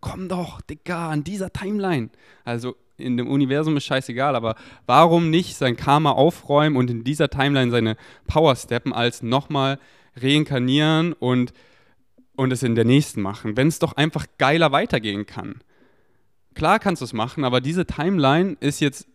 komm 0.00 0.28
doch, 0.28 0.60
Digga, 0.60 1.10
an 1.10 1.24
dieser 1.24 1.52
Timeline. 1.52 2.10
Also 2.44 2.76
in 2.96 3.16
dem 3.16 3.28
Universum 3.28 3.76
ist 3.76 3.84
scheißegal, 3.84 4.36
aber 4.36 4.54
warum 4.86 5.30
nicht 5.30 5.56
sein 5.56 5.76
Karma 5.76 6.12
aufräumen 6.12 6.76
und 6.76 6.90
in 6.90 7.04
dieser 7.04 7.28
Timeline 7.28 7.70
seine 7.70 7.96
Power 8.26 8.54
steppen, 8.56 8.92
als 8.92 9.22
nochmal 9.22 9.78
reinkarnieren 10.16 11.12
und, 11.14 11.52
und 12.36 12.52
es 12.52 12.62
in 12.62 12.74
der 12.74 12.84
nächsten 12.84 13.22
machen, 13.22 13.56
wenn 13.56 13.68
es 13.68 13.78
doch 13.78 13.94
einfach 13.94 14.26
geiler 14.38 14.72
weitergehen 14.72 15.26
kann. 15.26 15.60
Klar 16.54 16.78
kannst 16.78 17.00
du 17.00 17.04
es 17.04 17.12
machen, 17.12 17.44
aber 17.44 17.60
diese 17.60 17.86
Timeline 17.86 18.56
ist 18.60 18.80
jetzt 18.80 19.08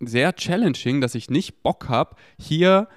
sehr 0.00 0.34
challenging, 0.34 1.00
dass 1.00 1.14
ich 1.14 1.30
nicht 1.30 1.62
Bock 1.62 1.88
habe, 1.88 2.16
hier 2.38 2.88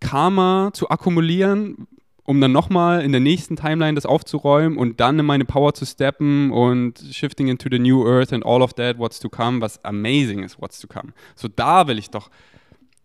Karma 0.00 0.70
zu 0.72 0.88
akkumulieren, 0.88 1.86
um 2.24 2.40
dann 2.40 2.52
nochmal 2.52 3.02
in 3.02 3.12
der 3.12 3.20
nächsten 3.20 3.56
Timeline 3.56 3.94
das 3.94 4.06
aufzuräumen 4.06 4.78
und 4.78 5.00
dann 5.00 5.18
in 5.18 5.26
meine 5.26 5.44
Power 5.44 5.74
zu 5.74 5.84
steppen 5.84 6.50
und 6.50 6.98
shifting 7.12 7.48
into 7.48 7.68
the 7.70 7.78
new 7.78 8.06
earth 8.06 8.32
and 8.32 8.44
all 8.44 8.62
of 8.62 8.72
that, 8.74 8.98
what's 8.98 9.20
to 9.20 9.28
come, 9.28 9.60
was 9.60 9.82
amazing 9.84 10.42
ist, 10.42 10.60
what's 10.60 10.80
to 10.80 10.86
come. 10.86 11.12
So 11.34 11.48
da 11.48 11.86
will 11.86 11.98
ich 11.98 12.10
doch 12.10 12.30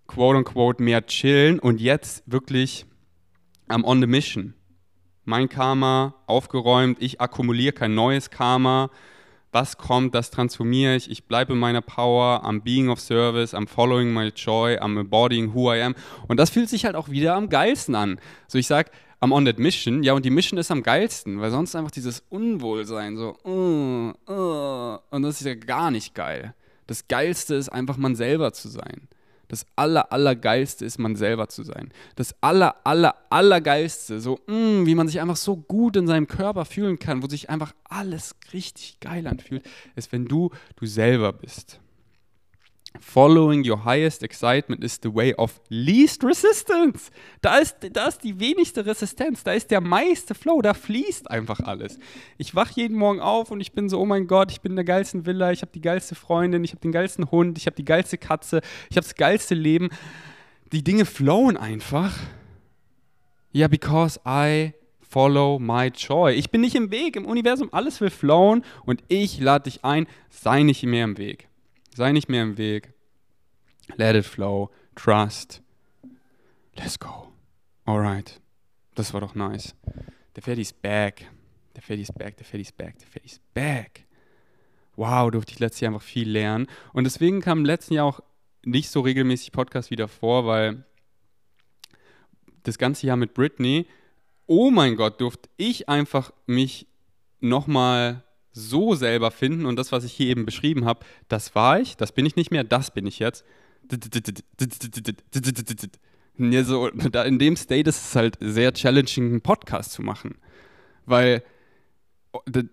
quote 0.08 0.38
unquote 0.38 0.82
mehr 0.82 1.06
chillen 1.06 1.60
und 1.60 1.82
jetzt 1.82 2.24
wirklich 2.26 2.86
am 3.68 3.84
on 3.84 4.00
the 4.00 4.08
mission. 4.08 4.54
Mein 5.26 5.50
Karma 5.50 6.16
aufgeräumt, 6.26 6.98
ich 7.02 7.22
akkumuliere 7.22 7.74
kein 7.74 7.94
neues 7.94 8.30
Karma, 8.30 8.90
was 9.52 9.78
kommt, 9.78 10.16
das 10.16 10.32
transformiere 10.32 10.96
ich, 10.96 11.10
ich 11.10 11.26
bleibe 11.26 11.54
in 11.54 11.60
meiner 11.60 11.82
Power, 11.82 12.44
am 12.44 12.62
Being 12.62 12.90
of 12.90 13.00
Service, 13.00 13.54
am 13.54 13.68
Following 13.68 14.14
my 14.14 14.28
Joy, 14.36 14.78
am 14.78 14.98
Embodying 14.98 15.54
who 15.54 15.74
I 15.74 15.82
am. 15.82 15.96
Und 16.28 16.38
das 16.38 16.50
fühlt 16.50 16.70
sich 16.70 16.86
halt 16.86 16.96
auch 16.96 17.10
wieder 17.10 17.36
am 17.36 17.50
geilsten 17.50 17.96
an. 17.96 18.20
So 18.48 18.58
ich 18.58 18.68
sage, 18.68 18.92
am 19.20 19.32
On 19.32 19.46
That 19.46 19.60
Mission, 19.60 20.04
ja, 20.04 20.14
und 20.14 20.24
die 20.24 20.30
Mission 20.30 20.58
ist 20.60 20.72
am 20.72 20.84
geilsten, 20.84 21.42
weil 21.42 21.52
sonst 21.52 21.76
einfach 21.76 21.92
dieses 21.92 22.24
Unwohlsein, 22.30 23.18
so, 23.18 23.38
uh, 23.44 24.14
uh, 24.32 24.98
und 25.10 25.24
das 25.24 25.42
ist 25.42 25.46
ja 25.46 25.56
gar 25.56 25.92
nicht 25.92 26.16
geil. 26.16 26.54
Das 26.88 27.08
Geilste 27.08 27.56
ist 27.56 27.70
einfach 27.70 27.98
man 27.98 28.16
selber 28.16 28.54
zu 28.54 28.70
sein. 28.70 29.08
Das 29.50 29.66
aller, 29.76 30.14
allergeilste 30.14 30.86
ist, 30.86 31.00
man 31.00 31.16
selber 31.16 31.50
zu 31.50 31.64
sein. 31.64 31.92
Das 32.16 32.34
aller, 32.40 32.76
aller, 32.86 33.16
allergeilste, 33.30 34.22
so, 34.22 34.40
mh, 34.48 34.56
mm, 34.56 34.86
wie 34.86 34.96
man 34.96 35.08
sich 35.08 35.20
einfach 35.20 35.36
so 35.36 35.58
gut 35.58 35.98
in 35.98 36.08
seinem 36.08 36.28
Körper 36.28 36.66
fühlen 36.66 37.00
kann, 37.00 37.22
wo 37.22 37.28
sich 37.28 37.50
einfach 37.50 37.74
alles 37.84 38.36
richtig 38.54 39.00
geil 39.02 39.28
anfühlt, 39.28 39.64
ist, 39.96 40.12
wenn 40.12 40.26
du 40.26 40.52
du 40.78 40.86
selber 40.86 41.34
bist. 41.34 41.80
Following 43.00 43.64
your 43.64 43.86
highest 43.86 44.24
excitement 44.24 44.84
is 44.84 45.00
the 45.02 45.14
way 45.14 45.36
of 45.36 45.62
least 45.70 46.24
resistance. 46.24 47.12
Da 47.40 47.60
ist, 47.60 47.76
da 47.94 48.08
ist 48.08 48.24
die 48.24 48.40
wenigste 48.40 48.84
Resistenz, 48.84 49.44
da 49.44 49.54
ist 49.54 49.70
der 49.70 49.80
meiste 49.80 50.34
Flow, 50.34 50.60
da 50.64 50.74
fließt 50.74 51.30
einfach 51.30 51.60
alles. 51.60 52.00
Ich 52.40 52.56
wache 52.56 52.74
jeden 52.78 52.98
Morgen 52.98 53.20
auf 53.20 53.52
und 53.52 53.62
ich 53.62 53.74
bin 53.74 53.90
so, 53.90 54.00
oh 54.00 54.06
mein 54.06 54.26
Gott, 54.26 54.52
ich 54.52 54.62
bin 54.62 54.72
in 54.72 54.76
der 54.76 54.86
geilsten 54.86 55.28
Villa, 55.28 55.52
ich 55.52 55.62
habe 55.62 55.72
die 55.72 55.82
geilste 55.82 56.16
Freundin, 56.16 56.64
ich 56.64 56.72
habe 56.72 56.82
den 56.82 56.92
geilsten 56.92 57.30
Hund, 57.30 57.60
ich 57.60 57.68
habe 57.68 57.76
die 57.76 57.86
geilste 57.86 58.18
Katze, 58.18 58.62
ich 58.90 58.98
habe 58.98 59.06
das 59.06 59.16
geilste 59.16 59.54
Leben. 59.54 59.90
Die 60.72 60.84
Dinge 60.84 61.06
flowen 61.06 61.58
einfach. 61.58 62.18
Ja, 63.52 63.62
yeah, 63.62 63.68
because 63.68 64.20
I 64.26 64.74
follow 65.00 65.60
my 65.60 65.88
joy. 65.88 66.34
Ich 66.34 66.50
bin 66.50 66.62
nicht 66.62 66.76
im 66.76 66.90
Weg, 66.90 67.16
im 67.16 67.26
Universum 67.26 67.70
alles 67.72 68.02
will 68.02 68.10
flowen 68.10 68.64
und 68.86 69.04
ich 69.10 69.40
lade 69.40 69.66
dich 69.66 69.86
ein, 69.86 70.08
sei 70.30 70.64
nicht 70.64 70.84
mehr 70.84 71.04
im 71.04 71.20
Weg. 71.20 71.49
Sei 72.00 72.14
nicht 72.14 72.30
mehr 72.30 72.44
im 72.44 72.58
Weg. 72.58 72.94
Let 73.98 74.16
it 74.16 74.24
flow. 74.24 74.70
Trust. 74.96 75.62
Let's 76.78 76.98
go. 76.98 77.34
Alright. 77.86 78.40
Das 78.96 79.14
war 79.14 79.20
doch 79.20 79.36
nice. 79.36 79.76
Der 80.34 80.42
Ferdi 80.42 80.62
ist 80.62 80.82
back. 80.82 81.30
Der 81.76 81.82
Ferdi 81.82 82.04
ist 82.04 82.18
back, 82.18 82.38
der 82.38 82.46
Ferdi 82.46 82.62
ist 82.62 82.78
back, 82.78 82.98
der 83.00 83.08
Ferdi 83.10 83.28
ist 83.28 83.42
back. 83.54 84.08
Wow, 84.96 85.30
durfte 85.30 85.52
ich 85.52 85.60
letztes 85.60 85.82
Jahr 85.82 85.92
einfach 85.92 86.08
viel 86.08 86.30
lernen. 86.30 86.68
Und 86.94 87.04
deswegen 87.04 87.42
kam 87.42 87.58
im 87.58 87.66
letzten 87.66 87.96
Jahr 87.96 88.06
auch 88.06 88.22
nicht 88.64 88.90
so 88.90 89.02
regelmäßig 89.02 89.52
Podcast 89.52 89.92
wieder 89.92 90.08
vor, 90.08 90.46
weil 90.46 90.86
das 92.64 92.78
ganze 92.78 93.08
Jahr 93.08 93.18
mit 93.18 93.34
Britney, 93.34 93.88
oh 94.48 94.72
mein 94.72 94.96
Gott, 94.96 95.20
durfte 95.20 95.50
ich 95.58 95.90
einfach 95.90 96.32
mich 96.46 96.88
nochmal 97.42 98.24
so 98.60 98.96
selber 98.96 99.32
finden 99.32 99.66
und 99.66 99.78
das, 99.78 99.92
was 99.92 100.04
ich 100.04 100.14
hier 100.14 100.28
eben 100.28 100.46
beschrieben 100.46 100.86
habe, 100.86 101.06
das 101.28 101.56
war 101.56 101.80
ich, 101.80 101.98
das 101.98 102.12
bin 102.12 102.26
ich 102.26 102.36
nicht 102.36 102.52
mehr, 102.52 102.64
das 102.64 102.92
bin 102.92 103.08
ich 103.08 103.20
jetzt. 103.20 103.46
So, 106.38 106.88
in 106.88 107.40
dem 107.40 107.56
State 107.56 107.90
ist 107.90 108.06
es 108.06 108.16
halt 108.16 108.38
sehr 108.40 108.74
challenging, 108.74 109.26
einen 109.26 109.42
Podcast 109.42 109.92
zu 109.92 110.02
machen. 110.02 110.38
Weil 111.06 111.44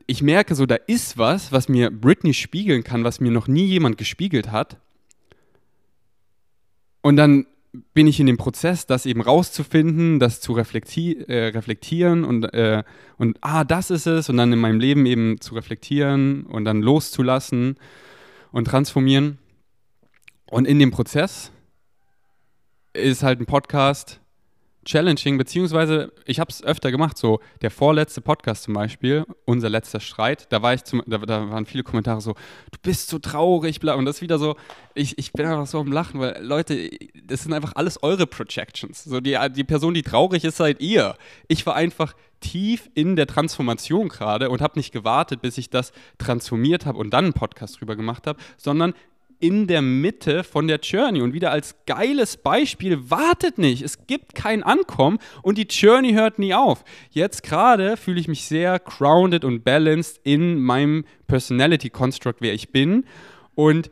ich 0.06 0.22
merke 0.22 0.54
so, 0.54 0.66
da 0.66 0.74
ist 0.74 1.16
was, 1.16 1.50
was 1.52 1.68
mir 1.68 1.90
Britney 1.90 2.34
spiegeln 2.34 2.84
kann, 2.84 3.04
was 3.04 3.20
mir 3.20 3.30
noch 3.30 3.48
nie 3.48 3.64
jemand 3.64 3.96
gespiegelt 3.98 4.52
hat. 4.52 4.78
Und 7.00 7.16
dann 7.16 7.46
bin 7.94 8.06
ich 8.06 8.20
in 8.20 8.26
dem 8.26 8.36
Prozess, 8.36 8.86
das 8.86 9.06
eben 9.06 9.20
rauszufinden, 9.20 10.18
das 10.18 10.40
zu 10.40 10.52
reflekti 10.52 11.24
äh, 11.28 11.48
reflektieren 11.48 12.24
und, 12.24 12.52
äh, 12.54 12.82
und, 13.16 13.38
ah, 13.40 13.64
das 13.64 13.90
ist 13.90 14.06
es, 14.06 14.28
und 14.28 14.36
dann 14.36 14.52
in 14.52 14.58
meinem 14.58 14.80
Leben 14.80 15.06
eben 15.06 15.40
zu 15.40 15.54
reflektieren 15.54 16.44
und 16.46 16.64
dann 16.64 16.82
loszulassen 16.82 17.76
und 18.52 18.66
transformieren. 18.66 19.38
Und 20.50 20.66
in 20.66 20.78
dem 20.78 20.90
Prozess 20.90 21.50
ist 22.92 23.22
halt 23.22 23.40
ein 23.40 23.46
Podcast 23.46 24.20
challenging, 24.86 25.36
beziehungsweise 25.36 26.12
ich 26.24 26.40
habe 26.40 26.50
es 26.50 26.62
öfter 26.62 26.90
gemacht, 26.90 27.18
so 27.18 27.40
der 27.60 27.70
vorletzte 27.70 28.20
Podcast 28.20 28.62
zum 28.62 28.74
Beispiel, 28.74 29.26
unser 29.44 29.68
letzter 29.68 30.00
Streit, 30.00 30.50
da 30.50 30.62
war 30.62 30.72
ich 30.72 30.84
zum, 30.84 31.02
da, 31.06 31.18
da 31.18 31.50
waren 31.50 31.66
viele 31.66 31.82
Kommentare 31.82 32.20
so, 32.20 32.32
du 32.32 32.78
bist 32.82 33.08
so 33.08 33.18
traurig, 33.18 33.80
bla, 33.80 33.94
und 33.94 34.06
das 34.06 34.16
ist 34.16 34.22
wieder 34.22 34.38
so, 34.38 34.56
ich, 34.94 35.18
ich 35.18 35.32
bin 35.32 35.44
einfach 35.44 35.66
so 35.66 35.80
am 35.80 35.92
Lachen, 35.92 36.20
weil 36.20 36.42
Leute, 36.42 36.90
das 37.24 37.42
sind 37.42 37.52
einfach 37.52 37.72
alles 37.74 38.02
eure 38.02 38.26
Projections. 38.26 39.04
So 39.04 39.20
die, 39.20 39.36
die 39.54 39.64
Person, 39.64 39.92
die 39.92 40.02
traurig 40.02 40.44
ist, 40.44 40.56
seid 40.56 40.80
ihr. 40.80 41.16
Ich 41.48 41.66
war 41.66 41.74
einfach 41.74 42.14
tief 42.40 42.88
in 42.94 43.16
der 43.16 43.26
Transformation 43.26 44.08
gerade 44.08 44.50
und 44.50 44.60
habe 44.60 44.78
nicht 44.78 44.92
gewartet, 44.92 45.42
bis 45.42 45.58
ich 45.58 45.68
das 45.68 45.92
transformiert 46.18 46.86
habe 46.86 46.98
und 46.98 47.10
dann 47.10 47.24
einen 47.24 47.32
Podcast 47.32 47.80
drüber 47.80 47.96
gemacht 47.96 48.26
habe, 48.26 48.38
sondern 48.56 48.94
in 49.38 49.66
der 49.66 49.82
Mitte 49.82 50.44
von 50.44 50.66
der 50.66 50.78
Journey. 50.80 51.20
Und 51.22 51.32
wieder 51.32 51.50
als 51.50 51.76
geiles 51.86 52.36
Beispiel, 52.36 53.10
wartet 53.10 53.58
nicht, 53.58 53.82
es 53.82 54.06
gibt 54.06 54.34
kein 54.34 54.62
Ankommen 54.62 55.18
und 55.42 55.58
die 55.58 55.66
Journey 55.68 56.12
hört 56.12 56.38
nie 56.38 56.54
auf. 56.54 56.84
Jetzt 57.10 57.42
gerade 57.42 57.96
fühle 57.96 58.20
ich 58.20 58.28
mich 58.28 58.44
sehr 58.44 58.78
grounded 58.78 59.44
und 59.44 59.64
balanced 59.64 60.20
in 60.24 60.60
meinem 60.60 61.04
Personality 61.26 61.90
Construct, 61.90 62.36
wer 62.40 62.54
ich 62.54 62.70
bin. 62.70 63.04
Und 63.54 63.90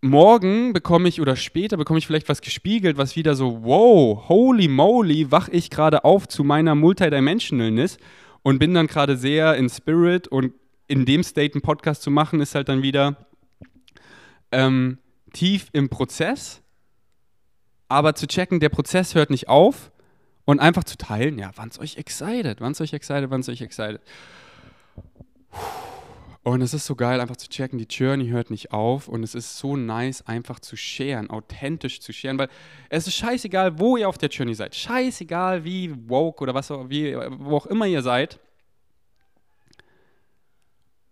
morgen 0.00 0.72
bekomme 0.72 1.08
ich 1.08 1.20
oder 1.20 1.36
später 1.36 1.76
bekomme 1.76 1.98
ich 1.98 2.06
vielleicht 2.06 2.28
was 2.28 2.40
gespiegelt, 2.40 2.98
was 2.98 3.16
wieder 3.16 3.34
so, 3.34 3.64
wow, 3.64 4.28
holy 4.28 4.68
moly, 4.68 5.30
wach 5.30 5.48
ich 5.48 5.70
gerade 5.70 6.04
auf 6.04 6.28
zu 6.28 6.44
meiner 6.44 6.74
Multidimensionalness 6.74 7.98
und 8.42 8.58
bin 8.58 8.74
dann 8.74 8.86
gerade 8.86 9.16
sehr 9.16 9.56
in 9.56 9.68
Spirit 9.68 10.28
und 10.28 10.52
in 10.86 11.04
dem 11.04 11.22
State 11.22 11.54
einen 11.54 11.62
Podcast 11.62 12.02
zu 12.02 12.10
machen, 12.10 12.40
ist 12.40 12.54
halt 12.54 12.68
dann 12.68 12.82
wieder 12.82 13.27
ähm, 14.52 14.98
tief 15.32 15.68
im 15.72 15.88
Prozess, 15.88 16.62
aber 17.88 18.14
zu 18.14 18.26
checken, 18.26 18.60
der 18.60 18.68
Prozess 18.68 19.14
hört 19.14 19.30
nicht 19.30 19.48
auf 19.48 19.90
und 20.44 20.60
einfach 20.60 20.84
zu 20.84 20.96
teilen, 20.96 21.38
ja, 21.38 21.50
wann 21.56 21.68
es 21.68 21.78
euch 21.78 21.96
excited, 21.96 22.60
wann 22.60 22.72
es 22.72 22.80
euch 22.80 22.92
excited, 22.92 23.30
wann 23.30 23.40
es 23.40 23.48
euch 23.48 23.60
excited. 23.60 24.00
Und 26.42 26.62
es 26.62 26.72
ist 26.72 26.86
so 26.86 26.94
geil, 26.94 27.20
einfach 27.20 27.36
zu 27.36 27.48
checken, 27.48 27.78
die 27.78 27.84
Journey 27.84 28.28
hört 28.28 28.50
nicht 28.50 28.72
auf 28.72 29.08
und 29.08 29.22
es 29.22 29.34
ist 29.34 29.58
so 29.58 29.76
nice, 29.76 30.22
einfach 30.22 30.60
zu 30.60 30.76
sharen, 30.76 31.28
authentisch 31.28 32.00
zu 32.00 32.12
sharen, 32.12 32.38
weil 32.38 32.48
es 32.88 33.06
ist 33.06 33.16
scheißegal, 33.16 33.78
wo 33.78 33.98
ihr 33.98 34.08
auf 34.08 34.16
der 34.16 34.30
Journey 34.30 34.54
seid, 34.54 34.74
scheißegal, 34.74 35.64
wie 35.64 35.92
woke 36.08 36.42
oder 36.42 36.54
was 36.54 36.70
auch, 36.70 36.88
wie, 36.88 37.14
wo 37.14 37.56
auch 37.56 37.66
immer 37.66 37.86
ihr 37.86 38.00
seid. 38.00 38.40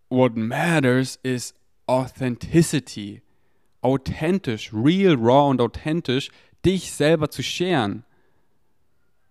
What 0.08 0.36
matters 0.36 1.18
is 1.22 1.54
authenticity 1.86 3.20
authentisch, 3.86 4.72
real, 4.74 5.14
raw 5.14 5.48
und 5.48 5.60
authentisch 5.60 6.30
dich 6.64 6.92
selber 6.92 7.30
zu 7.30 7.42
scheren. 7.42 8.04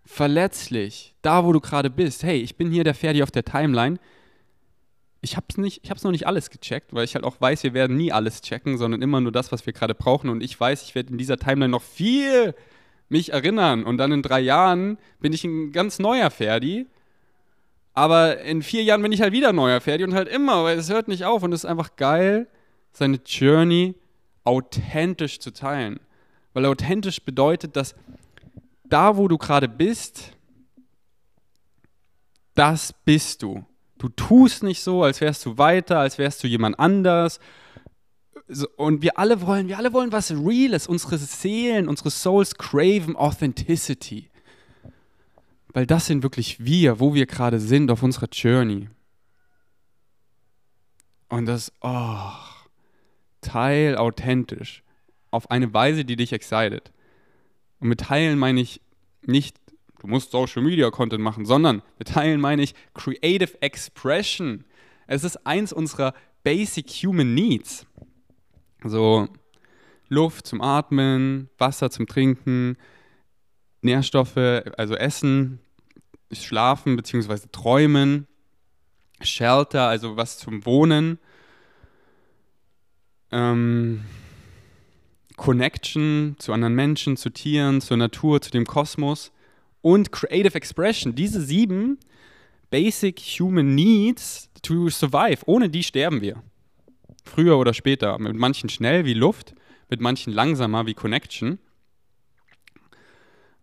Verletzlich, 0.06 1.14
da 1.22 1.44
wo 1.44 1.52
du 1.52 1.60
gerade 1.60 1.90
bist. 1.90 2.24
Hey, 2.24 2.40
ich 2.40 2.56
bin 2.56 2.72
hier 2.72 2.86
der 2.86 2.96
Ferdi 2.96 3.22
auf 3.22 3.32
der 3.32 3.44
Timeline. 3.44 4.00
Ich 5.22 5.36
hab's 5.36 5.58
nicht, 5.58 5.82
ich 5.84 5.90
hab's 5.90 6.04
noch 6.04 6.12
nicht 6.12 6.28
alles 6.28 6.50
gecheckt, 6.50 6.94
weil 6.94 7.04
ich 7.04 7.16
halt 7.16 7.26
auch 7.26 7.42
weiß, 7.42 7.64
wir 7.64 7.74
werden 7.74 7.98
nie 7.98 8.12
alles 8.12 8.42
checken, 8.42 8.78
sondern 8.78 9.02
immer 9.02 9.20
nur 9.20 9.32
das, 9.32 9.52
was 9.52 9.66
wir 9.66 9.74
gerade 9.74 9.96
brauchen. 9.96 10.30
Und 10.30 10.42
ich 10.42 10.58
weiß, 10.58 10.84
ich 10.84 10.96
werde 10.96 11.12
in 11.12 11.18
dieser 11.18 11.38
Timeline 11.38 11.72
noch 11.72 11.82
viel 11.82 12.56
mich 13.10 13.34
erinnern. 13.34 13.84
Und 13.84 13.98
dann 13.98 14.12
in 14.12 14.22
drei 14.22 14.40
Jahren 14.40 14.98
bin 15.20 15.34
ich 15.34 15.44
ein 15.44 15.74
ganz 15.74 16.00
neuer 16.00 16.30
Ferdi. 16.30 16.88
Aber 17.94 18.40
in 18.42 18.62
vier 18.62 18.84
Jahren 18.84 19.02
bin 19.02 19.12
ich 19.12 19.22
halt 19.22 19.34
wieder 19.34 19.52
neuer 19.52 19.82
Ferdi 19.82 20.04
und 20.04 20.14
halt 20.14 20.30
immer, 20.30 20.64
weil 20.64 20.78
es 20.78 20.90
hört 20.90 21.08
nicht 21.08 21.26
auf 21.26 21.44
und 21.44 21.52
es 21.52 21.64
ist 21.64 21.70
einfach 21.70 21.96
geil, 21.96 22.48
seine 22.94 23.20
Journey 23.26 23.96
authentisch 24.46 25.40
zu 25.40 25.52
teilen. 25.52 26.00
Weil 26.54 26.66
authentisch 26.66 27.22
bedeutet, 27.22 27.76
dass 27.76 27.96
da, 28.86 29.18
wo 29.18 29.28
du 29.28 29.38
gerade 29.38 29.68
bist, 29.68 30.32
das 32.54 32.94
bist 33.04 33.44
du. 33.44 33.66
Du 33.98 34.10
tust 34.10 34.64
nicht 34.64 34.82
so, 34.82 35.04
als 35.04 35.20
wärst 35.22 35.46
du 35.46 35.58
weiter, 35.58 36.00
als 36.00 36.18
wärst 36.18 36.44
du 36.44 36.48
jemand 36.48 36.80
anders. 36.80 37.40
Und 38.78 39.02
wir 39.02 39.18
alle 39.18 39.42
wollen, 39.42 39.68
wir 39.68 39.78
alle 39.78 39.92
wollen 39.94 40.12
was 40.12 40.32
Reales. 40.32 40.88
Unsere 40.88 41.18
Seelen, 41.18 41.90
unsere 41.90 42.12
Souls 42.12 42.56
craven 42.56 43.16
Authenticity. 43.16 44.30
Weil 45.74 45.86
das 45.86 46.06
sind 46.06 46.24
wirklich 46.24 46.64
wir, 46.64 47.00
wo 47.00 47.14
wir 47.14 47.26
gerade 47.26 47.60
sind 47.60 47.92
auf 47.92 48.04
unserer 48.04 48.30
Journey. 48.32 48.90
Und 51.28 51.48
das, 51.48 51.72
oh, 51.82 52.30
teil 53.46 53.98
authentisch. 53.98 54.84
Auf 55.32 55.52
eine 55.52 55.74
Weise, 55.74 56.06
die 56.06 56.16
dich 56.16 56.34
excited. 56.34 56.92
Und 57.80 57.90
mit 57.90 58.02
teilen 58.02 58.40
meine 58.40 58.62
ich 58.62 58.82
nicht, 59.22 59.58
du 60.00 60.08
musst 60.08 60.32
Social 60.32 60.62
Media 60.62 60.90
Content 60.90 61.24
machen, 61.24 61.46
sondern 61.46 61.82
mit 62.00 62.10
teilen 62.10 62.42
meine 62.42 62.64
ich 62.64 62.74
Creative 62.94 63.62
Expression. 63.62 64.66
Es 65.08 65.24
ist 65.24 65.46
eins 65.46 65.74
unserer 65.74 66.14
Basic 66.44 66.90
Human 67.04 67.34
Needs. 67.34 67.86
So 68.84 69.28
Luft 70.10 70.48
zum 70.48 70.62
Atmen, 70.62 71.50
Wasser 71.58 71.90
zum 71.90 72.08
Trinken, 72.08 72.78
Nährstoffe, 73.82 74.38
also 74.78 74.96
Essen, 74.96 75.60
Schlafen 76.32 76.96
bzw. 76.96 77.48
Träumen, 77.52 78.28
Shelter, 79.22 79.88
also 79.88 80.18
was 80.18 80.38
zum 80.38 80.66
Wohnen 80.66 81.20
ähm, 83.36 84.02
Connection 85.36 86.36
zu 86.40 86.54
anderen 86.54 86.74
Menschen, 86.76 87.18
zu 87.18 87.30
Tieren, 87.30 87.82
zur 87.82 87.98
Natur, 87.98 88.42
zu 88.42 88.52
dem 88.52 88.66
Kosmos 88.66 89.32
und 89.82 90.12
Creative 90.12 90.56
Expression. 90.56 91.14
Diese 91.14 91.42
sieben 91.42 92.00
Basic 92.70 93.20
Human 93.40 93.76
Needs 93.76 94.50
to 94.62 94.90
survive. 94.90 95.40
Ohne 95.46 95.70
die 95.70 95.84
sterben 95.84 96.22
wir. 96.22 96.42
Früher 97.26 97.58
oder 97.58 97.74
später. 97.74 98.18
Mit 98.18 98.36
manchen 98.36 98.70
schnell 98.70 99.06
wie 99.06 99.14
Luft, 99.14 99.54
mit 99.90 100.00
manchen 100.00 100.32
langsamer 100.32 100.86
wie 100.86 100.94
Connection. 100.94 101.60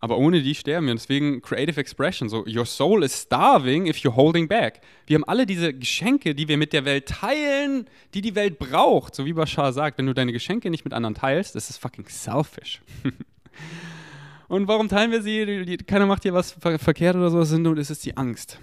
Aber 0.03 0.19
ohne 0.19 0.43
die 0.43 0.57
sterben 0.57 0.89
wir. 0.89 0.95
Deswegen 0.95 1.43
Creative 1.43 1.81
Expression. 1.81 2.29
So, 2.29 2.45
your 2.45 2.67
soul 2.67 3.05
is 3.05 3.23
starving 3.23 3.87
if 3.87 3.99
you're 3.99 4.17
holding 4.17 4.49
back. 4.49 4.81
Wir 5.07 5.15
haben 5.15 5.25
alle 5.25 5.47
diese 5.47 5.73
Geschenke, 5.73 6.35
die 6.35 6.49
wir 6.49 6.57
mit 6.57 6.73
der 6.73 6.85
Welt 6.85 7.07
teilen, 7.07 7.87
die 8.13 8.21
die 8.21 8.35
Welt 8.35 8.59
braucht. 8.59 9.15
So 9.15 9.27
wie 9.27 9.33
Bashar 9.33 9.73
sagt, 9.73 9.99
wenn 9.99 10.07
du 10.07 10.13
deine 10.13 10.33
Geschenke 10.33 10.71
nicht 10.71 10.85
mit 10.85 10.93
anderen 10.93 11.15
teilst, 11.15 11.55
das 11.55 11.71
ist 11.71 11.79
fucking 11.79 12.07
selfish. 12.09 12.83
Und 14.49 14.67
warum 14.67 14.89
teilen 14.89 15.13
wir 15.13 15.23
sie? 15.23 15.77
Keiner 15.87 16.07
macht 16.07 16.25
hier 16.25 16.35
was 16.35 16.51
verkehrt 16.51 17.15
oder 17.15 17.31
sowas, 17.31 17.53
es 17.53 17.91
ist 17.91 18.05
die 18.05 18.17
Angst. 18.17 18.59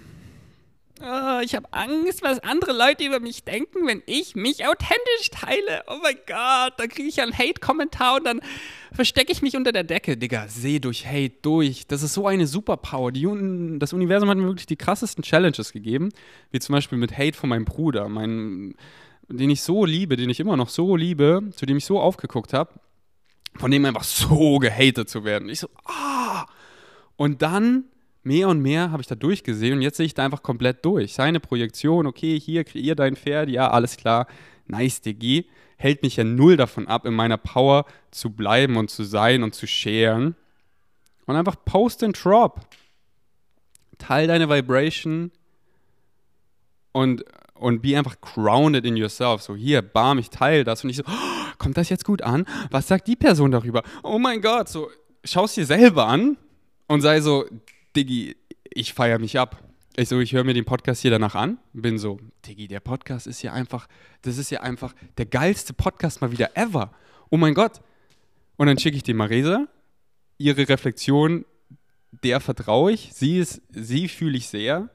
Oh, 1.02 1.40
ich 1.42 1.54
habe 1.54 1.66
Angst, 1.72 2.22
was 2.22 2.40
andere 2.40 2.72
Leute 2.72 3.04
über 3.04 3.20
mich 3.20 3.42
denken, 3.44 3.86
wenn 3.86 4.02
ich 4.04 4.36
mich 4.36 4.66
authentisch 4.66 5.30
teile. 5.30 5.82
Oh 5.86 5.96
mein 6.02 6.16
Gott, 6.26 6.74
da 6.76 6.86
kriege 6.86 7.08
ich 7.08 7.22
einen 7.22 7.32
Hate-Kommentar 7.32 8.16
und 8.16 8.24
dann 8.24 8.40
verstecke 8.92 9.32
ich 9.32 9.40
mich 9.40 9.56
unter 9.56 9.72
der 9.72 9.84
Decke. 9.84 10.18
Digga, 10.18 10.46
seh 10.48 10.78
durch 10.78 11.06
Hate 11.06 11.36
durch. 11.40 11.86
Das 11.86 12.02
ist 12.02 12.12
so 12.12 12.26
eine 12.26 12.46
Superpower. 12.46 13.12
Die, 13.12 13.26
das 13.78 13.94
Universum 13.94 14.28
hat 14.28 14.36
mir 14.36 14.44
wirklich 14.44 14.66
die 14.66 14.76
krassesten 14.76 15.24
Challenges 15.24 15.72
gegeben, 15.72 16.10
wie 16.50 16.58
zum 16.58 16.74
Beispiel 16.74 16.98
mit 16.98 17.16
Hate 17.16 17.36
von 17.36 17.48
meinem 17.48 17.64
Bruder, 17.64 18.10
mein, 18.10 18.74
den 19.28 19.48
ich 19.48 19.62
so 19.62 19.86
liebe, 19.86 20.16
den 20.16 20.28
ich 20.28 20.38
immer 20.38 20.58
noch 20.58 20.68
so 20.68 20.96
liebe, 20.96 21.48
zu 21.56 21.64
dem 21.64 21.78
ich 21.78 21.86
so 21.86 21.98
aufgeguckt 21.98 22.52
habe, 22.52 22.74
von 23.56 23.70
dem 23.70 23.86
einfach 23.86 24.04
so 24.04 24.58
gehatet 24.58 25.08
zu 25.08 25.24
werden. 25.24 25.48
Ich 25.48 25.60
so, 25.60 25.68
ah! 25.86 26.44
Und 27.16 27.40
dann 27.40 27.84
mehr 28.22 28.48
und 28.48 28.60
mehr 28.60 28.90
habe 28.90 29.02
ich 29.02 29.06
da 29.06 29.14
durchgesehen 29.14 29.74
und 29.74 29.82
jetzt 29.82 29.96
sehe 29.96 30.06
ich 30.06 30.14
da 30.14 30.24
einfach 30.24 30.42
komplett 30.42 30.84
durch. 30.84 31.14
Seine 31.14 31.40
Projektion, 31.40 32.06
okay, 32.06 32.38
hier 32.38 32.64
kreier 32.64 32.94
dein 32.94 33.16
Pferd, 33.16 33.48
ja, 33.48 33.70
alles 33.70 33.96
klar, 33.96 34.26
nice, 34.66 35.00
Digi, 35.00 35.48
hält 35.76 36.02
mich 36.02 36.16
ja 36.16 36.24
null 36.24 36.56
davon 36.56 36.86
ab, 36.86 37.06
in 37.06 37.14
meiner 37.14 37.38
Power 37.38 37.86
zu 38.10 38.30
bleiben 38.30 38.76
und 38.76 38.90
zu 38.90 39.04
sein 39.04 39.42
und 39.42 39.54
zu 39.54 39.66
sharen. 39.66 40.36
Und 41.26 41.36
einfach 41.36 41.56
post 41.64 42.02
and 42.02 42.22
drop. 42.22 42.60
Teil 43.98 44.26
deine 44.26 44.48
Vibration 44.48 45.30
und, 46.92 47.24
und 47.54 47.82
be 47.82 47.96
einfach 47.96 48.20
grounded 48.20 48.84
in 48.84 48.96
yourself. 48.96 49.42
So, 49.42 49.54
hier, 49.54 49.80
bam, 49.80 50.18
ich 50.18 50.28
teile 50.30 50.64
das. 50.64 50.84
Und 50.84 50.90
ich 50.90 50.96
so, 50.96 51.04
oh, 51.06 51.52
kommt 51.58 51.76
das 51.76 51.88
jetzt 51.88 52.04
gut 52.04 52.22
an? 52.22 52.46
Was 52.70 52.88
sagt 52.88 53.06
die 53.06 53.16
Person 53.16 53.50
darüber? 53.50 53.82
Oh 54.02 54.18
mein 54.18 54.40
Gott, 54.40 54.68
so, 54.68 54.90
schau 55.24 55.44
es 55.44 55.54
dir 55.54 55.66
selber 55.66 56.06
an 56.06 56.36
und 56.88 57.00
sei 57.00 57.20
so, 57.20 57.46
Diggi, 57.96 58.36
ich 58.64 58.94
feiere 58.94 59.18
mich 59.18 59.38
ab. 59.38 59.62
Ich 59.96 60.08
so, 60.08 60.20
ich 60.20 60.32
höre 60.32 60.44
mir 60.44 60.54
den 60.54 60.64
Podcast 60.64 61.02
hier 61.02 61.10
danach 61.10 61.34
an, 61.34 61.58
bin 61.72 61.98
so, 61.98 62.20
Diggi, 62.46 62.68
der 62.68 62.80
Podcast 62.80 63.26
ist 63.26 63.42
ja 63.42 63.52
einfach, 63.52 63.88
das 64.22 64.38
ist 64.38 64.50
ja 64.50 64.60
einfach 64.60 64.94
der 65.18 65.26
geilste 65.26 65.72
Podcast 65.72 66.20
mal 66.20 66.30
wieder 66.30 66.56
ever. 66.56 66.92
Oh 67.28 67.36
mein 67.36 67.54
Gott. 67.54 67.80
Und 68.56 68.68
dann 68.68 68.78
schicke 68.78 68.96
ich 68.96 69.02
die 69.02 69.14
Marisa, 69.14 69.66
ihre 70.38 70.68
Reflexion, 70.68 71.44
der 72.22 72.40
vertraue 72.40 72.92
ich, 72.92 73.12
sie 73.12 73.38
ist, 73.38 73.62
sie 73.70 74.08
fühle 74.08 74.36
ich 74.36 74.48
sehr. 74.48 74.88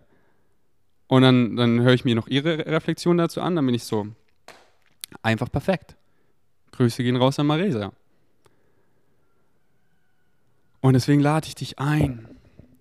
Und 1.07 1.21
dann, 1.21 1.55
dann 1.55 1.81
höre 1.81 1.93
ich 1.93 2.05
mir 2.05 2.15
noch 2.15 2.27
ihre 2.27 2.65
Reflexion 2.65 3.17
dazu 3.17 3.41
an, 3.41 3.55
dann 3.55 3.65
bin 3.65 3.75
ich 3.75 3.83
so, 3.83 4.07
einfach 5.21 5.51
perfekt. 5.51 5.97
Grüße 6.71 7.03
gehen 7.03 7.15
raus 7.15 7.37
an 7.37 7.47
Marisa. 7.47 7.91
Und 10.81 10.93
deswegen 10.93 11.21
lade 11.21 11.47
ich 11.47 11.55
dich 11.55 11.79
ein, 11.79 12.34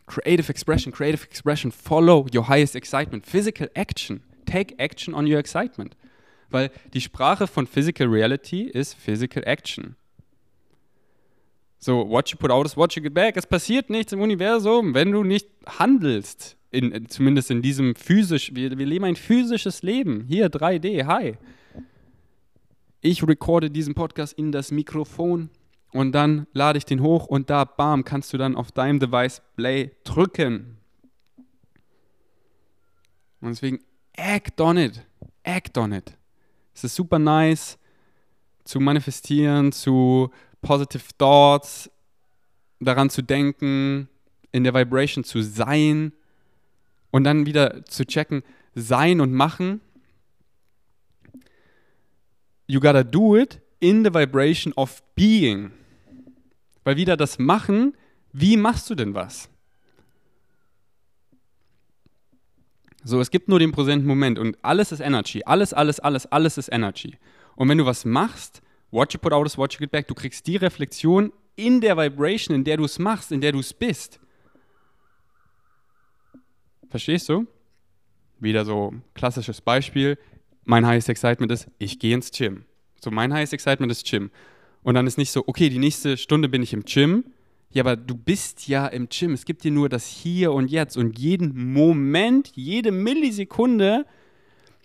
Creative 0.07 0.51
expression, 0.51 0.93
creative 0.93 1.25
expression, 1.25 1.73
follow 1.73 2.27
your 2.33 2.49
highest 2.49 2.77
excitement. 2.77 3.27
Physical 3.27 3.69
action, 3.75 4.23
take 4.45 4.75
action 4.79 5.15
on 5.15 5.27
your 5.27 5.39
excitement. 5.39 5.97
Weil 6.51 6.71
die 6.93 7.01
Sprache 7.01 7.47
von 7.47 7.67
Physical 7.67 8.09
Reality 8.09 8.63
ist 8.63 8.95
Physical 8.95 9.43
Action. 9.47 9.97
So, 11.79 12.09
what 12.09 12.31
you 12.31 12.39
put 12.39 12.51
out 12.51 12.67
is 12.67 12.77
what 12.77 12.95
you 12.95 13.03
get 13.03 13.13
back. 13.13 13.37
Es 13.37 13.47
passiert 13.47 13.91
nichts 13.91 14.13
im 14.13 14.21
Universum, 14.21 14.95
wenn 14.95 15.13
du 15.13 15.25
nicht 15.25 15.49
handelst. 15.67 16.57
In, 16.71 17.09
zumindest 17.09 17.51
in 17.51 17.63
diesem 17.63 17.95
physisch, 17.95 18.55
wir, 18.55 18.77
wir 18.77 18.87
leben 18.87 19.05
ein 19.05 19.17
physisches 19.17 19.83
Leben. 19.83 20.25
Hier 20.29 20.49
3D, 20.49 21.07
hi. 21.07 21.37
ich 23.05 23.23
recorde 23.27 23.71
diesen 23.71 23.95
Podcast 23.95 24.33
in 24.33 24.51
das 24.51 24.71
Mikrofon 24.71 25.51
und 25.95 26.11
dann 26.11 26.49
lade 26.53 26.77
ich 26.77 26.85
den 26.85 27.01
hoch 27.01 27.27
und 27.27 27.51
da, 27.51 27.65
bam, 27.65 28.05
kannst 28.05 28.33
du 28.33 28.37
dann 28.37 28.57
auf 28.57 28.73
deinem 28.73 28.99
Device 28.99 29.43
Play 29.55 29.93
drücken. 30.03 30.77
Und 33.41 33.51
deswegen 33.51 33.79
act 34.15 34.61
on 34.61 34.77
it. 34.77 35.07
Act 35.45 35.79
on 35.79 35.93
it. 35.93 36.19
Es 36.75 36.83
ist 36.83 36.97
super 36.97 37.21
nice 37.21 37.79
zu 38.65 38.81
manifestieren, 38.81 39.71
zu 39.71 40.33
positive 40.63 41.05
thoughts, 41.17 41.89
daran 42.81 43.09
zu 43.09 43.23
denken, 43.23 44.09
in 44.51 44.65
der 44.65 44.75
Vibration 44.75 45.23
zu 45.23 45.43
sein 45.43 46.13
und 47.13 47.23
dann 47.23 47.47
wieder 47.47 47.85
zu 47.85 48.05
checken, 48.05 48.43
sein 48.75 49.21
und 49.21 49.33
machen. 49.33 49.81
You 52.67 52.81
gotta 52.81 53.05
do 53.05 53.37
it 53.37 53.61
in 53.79 54.05
the 54.05 54.13
vibration 54.13 54.73
of 54.73 55.01
being. 55.15 55.71
Weil 56.85 56.97
wieder 56.97 57.17
das 57.17 57.39
Machen, 57.39 57.97
wie 58.33 58.57
machst 58.57 58.89
du 58.91 58.95
denn 58.95 59.15
was? 59.15 59.49
So, 63.03 63.21
es 63.21 63.31
gibt 63.31 63.49
nur 63.49 63.59
den 63.59 63.73
präsenten 63.73 64.07
Moment 64.07 64.39
und 64.39 64.57
alles 64.63 64.93
ist 64.93 65.01
Energy. 65.01 65.43
Alles, 65.45 65.75
alles, 65.75 66.01
alles, 66.01 66.27
alles 66.27 66.57
ist 66.57 66.69
Energy. 66.73 67.19
Und 67.57 67.69
wenn 67.69 67.79
du 67.79 67.85
was 67.85 68.05
machst, 68.05 68.63
what 68.91 69.13
you 69.13 69.19
put 69.19 69.33
out 69.33 69.47
is 69.47 69.59
what 69.59 69.73
you 69.75 69.79
get 69.79 69.91
back. 69.91 70.09
Du 70.09 70.15
kriegst 70.15 70.47
die 70.47 70.57
Reflexion 70.57 71.33
in 71.57 71.81
der 71.81 71.97
Vibration, 71.97 72.57
in 72.57 72.65
der 72.65 72.79
du 72.79 72.85
es 72.85 72.99
machst, 72.99 73.33
in 73.33 73.41
der 73.41 73.53
du 73.53 73.59
es 73.59 73.75
bist. 73.75 74.21
Verstehst 76.89 77.29
du? 77.29 77.47
Wieder 78.41 78.65
so 78.65 78.95
klassisches 79.15 79.61
Beispiel. 79.61 80.19
Mein 80.65 80.87
highest 80.87 81.09
excitement 81.09 81.53
ist, 81.53 81.69
ich 81.79 81.99
gehe 81.99 82.15
ins 82.15 82.31
Gym. 82.31 82.65
So, 83.03 83.11
mein 83.11 83.35
highest 83.35 83.53
excitement 83.53 83.93
ist 83.93 84.09
Gym. 84.09 84.31
Und 84.85 84.95
dann 84.95 85.07
ist 85.07 85.19
nicht 85.19 85.33
so, 85.33 85.43
okay, 85.47 85.69
die 85.71 85.79
nächste 85.79 86.17
Stunde 86.17 86.49
bin 86.49 86.63
ich 86.63 86.73
im 86.73 86.85
Gym. 86.85 87.25
Ja, 87.73 87.83
aber 87.83 87.97
du 87.97 88.15
bist 88.15 88.69
ja 88.69 88.87
im 88.87 89.09
Gym. 89.09 89.33
Es 89.33 89.45
gibt 89.45 89.65
dir 89.65 89.73
nur 89.73 89.89
das 89.89 90.07
Hier 90.07 90.53
und 90.53 90.71
Jetzt. 90.71 90.97
Und 90.97 91.19
jeden 91.19 91.73
Moment, 91.73 92.53
jede 92.55 92.93
Millisekunde 92.93 94.07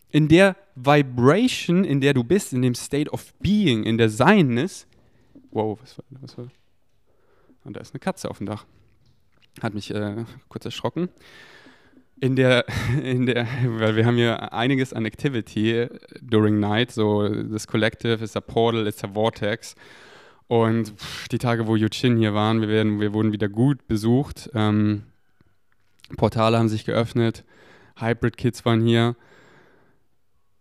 in 0.09 0.27
der 0.27 0.55
Vibration, 0.75 1.83
in 1.83 2.01
der 2.01 2.13
du 2.13 2.23
bist, 2.23 2.53
in 2.53 2.63
dem 2.63 2.73
State 2.73 3.11
of 3.11 3.31
Being, 3.35 3.83
in 3.83 3.97
der 3.97 4.09
Seinness. 4.09 4.87
Wow, 5.51 5.79
was 5.81 5.97
war, 6.37 6.45
war? 6.45 6.51
Und 7.65 7.75
da 7.75 7.81
ist 7.81 7.93
eine 7.93 7.99
Katze 7.99 8.29
auf 8.29 8.39
dem 8.39 8.47
Dach. 8.47 8.65
Hat 9.61 9.73
mich 9.73 9.93
äh, 9.93 10.23
kurz 10.47 10.65
erschrocken. 10.65 11.09
In 12.21 12.35
der, 12.35 12.65
in 13.03 13.25
der, 13.25 13.47
weil 13.65 13.95
wir 13.95 14.05
haben 14.05 14.17
hier 14.17 14.53
einiges 14.53 14.93
an 14.93 15.05
Activity 15.05 15.87
during 16.21 16.59
night, 16.59 16.91
so 16.91 17.27
das 17.27 17.67
Collective 17.67 18.23
ist 18.23 18.35
der 18.35 18.41
Portal, 18.41 18.87
ist 18.87 19.01
der 19.01 19.09
Vortex. 19.13 19.75
Und 20.47 20.93
die 21.31 21.37
Tage, 21.37 21.67
wo 21.67 21.75
Yuchin 21.75 22.17
hier 22.17 22.33
waren, 22.33 22.61
wir, 22.61 22.69
werden, 22.69 22.99
wir 22.99 23.13
wurden 23.13 23.31
wieder 23.31 23.47
gut 23.47 23.87
besucht. 23.87 24.49
Ähm, 24.55 25.03
Portale 26.17 26.57
haben 26.57 26.69
sich 26.69 26.85
geöffnet, 26.85 27.45
Hybrid 27.97 28.35
Kids 28.35 28.65
waren 28.65 28.81
hier. 28.81 29.15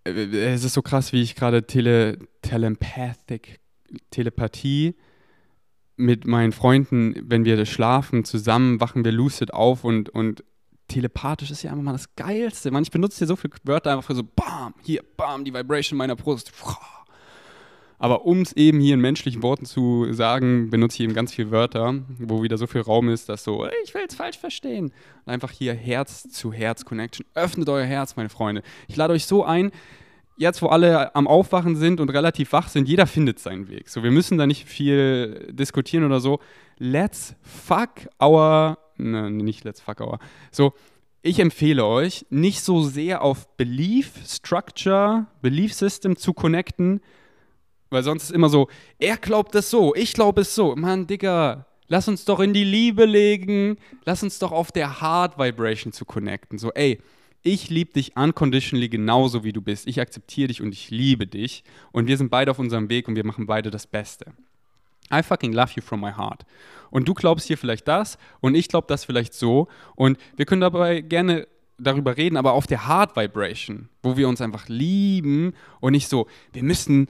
Äh, 0.04 0.52
es 0.52 0.64
ist 0.64 0.74
so 0.74 0.82
krass, 0.82 1.12
wie 1.12 1.22
ich 1.22 1.34
gerade 1.34 1.66
Tele, 1.66 2.18
Telepathic, 2.42 3.60
Telepathie 4.10 4.94
mit 5.96 6.26
meinen 6.26 6.52
Freunden, 6.52 7.14
wenn 7.24 7.44
wir 7.44 7.64
schlafen, 7.66 8.24
zusammen 8.24 8.80
wachen 8.80 9.04
wir 9.04 9.12
lucid 9.12 9.52
auf 9.52 9.84
und, 9.84 10.10
und 10.10 10.44
telepathisch 10.88 11.50
ist 11.50 11.62
ja 11.62 11.70
einfach 11.70 11.84
mal 11.84 11.92
das 11.92 12.14
Geilste. 12.16 12.70
Man, 12.70 12.82
ich 12.82 12.90
benutze 12.90 13.18
hier 13.18 13.26
so 13.26 13.36
viele 13.36 13.54
Wörter 13.64 13.92
einfach 13.92 14.04
für 14.04 14.14
so, 14.14 14.22
bam, 14.24 14.74
hier, 14.82 15.02
bam, 15.16 15.44
die 15.44 15.54
Vibration 15.54 15.96
meiner 15.96 16.16
Brust. 16.16 16.52
Aber 18.00 18.24
um 18.24 18.42
es 18.42 18.52
eben 18.52 18.80
hier 18.80 18.94
in 18.94 19.00
menschlichen 19.00 19.42
Worten 19.42 19.64
zu 19.64 20.12
sagen, 20.12 20.70
benutze 20.70 20.96
ich 20.96 21.00
eben 21.00 21.14
ganz 21.14 21.34
viele 21.34 21.50
Wörter, 21.50 21.94
wo 22.18 22.42
wieder 22.42 22.56
so 22.56 22.66
viel 22.66 22.80
Raum 22.80 23.08
ist, 23.08 23.28
dass 23.28 23.42
so, 23.42 23.66
ich 23.84 23.92
will 23.92 24.02
es 24.08 24.14
falsch 24.14 24.38
verstehen. 24.38 24.92
Und 25.24 25.32
einfach 25.32 25.50
hier 25.50 25.74
Herz 25.74 26.28
zu 26.30 26.52
Herz 26.52 26.84
Connection. 26.84 27.26
Öffnet 27.34 27.68
euer 27.68 27.84
Herz, 27.84 28.16
meine 28.16 28.28
Freunde. 28.28 28.62
Ich 28.86 28.96
lade 28.96 29.12
euch 29.12 29.26
so 29.26 29.44
ein, 29.44 29.72
jetzt 30.36 30.62
wo 30.62 30.68
alle 30.68 31.14
am 31.16 31.26
Aufwachen 31.26 31.74
sind 31.74 32.00
und 32.00 32.10
relativ 32.10 32.52
wach 32.52 32.68
sind, 32.68 32.88
jeder 32.88 33.08
findet 33.08 33.40
seinen 33.40 33.68
Weg. 33.68 33.88
So, 33.88 34.04
wir 34.04 34.12
müssen 34.12 34.38
da 34.38 34.46
nicht 34.46 34.66
viel 34.66 35.48
diskutieren 35.50 36.04
oder 36.04 36.20
so. 36.20 36.38
Let's 36.78 37.34
fuck 37.42 38.08
our 38.22 38.78
ne, 38.98 39.30
nicht 39.30 39.64
Let's 39.64 39.80
Fuck 39.80 40.00
Hour. 40.00 40.18
So, 40.50 40.74
ich 41.22 41.40
empfehle 41.40 41.84
euch, 41.84 42.26
nicht 42.30 42.62
so 42.62 42.82
sehr 42.82 43.22
auf 43.22 43.56
Belief 43.56 44.12
Structure, 44.26 45.26
Belief 45.42 45.74
System 45.74 46.16
zu 46.16 46.32
connecten, 46.32 47.00
weil 47.90 48.02
sonst 48.02 48.24
ist 48.24 48.32
immer 48.32 48.48
so, 48.48 48.68
er 48.98 49.16
glaubt 49.16 49.54
es 49.54 49.70
so, 49.70 49.94
ich 49.94 50.12
glaube 50.12 50.42
es 50.42 50.54
so. 50.54 50.76
Mann, 50.76 51.06
Digga, 51.06 51.66
lass 51.88 52.08
uns 52.08 52.24
doch 52.24 52.40
in 52.40 52.52
die 52.52 52.64
Liebe 52.64 53.04
legen, 53.04 53.78
lass 54.04 54.22
uns 54.22 54.38
doch 54.38 54.52
auf 54.52 54.72
der 54.72 55.00
Heart 55.00 55.38
Vibration 55.38 55.92
zu 55.92 56.04
connecten. 56.04 56.58
So, 56.58 56.72
ey, 56.72 57.00
ich 57.42 57.70
liebe 57.70 57.92
dich 57.92 58.16
unconditionally 58.16 58.88
genauso 58.88 59.44
wie 59.44 59.52
du 59.52 59.62
bist. 59.62 59.86
Ich 59.86 60.00
akzeptiere 60.00 60.48
dich 60.48 60.60
und 60.60 60.72
ich 60.72 60.90
liebe 60.90 61.26
dich. 61.26 61.64
Und 61.92 62.06
wir 62.06 62.16
sind 62.16 62.30
beide 62.30 62.50
auf 62.50 62.58
unserem 62.58 62.90
Weg 62.90 63.08
und 63.08 63.16
wir 63.16 63.24
machen 63.24 63.46
beide 63.46 63.70
das 63.70 63.86
Beste. 63.86 64.32
I 65.12 65.22
fucking 65.22 65.52
love 65.52 65.72
you 65.74 65.82
from 65.82 66.00
my 66.00 66.12
heart. 66.12 66.44
Und 66.90 67.08
du 67.08 67.14
glaubst 67.14 67.46
hier 67.46 67.58
vielleicht 67.58 67.86
das 67.88 68.18
und 68.40 68.54
ich 68.54 68.68
glaube 68.68 68.86
das 68.88 69.04
vielleicht 69.04 69.34
so. 69.34 69.68
Und 69.94 70.18
wir 70.36 70.46
können 70.46 70.60
dabei 70.60 71.00
gerne 71.00 71.46
darüber 71.78 72.16
reden, 72.16 72.36
aber 72.36 72.52
auf 72.52 72.66
der 72.66 72.88
Heart 72.88 73.16
Vibration, 73.16 73.88
wo 74.02 74.16
wir 74.16 74.28
uns 74.28 74.40
einfach 74.40 74.68
lieben 74.68 75.52
und 75.80 75.92
nicht 75.92 76.08
so, 76.08 76.26
wir 76.52 76.62
müssen 76.62 77.08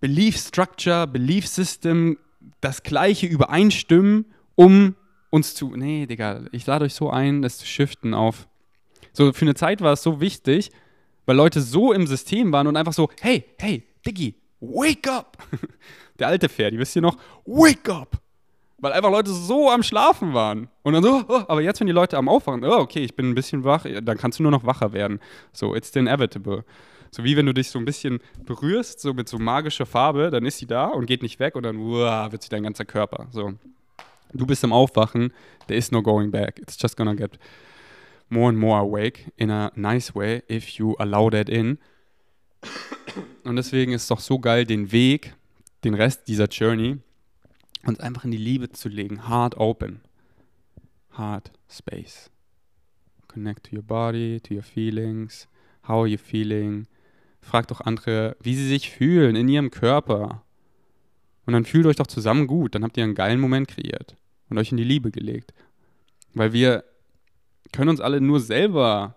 Belief 0.00 0.36
Structure, 0.36 1.06
Belief 1.06 1.46
System, 1.46 2.18
das 2.60 2.82
Gleiche 2.82 3.26
übereinstimmen, 3.26 4.26
um 4.54 4.94
uns 5.30 5.54
zu. 5.54 5.74
Nee, 5.76 6.06
Digga, 6.06 6.42
ich 6.52 6.66
lade 6.66 6.84
euch 6.84 6.94
so 6.94 7.10
ein, 7.10 7.42
das 7.42 7.58
zu 7.58 7.66
shiften 7.66 8.14
auf. 8.14 8.48
So, 9.12 9.32
für 9.32 9.44
eine 9.44 9.54
Zeit 9.54 9.80
war 9.80 9.92
es 9.92 10.02
so 10.02 10.20
wichtig, 10.20 10.70
weil 11.26 11.36
Leute 11.36 11.60
so 11.60 11.92
im 11.92 12.06
System 12.06 12.52
waren 12.52 12.66
und 12.66 12.76
einfach 12.76 12.92
so, 12.92 13.10
hey, 13.20 13.44
hey, 13.58 13.84
Diggi, 14.06 14.34
wake 14.60 15.08
up! 15.08 15.38
Der 16.20 16.28
alte 16.28 16.48
Ferdi, 16.48 16.78
wisst 16.78 16.94
ihr 16.94 17.02
noch? 17.02 17.16
Wake 17.46 17.88
up! 17.88 18.20
Weil 18.78 18.92
einfach 18.92 19.10
Leute 19.10 19.30
so 19.30 19.70
am 19.70 19.82
Schlafen 19.82 20.32
waren. 20.32 20.68
Und 20.82 20.94
dann 20.94 21.02
so, 21.02 21.24
oh, 21.28 21.42
aber 21.48 21.60
jetzt, 21.60 21.80
wenn 21.80 21.86
die 21.86 21.92
Leute 21.92 22.16
am 22.16 22.28
Aufwachen, 22.28 22.64
oh, 22.64 22.78
okay, 22.78 23.00
ich 23.00 23.14
bin 23.14 23.30
ein 23.30 23.34
bisschen 23.34 23.64
wach, 23.64 23.84
dann 24.02 24.16
kannst 24.16 24.38
du 24.38 24.42
nur 24.42 24.52
noch 24.52 24.64
wacher 24.64 24.92
werden. 24.92 25.20
So, 25.52 25.74
it's 25.74 25.92
the 25.92 25.98
inevitable. 25.98 26.64
So 27.10 27.24
wie 27.24 27.36
wenn 27.36 27.46
du 27.46 27.52
dich 27.52 27.70
so 27.70 27.78
ein 27.78 27.84
bisschen 27.84 28.20
berührst, 28.44 29.00
so 29.00 29.12
mit 29.12 29.28
so 29.28 29.38
magischer 29.38 29.84
Farbe, 29.84 30.30
dann 30.30 30.46
ist 30.46 30.58
sie 30.58 30.66
da 30.66 30.86
und 30.86 31.06
geht 31.06 31.22
nicht 31.22 31.40
weg 31.40 31.56
und 31.56 31.64
dann 31.64 31.76
uah, 31.76 32.30
wird 32.30 32.42
sie 32.42 32.48
dein 32.48 32.62
ganzer 32.62 32.84
Körper. 32.84 33.26
So. 33.32 33.54
Du 34.32 34.46
bist 34.46 34.62
im 34.62 34.72
Aufwachen, 34.72 35.32
there 35.66 35.76
is 35.76 35.90
no 35.90 36.02
going 36.02 36.30
back. 36.30 36.58
It's 36.58 36.80
just 36.80 36.96
gonna 36.96 37.14
get 37.14 37.38
more 38.28 38.48
and 38.48 38.58
more 38.58 38.78
awake 38.78 39.32
in 39.36 39.50
a 39.50 39.72
nice 39.74 40.14
way 40.14 40.42
if 40.48 40.68
you 40.78 40.94
allow 40.98 41.28
that 41.30 41.48
in. 41.48 41.78
Und 43.44 43.56
deswegen 43.56 43.92
ist 43.92 44.02
es 44.02 44.08
doch 44.08 44.20
so 44.20 44.38
geil, 44.38 44.64
den 44.64 44.92
Weg, 44.92 45.34
den 45.84 45.94
Rest 45.94 46.28
dieser 46.28 46.46
Journey, 46.46 46.98
uns 47.84 48.00
einfach 48.00 48.24
in 48.24 48.30
die 48.30 48.36
Liebe 48.36 48.70
zu 48.70 48.88
legen. 48.88 49.28
Heart 49.28 49.56
open. 49.56 50.00
Heart 51.16 51.52
space. 51.68 52.30
Connect 53.28 53.66
to 53.66 53.76
your 53.76 53.82
body, 53.82 54.40
to 54.40 54.54
your 54.54 54.62
feelings. 54.62 55.48
How 55.84 56.00
are 56.00 56.06
you 56.06 56.18
feeling? 56.18 56.86
Fragt 57.40 57.70
doch 57.70 57.80
andere, 57.80 58.36
wie 58.40 58.54
sie 58.54 58.68
sich 58.68 58.90
fühlen 58.90 59.36
in 59.36 59.48
ihrem 59.48 59.70
Körper. 59.70 60.44
Und 61.46 61.54
dann 61.54 61.64
fühlt 61.64 61.86
euch 61.86 61.96
doch 61.96 62.06
zusammen 62.06 62.46
gut. 62.46 62.74
Dann 62.74 62.84
habt 62.84 62.96
ihr 62.96 63.04
einen 63.04 63.14
geilen 63.14 63.40
Moment 63.40 63.68
kreiert 63.68 64.16
und 64.50 64.58
euch 64.58 64.70
in 64.70 64.76
die 64.76 64.84
Liebe 64.84 65.10
gelegt. 65.10 65.54
Weil 66.34 66.52
wir 66.52 66.84
können 67.72 67.88
uns 67.88 68.00
alle 68.00 68.20
nur 68.20 68.40
selber 68.40 69.16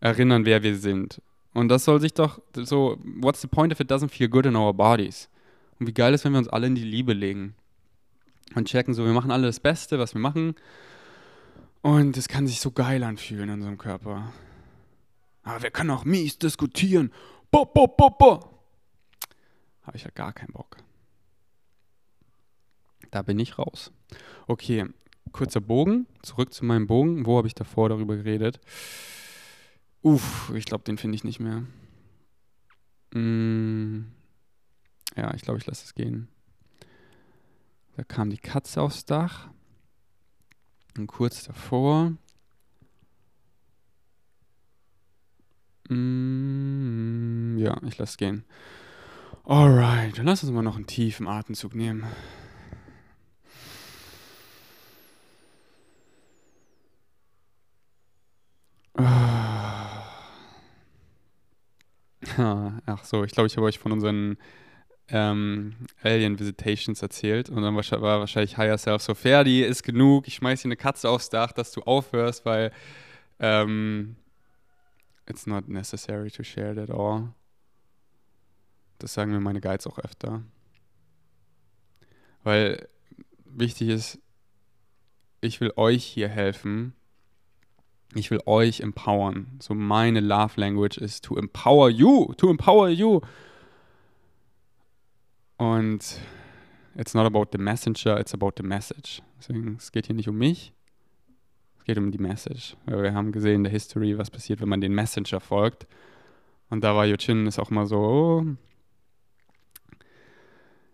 erinnern, 0.00 0.46
wer 0.46 0.62
wir 0.62 0.76
sind. 0.76 1.20
Und 1.52 1.68
das 1.68 1.84
soll 1.84 2.00
sich 2.00 2.14
doch 2.14 2.40
so, 2.54 2.98
what's 3.02 3.40
the 3.40 3.48
point 3.48 3.72
if 3.72 3.80
it 3.80 3.90
doesn't 3.90 4.08
feel 4.08 4.28
good 4.28 4.46
in 4.46 4.56
our 4.56 4.72
bodies? 4.72 5.28
Und 5.80 5.86
wie 5.86 5.94
geil 5.94 6.12
ist, 6.12 6.24
wenn 6.24 6.32
wir 6.32 6.38
uns 6.38 6.48
alle 6.48 6.66
in 6.66 6.74
die 6.74 6.84
Liebe 6.84 7.14
legen 7.14 7.54
und 8.54 8.68
checken, 8.68 8.92
so, 8.92 9.04
wir 9.04 9.12
machen 9.12 9.30
alle 9.30 9.46
das 9.46 9.60
Beste, 9.60 9.98
was 9.98 10.14
wir 10.14 10.20
machen. 10.20 10.54
Und 11.80 12.18
es 12.18 12.28
kann 12.28 12.46
sich 12.46 12.60
so 12.60 12.70
geil 12.70 13.02
anfühlen 13.02 13.48
in 13.48 13.54
unserem 13.54 13.78
Körper. 13.78 14.30
Aber 15.42 15.62
wir 15.62 15.70
können 15.70 15.90
auch 15.90 16.04
mies 16.04 16.38
diskutieren. 16.38 17.10
Bo, 17.50 17.64
bo, 17.64 17.86
bo, 17.86 18.10
bo. 18.10 18.60
Habe 19.82 19.96
ich 19.96 20.04
ja 20.04 20.10
gar 20.14 20.34
keinen 20.34 20.52
Bock. 20.52 20.76
Da 23.10 23.22
bin 23.22 23.38
ich 23.38 23.58
raus. 23.58 23.90
Okay, 24.46 24.84
kurzer 25.32 25.62
Bogen. 25.62 26.06
Zurück 26.22 26.52
zu 26.52 26.66
meinem 26.66 26.86
Bogen. 26.86 27.24
Wo 27.24 27.38
habe 27.38 27.48
ich 27.48 27.54
davor 27.54 27.88
darüber 27.88 28.16
geredet? 28.16 28.60
Uff, 30.02 30.52
ich 30.54 30.66
glaube, 30.66 30.84
den 30.84 30.98
finde 30.98 31.16
ich 31.16 31.24
nicht 31.24 31.40
mehr. 31.40 31.64
Mm, 33.14 34.04
ja, 35.16 35.34
ich 35.34 35.42
glaube, 35.42 35.58
ich 35.58 35.66
lasse 35.66 35.84
es 35.84 35.94
gehen. 35.94 36.28
Da 37.96 38.04
kam 38.04 38.30
die 38.30 38.38
Katze 38.38 38.80
aufs 38.80 39.04
Dach. 39.04 39.48
Und 40.96 41.06
kurz 41.06 41.44
davor. 41.44 42.12
Mm, 45.88 47.58
ja, 47.58 47.76
ich 47.82 47.98
lasse 47.98 48.12
es 48.12 48.16
gehen. 48.16 48.44
Alright, 49.44 50.18
dann 50.18 50.26
lass 50.26 50.44
uns 50.44 50.52
mal 50.52 50.62
noch 50.62 50.76
einen 50.76 50.86
tiefen 50.86 51.26
Atemzug 51.26 51.74
nehmen. 51.74 52.04
Ach 62.86 63.04
so, 63.04 63.24
ich 63.24 63.32
glaube, 63.32 63.48
ich 63.48 63.56
habe 63.56 63.66
euch 63.66 63.78
von 63.78 63.92
unseren 63.92 64.36
ähm, 65.10 65.74
Alien 66.02 66.38
Visitations 66.38 67.02
erzählt 67.02 67.50
und 67.50 67.62
dann 67.62 67.74
war 67.74 68.20
wahrscheinlich 68.20 68.56
Higher 68.56 68.78
Self 68.78 69.02
so, 69.02 69.14
Ferdi, 69.14 69.62
ist 69.62 69.82
genug, 69.82 70.28
ich 70.28 70.34
schmeiß 70.34 70.62
dir 70.62 70.68
eine 70.68 70.76
Katze 70.76 71.08
aufs 71.08 71.30
Dach, 71.30 71.52
dass 71.52 71.72
du 71.72 71.82
aufhörst, 71.82 72.44
weil 72.44 72.72
ähm, 73.38 74.16
it's 75.26 75.46
not 75.46 75.68
necessary 75.68 76.30
to 76.30 76.42
share 76.42 76.72
it 76.72 76.78
at 76.78 76.90
all. 76.90 77.32
Das 78.98 79.14
sagen 79.14 79.32
mir 79.32 79.40
meine 79.40 79.60
Guides 79.60 79.86
auch 79.86 79.98
öfter. 79.98 80.42
Weil 82.42 82.88
wichtig 83.44 83.88
ist, 83.88 84.18
ich 85.40 85.60
will 85.60 85.72
euch 85.76 86.04
hier 86.04 86.28
helfen. 86.28 86.94
Ich 88.14 88.30
will 88.30 88.40
euch 88.44 88.80
empowern. 88.80 89.58
So 89.60 89.74
meine 89.74 90.20
Love 90.20 90.60
Language 90.60 90.98
ist 90.98 91.24
to 91.24 91.36
empower 91.36 91.88
you, 91.88 92.34
to 92.34 92.50
empower 92.50 92.88
you. 92.88 93.20
Und 95.60 96.18
it's 96.96 97.12
not 97.12 97.26
about 97.26 97.48
the 97.52 97.58
messenger, 97.58 98.18
it's 98.18 98.32
about 98.32 98.52
the 98.56 98.62
message. 98.62 99.20
Deswegen, 99.38 99.76
es 99.76 99.92
geht 99.92 100.06
hier 100.06 100.14
nicht 100.14 100.26
um 100.26 100.38
mich, 100.38 100.72
es 101.78 101.84
geht 101.84 101.98
um 101.98 102.10
die 102.10 102.18
Message. 102.18 102.78
Wir 102.86 103.12
haben 103.12 103.30
gesehen 103.30 103.56
in 103.56 103.64
der 103.64 103.72
History, 103.72 104.16
was 104.16 104.30
passiert, 104.30 104.62
wenn 104.62 104.70
man 104.70 104.80
den 104.80 104.94
Messenger 104.94 105.38
folgt. 105.38 105.86
Und 106.70 106.82
da 106.82 106.96
war 106.96 107.04
Yochin 107.04 107.46
ist 107.46 107.58
auch 107.58 107.68
mal 107.68 107.84
so, 107.84 107.98
oh, 107.98 108.46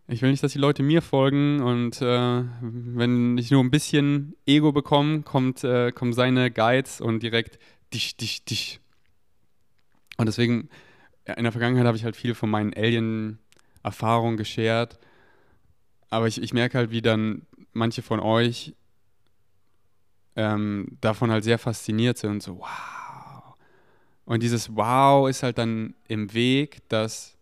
ich 0.08 0.20
will 0.20 0.32
nicht, 0.32 0.42
dass 0.42 0.54
die 0.54 0.58
Leute 0.58 0.82
mir 0.82 1.00
folgen 1.00 1.62
und 1.62 2.02
äh, 2.02 2.42
wenn 2.60 3.38
ich 3.38 3.52
nur 3.52 3.62
ein 3.62 3.70
bisschen 3.70 4.34
Ego 4.46 4.72
bekomme, 4.72 5.22
kommt, 5.22 5.62
äh, 5.62 5.92
kommen 5.92 6.12
seine 6.12 6.50
Guides 6.50 7.00
und 7.00 7.22
direkt 7.22 7.60
dich, 7.94 8.16
dich, 8.16 8.44
dich. 8.44 8.80
Und 10.16 10.26
deswegen, 10.26 10.70
in 11.24 11.44
der 11.44 11.52
Vergangenheit 11.52 11.86
habe 11.86 11.96
ich 11.96 12.04
halt 12.04 12.16
viel 12.16 12.34
von 12.34 12.50
meinen 12.50 12.72
Alien-Erfahrungen 13.86 14.36
geshared. 14.36 14.98
Aber 16.10 16.26
ich, 16.26 16.42
ich 16.42 16.52
merke 16.52 16.78
halt, 16.78 16.90
wie 16.90 17.02
dann 17.02 17.46
manche 17.72 18.02
von 18.02 18.20
euch 18.20 18.74
ähm, 20.34 20.98
davon 21.00 21.30
halt 21.30 21.44
sehr 21.44 21.58
fasziniert 21.58 22.18
sind 22.18 22.30
und 22.30 22.42
so, 22.42 22.58
wow. 22.58 23.54
Und 24.24 24.42
dieses 24.42 24.74
Wow 24.74 25.28
ist 25.28 25.42
halt 25.42 25.58
dann 25.58 25.94
im 26.08 26.32
Weg, 26.34 26.88
dass 26.88 27.36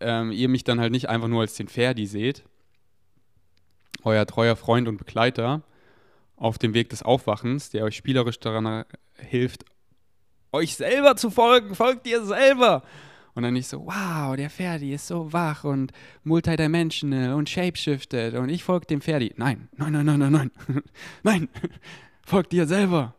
ähm, 0.00 0.32
ihr 0.32 0.48
mich 0.48 0.64
dann 0.64 0.80
halt 0.80 0.92
nicht 0.92 1.08
einfach 1.08 1.28
nur 1.28 1.40
als 1.40 1.54
den 1.54 1.68
Ferdi 1.68 2.06
seht, 2.06 2.44
euer 4.02 4.26
treuer 4.26 4.54
Freund 4.54 4.86
und 4.86 4.98
Begleiter 4.98 5.62
auf 6.36 6.58
dem 6.58 6.74
Weg 6.74 6.90
des 6.90 7.02
Aufwachens, 7.02 7.70
der 7.70 7.84
euch 7.84 7.96
spielerisch 7.96 8.38
daran 8.38 8.84
hilft, 9.16 9.64
euch 10.52 10.76
selber 10.76 11.16
zu 11.16 11.30
folgen, 11.30 11.74
folgt 11.74 12.06
ihr 12.06 12.24
selber. 12.24 12.82
Und 13.34 13.42
dann 13.42 13.54
nicht 13.54 13.66
so, 13.66 13.84
wow, 13.84 14.36
der 14.36 14.48
Ferdi 14.48 14.92
ist 14.92 15.08
so 15.08 15.32
wach 15.32 15.64
und 15.64 15.92
multidimensional 16.22 17.34
und 17.34 17.48
shapeshifted 17.48 18.34
und 18.34 18.48
ich 18.48 18.62
folge 18.62 18.86
dem 18.86 19.00
Ferdi. 19.00 19.34
Nein, 19.36 19.68
nein, 19.76 19.92
nein, 19.92 20.06
nein, 20.06 20.18
nein, 20.18 20.32
nein, 20.32 20.50
nein, 21.24 21.48
folgt 22.24 22.52
dir 22.52 22.66
selber. 22.66 23.14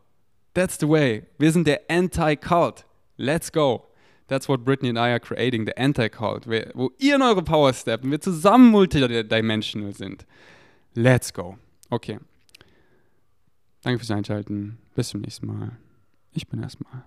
That's 0.53 0.80
the 0.80 0.88
way. 0.88 1.24
Wir 1.38 1.51
sind 1.51 1.68
der 1.68 1.82
Anti-Cult. 1.89 2.86
Let's 3.18 3.51
go. 3.51 3.88
That's 4.28 4.47
what 4.47 4.63
Brittany 4.63 4.89
and 4.89 4.97
I 4.97 5.11
are 5.11 5.20
creating, 5.20 5.66
the 5.66 5.78
Anti-Cult, 5.78 6.47
wo 6.47 6.91
ihr 6.97 7.16
in 7.16 7.22
eure 7.22 7.43
Power 7.43 7.74
steppen, 7.74 8.09
wir 8.09 8.22
zusammen 8.22 8.72
multidimensional 8.72 9.93
sind. 9.93 10.26
Let's 10.95 11.34
go. 11.34 11.57
Okay. 11.89 12.20
Danke 13.84 13.99
fürs 13.99 14.11
Einschalten. 14.11 14.80
Bis 14.95 15.09
zum 15.09 15.22
nächsten 15.22 15.45
Mal. 15.45 15.78
Ich 16.32 16.47
bin 16.47 16.63
erstmal 16.63 17.03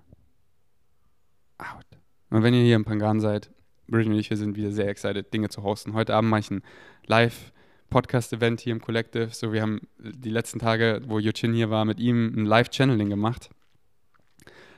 out. 1.59 1.98
Und 2.31 2.43
wenn 2.43 2.55
ihr 2.55 2.63
hier 2.63 2.77
im 2.77 2.85
Pangan 2.85 3.21
seid, 3.21 3.51
Brittany 3.87 4.15
und 4.15 4.21
ich, 4.21 4.31
wir 4.31 4.37
sind 4.37 4.57
wieder 4.57 4.71
sehr 4.71 4.89
excited, 4.89 5.33
Dinge 5.33 5.49
zu 5.49 5.63
hosten. 5.63 5.95
Heute 5.95 6.15
Abend 6.15 6.31
mache 6.31 6.41
ich 6.41 6.51
ein 6.51 6.63
Live-Podcast-Event 7.07 8.61
hier 8.61 8.73
im 8.73 8.81
Collective. 8.81 9.31
So, 9.31 9.53
wir 9.53 9.63
haben 9.63 9.81
die 9.99 10.31
letzten 10.31 10.59
Tage, 10.59 11.01
wo 11.07 11.19
Yuchin 11.19 11.55
hier 11.55 11.71
war, 11.71 11.85
mit 11.85 11.99
ihm 11.99 12.35
ein 12.37 12.45
Live-Channeling 12.45 13.09
gemacht. 13.09 13.49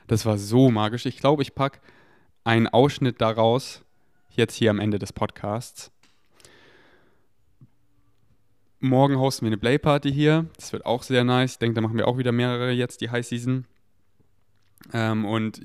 Das 0.07 0.25
war 0.25 0.37
so 0.37 0.71
magisch. 0.71 1.05
Ich 1.05 1.17
glaube, 1.17 1.41
ich 1.41 1.53
packe 1.55 1.79
ein 2.43 2.67
Ausschnitt 2.67 3.19
daraus 3.21 3.83
jetzt 4.29 4.55
hier 4.55 4.71
am 4.71 4.79
Ende 4.79 4.97
des 4.97 5.11
Podcasts. 5.11 5.91
Morgen 8.79 9.19
hosten 9.19 9.45
wir 9.45 9.49
eine 9.49 9.57
Playparty 9.57 10.11
hier. 10.11 10.47
Das 10.55 10.73
wird 10.73 10.85
auch 10.85 11.03
sehr 11.03 11.23
nice. 11.23 11.53
Ich 11.53 11.59
denke, 11.59 11.75
da 11.75 11.81
machen 11.81 11.97
wir 11.97 12.07
auch 12.07 12.17
wieder 12.17 12.31
mehrere 12.31 12.71
jetzt, 12.71 13.01
die 13.01 13.11
High 13.11 13.25
Season. 13.25 13.65
Ähm, 14.91 15.25
und 15.25 15.61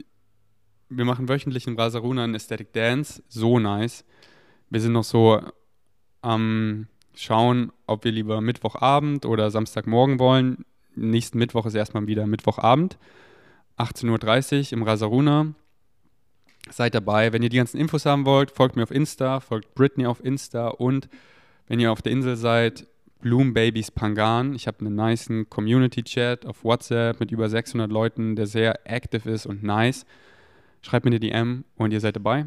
wir 0.88 1.04
machen 1.04 1.28
wöchentlich 1.28 1.66
in 1.66 1.76
Brasaruna 1.76 2.24
einen 2.24 2.34
Aesthetic 2.34 2.72
Dance. 2.72 3.22
So 3.28 3.58
nice. 3.58 4.04
Wir 4.70 4.80
sind 4.80 4.92
noch 4.92 5.04
so 5.04 5.40
am 6.22 6.88
Schauen, 7.14 7.72
ob 7.86 8.04
wir 8.04 8.12
lieber 8.12 8.40
Mittwochabend 8.40 9.24
oder 9.24 9.50
Samstagmorgen 9.50 10.18
wollen. 10.18 10.64
Nächsten 10.94 11.38
Mittwoch 11.38 11.66
ist 11.66 11.74
erstmal 11.74 12.06
wieder 12.06 12.26
Mittwochabend. 12.26 12.98
18.30 13.78 14.66
Uhr 14.66 14.72
im 14.72 14.82
Rasaruna. 14.82 15.54
Seid 16.70 16.94
dabei. 16.94 17.32
Wenn 17.32 17.42
ihr 17.42 17.48
die 17.48 17.58
ganzen 17.58 17.78
Infos 17.78 18.06
haben 18.06 18.26
wollt, 18.26 18.50
folgt 18.50 18.76
mir 18.76 18.82
auf 18.82 18.90
Insta, 18.90 19.40
folgt 19.40 19.74
Britney 19.74 20.06
auf 20.06 20.24
Insta 20.24 20.68
und 20.68 21.08
wenn 21.68 21.80
ihr 21.80 21.92
auf 21.92 22.02
der 22.02 22.12
Insel 22.12 22.36
seid, 22.36 22.86
Bloom 23.20 23.54
Babies 23.54 23.90
Pangan. 23.90 24.54
Ich 24.54 24.66
habe 24.66 24.80
einen 24.80 24.94
nice 24.94 25.30
Community-Chat 25.48 26.46
auf 26.46 26.64
WhatsApp 26.64 27.18
mit 27.18 27.30
über 27.30 27.48
600 27.48 27.90
Leuten, 27.90 28.36
der 28.36 28.46
sehr 28.46 28.80
active 28.84 29.30
ist 29.30 29.46
und 29.46 29.62
nice. 29.62 30.06
Schreibt 30.86 31.04
mir 31.04 31.10
eine 31.10 31.18
DM 31.18 31.64
und 31.74 31.90
ihr 31.90 32.00
seid 32.00 32.14
dabei. 32.14 32.46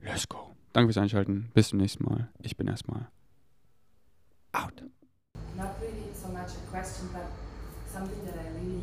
Let's 0.00 0.28
go. 0.28 0.56
Danke 0.72 0.88
fürs 0.88 1.00
Einschalten. 1.00 1.48
Bis 1.54 1.68
zum 1.68 1.78
nächsten 1.78 2.02
Mal. 2.02 2.28
Ich 2.42 2.56
bin 2.56 2.66
erstmal 2.66 3.06
out. 4.52 4.82
Not 5.56 5.76
really 5.80 6.10
so 6.12 6.26
much 6.26 6.50
a 6.58 6.70
question, 6.72 7.08
but 7.12 7.30
something 7.88 8.18
that 8.26 8.34
I 8.34 8.48
really 8.58 8.82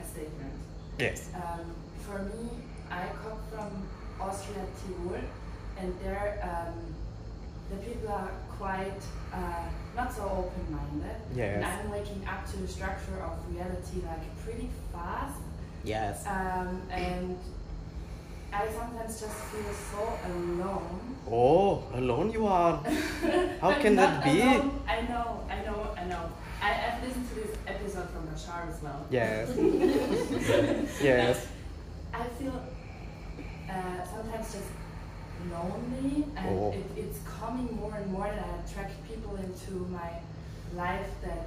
a 0.00 0.04
statement. 0.08 0.54
Yes. 0.98 1.28
Um, 1.34 1.68
for 2.06 2.22
me, 2.22 2.48
I 2.90 3.12
come 3.22 3.36
from 3.52 3.86
Austria 4.18 4.64
Tirol, 4.80 5.20
and 5.78 5.92
there 6.02 6.40
um, 6.42 6.80
the 7.68 7.76
people 7.84 8.08
are 8.08 8.32
quite 8.56 9.02
uh, 9.34 9.68
not 9.94 10.14
so 10.14 10.22
open-minded. 10.22 11.20
Yes. 11.36 11.56
And 11.56 11.64
I'm 11.66 11.90
waking 11.90 12.26
up 12.26 12.50
to 12.52 12.56
the 12.56 12.68
structure 12.68 13.20
of 13.20 13.36
reality 13.52 14.00
like 14.06 14.24
pretty 14.42 14.70
fast. 14.94 15.42
Yes. 15.84 16.26
Um, 16.26 16.80
and 16.90 17.36
I 18.52 18.66
sometimes 18.72 19.20
just 19.20 19.34
feel 19.34 19.72
so 19.72 20.18
alone. 20.26 21.16
Oh, 21.30 21.84
alone 21.94 22.30
you 22.32 22.46
are. 22.46 22.82
How 23.60 23.74
can 23.74 23.96
that 23.96 24.24
be? 24.24 24.40
Alone. 24.40 24.82
I 24.88 25.02
know, 25.02 25.44
I 25.50 25.64
know, 25.64 25.94
I 25.96 26.04
know. 26.04 26.30
I, 26.60 26.70
have 26.70 27.04
listened 27.04 27.28
to 27.28 27.34
this 27.34 27.56
episode 27.66 28.08
from 28.10 28.26
Bashar 28.26 28.68
as 28.68 28.82
well. 28.82 29.06
Yes. 29.10 29.50
yes. 31.02 31.46
I 32.12 32.24
feel 32.24 32.62
uh, 33.70 34.04
sometimes 34.04 34.52
just 34.52 34.70
lonely, 35.52 36.24
and 36.36 36.58
oh. 36.58 36.72
it, 36.72 36.84
it's 36.96 37.18
coming 37.26 37.76
more 37.76 37.94
and 37.94 38.10
more 38.10 38.24
that 38.24 38.44
I 38.44 38.68
attract 38.68 39.06
people 39.06 39.36
into 39.36 39.72
my 39.92 40.10
life 40.74 41.10
that 41.22 41.46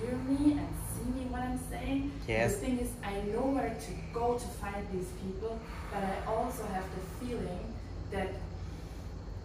hear 0.00 0.16
me 0.16 0.52
and 0.52 0.68
me 1.06 1.26
what 1.30 1.42
I'm 1.42 1.60
saying. 1.70 2.12
Yes. 2.28 2.54
The 2.54 2.66
thing 2.66 2.78
is, 2.78 2.90
I 3.02 3.14
know 3.32 3.46
where 3.54 3.70
to 3.70 3.92
go 4.12 4.34
to 4.34 4.46
find 4.62 4.86
these 4.92 5.08
people, 5.22 5.58
but 5.92 6.02
I 6.02 6.16
also 6.26 6.64
have 6.64 6.84
the 6.94 7.26
feeling 7.26 7.74
that 8.10 8.28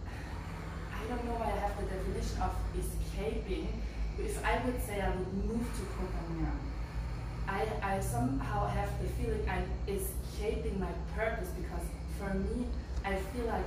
I 0.06 1.08
don't 1.08 1.24
know 1.24 1.38
why 1.38 1.52
I 1.52 1.58
have 1.62 1.76
the 1.78 1.86
definition 1.86 2.42
of 2.42 2.52
escaping. 2.74 3.68
If 4.18 4.44
I 4.44 4.64
would 4.64 4.80
say 4.82 5.00
I 5.00 5.10
would 5.10 5.34
move 5.44 5.60
to 5.60 5.82
Copenhagen, 5.94 6.58
I, 7.46 7.68
I 7.82 8.00
somehow 8.00 8.66
have 8.66 8.90
the 9.00 9.08
feeling 9.20 9.46
I'm 9.48 9.68
escaping 9.86 10.80
my 10.80 10.90
purpose 11.14 11.48
because 11.54 11.86
for 12.18 12.34
me, 12.34 12.66
I 13.04 13.16
feel 13.16 13.46
like 13.46 13.66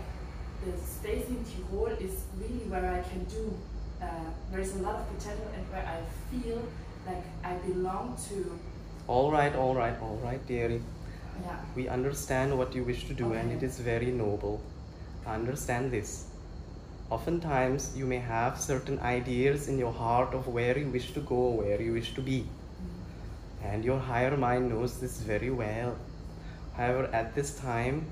the 0.65 0.77
space 0.81 1.27
in 1.29 1.39
Tirol 1.45 1.95
is 2.01 2.23
really 2.37 2.65
where 2.67 2.91
I 2.91 3.01
can 3.09 3.23
do, 3.25 3.53
uh, 4.01 4.07
there's 4.51 4.75
a 4.75 4.79
lot 4.79 4.95
of 4.95 5.07
potential 5.15 5.47
and 5.55 5.63
where 5.71 5.85
I 5.85 6.01
feel 6.31 6.61
like 7.05 7.23
I 7.43 7.53
belong 7.55 8.17
to. 8.29 8.59
All 9.07 9.31
right, 9.31 9.55
all 9.55 9.75
right, 9.75 9.99
all 10.01 10.19
right, 10.23 10.45
dearie. 10.47 10.81
Yeah. 11.43 11.57
We 11.75 11.87
understand 11.87 12.57
what 12.57 12.75
you 12.75 12.83
wish 12.83 13.07
to 13.07 13.13
do 13.13 13.27
okay. 13.27 13.39
and 13.39 13.51
it 13.51 13.63
is 13.63 13.79
very 13.79 14.11
noble. 14.11 14.61
Understand 15.25 15.91
this. 15.91 16.25
Oftentimes, 17.09 17.97
you 17.97 18.05
may 18.05 18.19
have 18.19 18.59
certain 18.59 18.99
ideas 18.99 19.67
in 19.67 19.79
your 19.79 19.91
heart 19.91 20.33
of 20.33 20.47
where 20.47 20.77
you 20.77 20.87
wish 20.87 21.11
to 21.13 21.21
go, 21.21 21.49
where 21.61 21.81
you 21.81 21.93
wish 21.93 22.13
to 22.13 22.21
be. 22.21 22.41
Mm-hmm. 22.41 23.67
And 23.67 23.85
your 23.85 23.99
higher 23.99 24.37
mind 24.37 24.69
knows 24.69 24.99
this 24.99 25.19
very 25.21 25.49
well. 25.49 25.95
However, 26.75 27.09
at 27.11 27.33
this 27.33 27.57
time, 27.57 28.05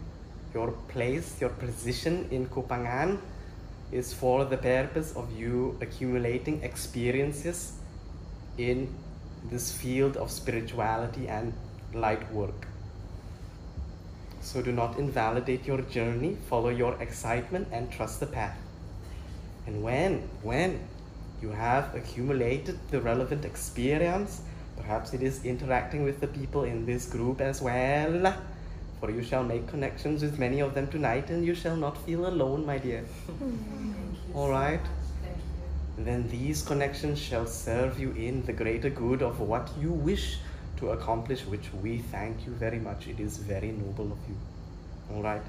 your 0.53 0.71
place, 0.87 1.39
your 1.39 1.51
position 1.51 2.27
in 2.31 2.47
Kupangan 2.47 3.19
is 3.91 4.13
for 4.13 4.45
the 4.45 4.57
purpose 4.57 5.15
of 5.15 5.31
you 5.37 5.77
accumulating 5.81 6.63
experiences 6.63 7.76
in 8.57 8.93
this 9.49 9.71
field 9.71 10.17
of 10.17 10.31
spirituality 10.31 11.27
and 11.27 11.53
light 11.93 12.31
work. 12.33 12.67
So 14.41 14.61
do 14.61 14.71
not 14.71 14.97
invalidate 14.97 15.65
your 15.65 15.81
journey, 15.81 16.37
follow 16.49 16.69
your 16.69 16.95
excitement, 17.01 17.67
and 17.71 17.91
trust 17.91 18.19
the 18.19 18.27
path. 18.27 18.57
And 19.65 19.83
when, 19.83 20.29
when 20.41 20.79
you 21.41 21.49
have 21.49 21.93
accumulated 21.93 22.79
the 22.89 23.01
relevant 23.01 23.45
experience, 23.45 24.41
perhaps 24.77 25.13
it 25.13 25.21
is 25.21 25.43
interacting 25.43 26.03
with 26.03 26.21
the 26.21 26.27
people 26.27 26.63
in 26.63 26.85
this 26.85 27.05
group 27.07 27.41
as 27.41 27.61
well. 27.61 28.33
For 28.99 29.11
you 29.11 29.21
shall 29.21 29.43
make 29.43 29.67
connections 29.67 30.21
with 30.23 30.39
many 30.39 30.61
of 30.61 30.73
them 30.73 30.87
tonight, 30.87 31.29
and 31.29 31.45
you 31.45 31.53
shall 31.53 31.75
not 31.75 31.97
feel 32.05 32.27
alone, 32.27 32.65
my 32.65 32.77
dear. 32.77 33.03
All 34.33 34.49
right? 34.49 34.81
Then 35.97 36.27
these 36.29 36.61
connections 36.61 37.19
shall 37.19 37.47
serve 37.47 37.99
you 37.99 38.11
in 38.11 38.45
the 38.45 38.53
greater 38.53 38.89
good 38.89 39.23
of 39.23 39.39
what 39.39 39.69
you 39.79 39.91
wish 39.91 40.37
to 40.77 40.91
accomplish, 40.91 41.45
which 41.45 41.73
we 41.81 41.97
thank 41.97 42.45
you 42.45 42.51
very 42.53 42.79
much. 42.79 43.07
It 43.07 43.19
is 43.19 43.37
very 43.37 43.71
noble 43.71 44.11
of 44.11 44.19
you. 44.29 44.37
All 45.15 45.23
right? 45.23 45.41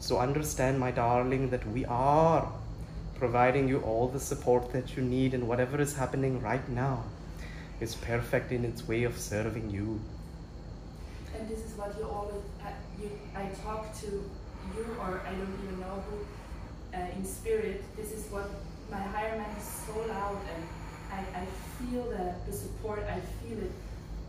So 0.00 0.18
understand, 0.18 0.78
my 0.80 0.90
darling, 0.90 1.50
that 1.50 1.66
we 1.68 1.84
are 1.84 2.50
providing 3.16 3.68
you 3.68 3.80
all 3.80 4.08
the 4.08 4.20
support 4.20 4.72
that 4.72 4.96
you 4.96 5.02
need, 5.02 5.34
and 5.34 5.46
whatever 5.46 5.80
is 5.80 5.94
happening 5.94 6.40
right 6.40 6.66
now 6.70 7.04
is 7.80 7.94
perfect 7.94 8.52
in 8.52 8.64
its 8.64 8.88
way 8.88 9.02
of 9.02 9.18
serving 9.18 9.70
you. 9.70 10.00
And 11.36 11.48
this 11.48 11.58
is 11.58 11.76
what 11.76 11.94
you 11.98 12.08
always, 12.08 12.42
uh, 12.64 12.70
you, 13.00 13.10
I 13.36 13.46
talk 13.64 13.94
to 14.00 14.06
you, 14.06 14.86
or 15.00 15.20
I 15.26 15.32
don't 15.32 15.58
even 15.62 15.80
know 15.80 16.02
who, 16.08 16.96
uh, 16.96 17.06
in 17.16 17.24
spirit. 17.24 17.84
This 17.96 18.12
is 18.12 18.30
what 18.30 18.50
my 18.90 19.00
higher 19.00 19.36
mind 19.38 19.54
is 19.58 19.64
so 19.86 19.94
loud, 20.08 20.38
and 20.54 20.62
I, 21.12 21.40
I 21.42 21.44
feel 21.78 22.02
the, 22.04 22.34
the 22.50 22.56
support, 22.56 23.04
I 23.08 23.20
feel 23.42 23.58
it. 23.58 23.72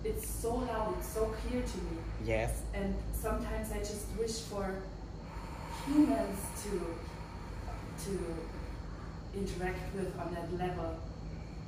It's 0.04 0.28
so 0.30 0.56
loud, 0.56 0.96
it's 0.98 1.10
so 1.10 1.26
clear 1.26 1.62
to 1.62 1.78
me. 1.78 1.98
Yes. 2.26 2.62
And 2.74 2.96
sometimes 3.14 3.72
I 3.72 3.80
just 3.80 4.06
wish 4.18 4.40
for 4.42 4.76
humans 5.86 6.40
to 6.64 6.96
to 8.06 8.18
interact 9.38 9.94
with 9.96 10.18
on 10.20 10.34
that 10.34 10.52
level. 10.58 10.96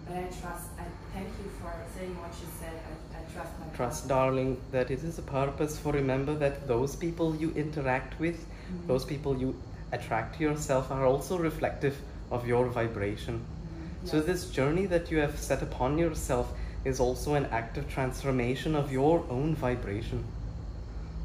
But 0.07 0.15
I 0.17 0.23
trust, 0.23 0.69
I 0.79 0.85
thank 1.13 1.27
you 1.27 1.49
for 1.61 1.73
saying 1.97 2.15
what 2.17 2.31
you 2.41 2.47
said. 2.59 2.73
I, 2.73 3.19
I 3.19 3.33
trust 3.33 3.51
my 3.59 3.75
Trust, 3.75 4.07
darling, 4.07 4.57
that 4.71 4.89
it 4.91 5.03
is 5.03 5.19
a 5.19 5.21
purpose 5.21 5.77
for 5.77 5.91
remember 5.91 6.33
that 6.35 6.67
those 6.67 6.95
people 6.95 7.35
you 7.35 7.51
interact 7.55 8.19
with, 8.19 8.37
Mhm. 8.39 8.87
those 8.87 9.03
people 9.05 9.37
you 9.37 9.55
attract 9.91 10.37
to 10.37 10.43
yourself, 10.43 10.89
are 10.89 11.05
also 11.05 11.37
reflective 11.37 11.97
of 12.31 12.47
your 12.47 12.67
vibration. 12.67 13.35
Mhm. 13.35 14.07
So, 14.09 14.21
this 14.21 14.49
journey 14.49 14.87
that 14.87 15.11
you 15.11 15.19
have 15.19 15.37
set 15.37 15.61
upon 15.61 15.97
yourself 15.97 16.53
is 16.83 16.99
also 16.99 17.35
an 17.35 17.45
active 17.51 17.87
transformation 17.87 18.75
of 18.75 18.91
your 18.91 19.23
own 19.29 19.53
vibration. 19.55 20.23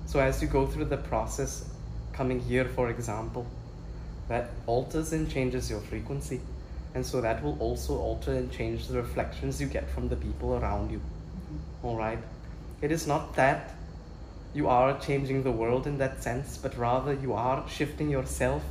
So, 0.06 0.20
as 0.20 0.42
you 0.42 0.48
go 0.48 0.66
through 0.66 0.86
the 0.86 0.98
process, 0.98 1.64
coming 2.12 2.40
here, 2.40 2.64
for 2.64 2.90
example, 2.90 3.46
that 4.28 4.50
alters 4.66 5.12
and 5.12 5.30
changes 5.30 5.70
your 5.70 5.80
frequency. 5.80 6.40
And 6.94 7.06
so, 7.06 7.20
that 7.20 7.42
will 7.42 7.56
also 7.60 7.98
alter 7.98 8.32
and 8.32 8.50
change 8.50 8.88
the 8.88 9.00
reflections 9.00 9.60
you 9.60 9.68
get 9.68 9.88
from 9.88 10.08
the 10.08 10.16
people 10.16 10.54
around 10.56 10.90
you. 10.90 10.98
Mhm. 10.98 11.84
All 11.84 11.96
right? 11.96 12.18
It 12.82 12.92
is 12.92 13.06
not 13.06 13.34
that 13.36 13.74
you 14.54 14.68
are 14.68 14.98
changing 14.98 15.42
the 15.42 15.52
world 15.52 15.86
in 15.86 15.98
that 15.98 16.22
sense, 16.22 16.56
but 16.56 16.76
rather 16.78 17.12
you 17.12 17.34
are 17.34 17.68
shifting 17.68 18.10
yourself 18.10 18.62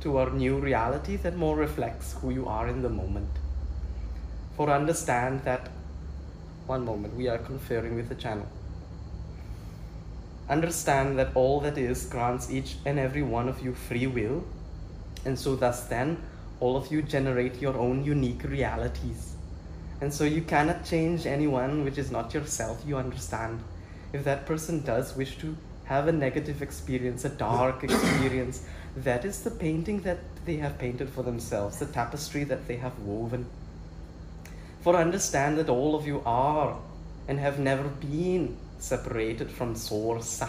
to 0.00 0.18
a 0.18 0.30
new 0.30 0.58
reality 0.58 1.16
that 1.16 1.36
more 1.36 1.56
reflects 1.56 2.14
who 2.14 2.30
you 2.30 2.46
are 2.46 2.68
in 2.68 2.82
the 2.82 2.88
moment. 2.88 3.30
For 4.56 4.70
understand 4.70 5.42
that, 5.44 5.68
one 6.66 6.84
moment, 6.84 7.16
we 7.16 7.28
are 7.28 7.38
conferring 7.38 7.96
with 7.96 8.08
the 8.08 8.14
channel. 8.14 8.46
Understand 10.48 11.18
that 11.18 11.30
all 11.34 11.60
that 11.60 11.78
is 11.78 12.06
grants 12.06 12.50
each 12.50 12.76
and 12.84 12.98
every 12.98 13.22
one 13.22 13.48
of 13.48 13.62
you 13.62 13.74
free 13.74 14.06
will, 14.06 14.44
and 15.24 15.38
so 15.38 15.54
thus 15.54 15.84
then 15.84 16.16
all 16.60 16.76
of 16.76 16.90
you 16.90 17.02
generate 17.02 17.60
your 17.60 17.76
own 17.76 18.04
unique 18.04 18.42
realities. 18.44 19.34
And 20.00 20.12
so 20.12 20.24
you 20.24 20.42
cannot 20.42 20.84
change 20.84 21.26
anyone 21.26 21.84
which 21.84 21.98
is 21.98 22.10
not 22.10 22.32
yourself, 22.32 22.82
you 22.86 22.96
understand. 22.96 23.62
If 24.12 24.24
that 24.24 24.46
person 24.46 24.82
does 24.82 25.14
wish 25.16 25.38
to 25.38 25.56
have 25.84 26.08
a 26.08 26.12
negative 26.12 26.62
experience, 26.62 27.24
a 27.24 27.28
dark 27.28 27.84
experience, 27.88 28.64
that 28.96 29.24
is 29.24 29.42
the 29.42 29.50
painting 29.50 30.00
that 30.02 30.18
they 30.44 30.56
have 30.56 30.78
painted 30.78 31.08
for 31.08 31.22
themselves, 31.22 31.78
the 31.78 31.86
tapestry 31.86 32.44
that 32.44 32.66
they 32.66 32.76
have 32.76 32.98
woven. 33.00 33.46
For 34.82 34.96
understand 34.96 35.58
that 35.58 35.68
all 35.68 35.94
of 35.94 36.06
you 36.06 36.22
are 36.24 36.76
and 37.28 37.38
have 37.38 37.58
never 37.58 37.88
been 37.88 38.56
separated 38.78 39.50
from 39.50 39.76
Source. 39.76 40.42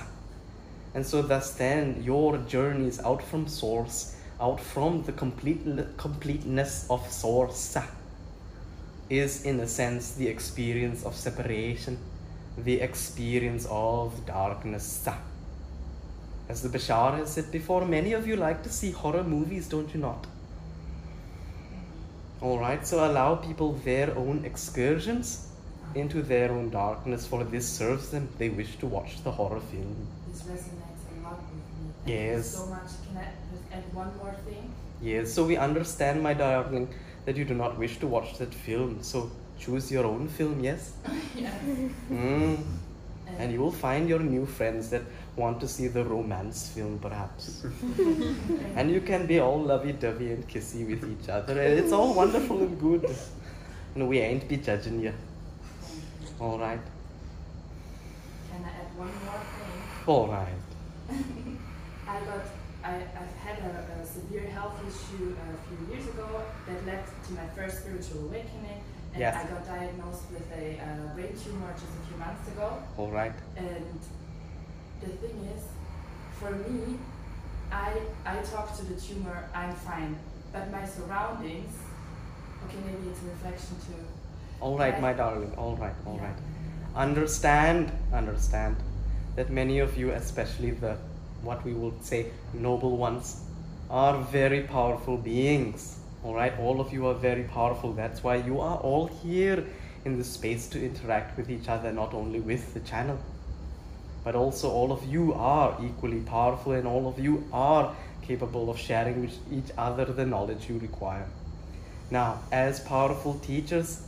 And 0.94 1.06
so, 1.06 1.22
thus, 1.22 1.54
then, 1.54 2.02
your 2.04 2.38
journeys 2.38 3.00
out 3.00 3.22
from 3.22 3.48
Source, 3.48 4.16
out 4.40 4.60
from 4.60 5.04
the 5.04 5.12
complete, 5.12 5.62
completeness 5.98 6.88
of 6.90 7.10
Source, 7.12 7.78
is 9.10 9.44
in 9.44 9.60
a 9.60 9.68
sense 9.68 10.14
the 10.14 10.28
experience 10.28 11.04
of 11.04 11.16
separation, 11.16 11.98
the 12.58 12.82
experience 12.82 13.68
of 13.70 14.26
darkness. 14.26 15.08
As 16.52 16.62
the 16.62 16.68
Bashar 16.68 17.16
has 17.18 17.32
said 17.32 17.50
before, 17.50 17.86
many 17.86 18.12
of 18.12 18.28
you 18.28 18.36
like 18.36 18.62
to 18.64 18.70
see 18.70 18.92
horror 18.92 19.24
movies, 19.24 19.70
don't 19.70 19.94
you 19.94 20.02
not? 20.02 20.28
Alright, 22.42 22.86
so 22.86 23.06
allow 23.10 23.36
people 23.36 23.72
their 23.86 24.14
own 24.18 24.44
excursions 24.44 25.48
into 25.96 26.22
their 26.22 26.52
own 26.52 26.70
darkness, 26.70 27.26
for 27.26 27.46
this 27.46 27.66
serves 27.66 28.10
them. 28.10 28.28
They 28.38 28.50
wish 28.50 28.76
to 28.80 28.86
watch 28.86 29.24
the 29.24 29.32
horror 29.32 29.62
film. 29.62 29.96
This 30.28 30.42
resonates 30.42 31.06
a 31.12 31.24
lot 31.24 31.40
with 31.54 31.70
me. 31.80 32.14
Yes. 32.14 32.54
so 32.58 32.66
much. 32.66 32.92
Can 33.08 33.18
I 33.20 33.78
add 33.78 33.94
one 33.94 34.12
more 34.18 34.36
thing? 34.46 34.74
Yes, 35.02 35.32
so 35.32 35.46
we 35.46 35.56
understand, 35.56 36.22
my 36.22 36.34
darling, 36.34 36.94
that 37.24 37.38
you 37.38 37.46
do 37.46 37.54
not 37.54 37.78
wish 37.78 37.98
to 38.00 38.08
watch 38.08 38.38
that 38.40 38.54
film. 38.54 39.02
So 39.04 39.32
choose 39.58 39.90
your 39.90 40.06
own 40.06 40.28
film, 40.28 40.60
yes? 40.62 40.92
yeah. 41.36 41.54
Mm. 42.12 42.62
And 43.40 43.54
you 43.54 43.62
will 43.62 43.72
find 43.72 44.10
your 44.10 44.20
new 44.20 44.46
friends 44.46 44.90
that 44.90 45.04
want 45.36 45.60
to 45.62 45.68
see 45.68 45.88
the 45.88 46.04
romance 46.04 46.70
film, 46.70 47.00
perhaps. 47.00 47.64
and 48.76 48.92
you 48.92 49.02
can 49.02 49.26
be 49.26 49.40
all 49.40 49.60
lovey 49.62 49.94
dovey 49.94 50.32
and 50.34 50.48
kissy 50.48 50.88
with 50.88 51.04
each 51.10 51.30
other. 51.30 51.54
And 51.60 51.80
it's 51.80 51.92
all 51.92 52.14
wonderful 52.14 52.60
and 52.60 52.80
good. 52.80 53.10
And 53.96 54.08
we 54.08 54.20
ain't 54.20 54.48
be 54.48 54.58
judging 54.58 55.02
you. 55.02 55.14
All 56.40 56.58
right. 56.60 56.80
Can 58.52 58.64
I 58.66 58.70
add 58.70 58.98
one 58.98 59.08
more 59.08 59.44
thing? 59.56 60.08
All 60.08 60.28
right. 60.28 60.62
I 62.08 62.20
got, 62.22 62.46
I, 62.84 62.96
I've 62.96 63.36
had 63.46 63.60
a, 63.60 64.02
a 64.02 64.06
severe 64.06 64.48
health 64.50 64.76
issue 64.88 65.36
a 65.36 65.68
few 65.68 65.94
years 65.96 66.08
ago 66.08 66.42
that 66.68 66.86
led 66.86 67.06
to 67.28 67.34
my 67.34 67.46
first 67.56 67.82
spiritual 67.82 68.26
awakening. 68.26 68.82
And 69.14 69.20
Yes. 69.20 69.36
I 69.36 69.50
got 69.50 69.66
diagnosed 69.68 70.24
with 70.32 70.48
a 70.58 70.80
uh, 70.80 71.14
brain 71.16 71.34
tumor 71.44 71.72
just 71.74 71.86
a 71.86 72.08
few 72.08 72.18
months 72.18 72.48
ago. 72.48 72.82
All 72.98 73.12
right. 73.12 73.34
And 73.58 74.00
the 75.02 75.08
thing 75.08 75.50
is, 75.56 75.64
for 76.40 76.52
me, 76.52 76.98
I 77.72 77.94
I 78.26 78.38
talk 78.42 78.76
to 78.78 78.86
the 78.86 79.00
tumor, 79.00 79.50
I'm 79.54 79.76
fine. 79.76 80.18
But 80.54 80.72
my 80.72 80.86
surroundings, 80.86 81.74
okay, 82.66 82.78
maybe 82.86 83.10
it's 83.10 83.22
a 83.22 83.26
reflection 83.26 83.76
too. 83.88 84.04
All 84.60 84.78
right, 84.78 85.00
my 85.02 85.14
darling. 85.14 85.54
All 85.58 85.76
right. 85.76 85.96
All 86.06 86.20
right. 86.20 86.36
Understand, 86.96 87.92
understand 88.14 88.76
that 89.36 89.50
many 89.50 89.80
of 89.80 89.98
you, 89.98 90.12
especially 90.12 90.72
the 90.72 90.98
what 91.42 91.64
we 91.66 91.74
would 91.74 92.04
say 92.04 92.28
noble 92.54 92.98
ones, 92.98 93.42
are 93.90 94.18
very 94.24 94.62
powerful 94.64 95.18
beings. 95.18 96.00
All 96.24 96.36
right, 96.36 96.58
all 96.60 96.80
of 96.80 96.94
you 96.94 97.08
are 97.08 97.16
very 97.16 97.44
powerful. 97.44 97.94
That's 97.94 98.24
why 98.24 98.36
you 98.36 98.60
are 98.60 98.78
all 98.78 99.08
here 99.08 99.66
in 100.06 100.18
this 100.18 100.30
space 100.30 100.68
to 100.70 100.84
interact 100.84 101.38
with 101.38 101.50
each 101.50 101.68
other, 101.68 101.92
not 101.92 102.14
only 102.14 102.40
with 102.40 102.74
the 102.74 102.82
channel, 102.82 103.18
but 104.24 104.36
also 104.36 104.70
all 104.70 104.92
of 104.92 105.06
you 105.06 105.34
are 105.34 105.78
equally 105.84 106.20
powerful, 106.22 106.74
and 106.74 106.88
all 106.88 107.08
of 107.08 107.20
you 107.20 107.44
are 107.52 107.96
capable 108.22 108.70
of 108.70 108.78
sharing 108.78 109.22
with 109.22 109.38
each 109.52 109.72
other 109.78 110.06
the 110.06 110.26
knowledge 110.26 110.70
you 110.70 110.78
require. 110.80 111.28
Now, 112.10 112.40
as 112.52 112.80
powerful 112.80 113.40
teachers, 113.40 114.02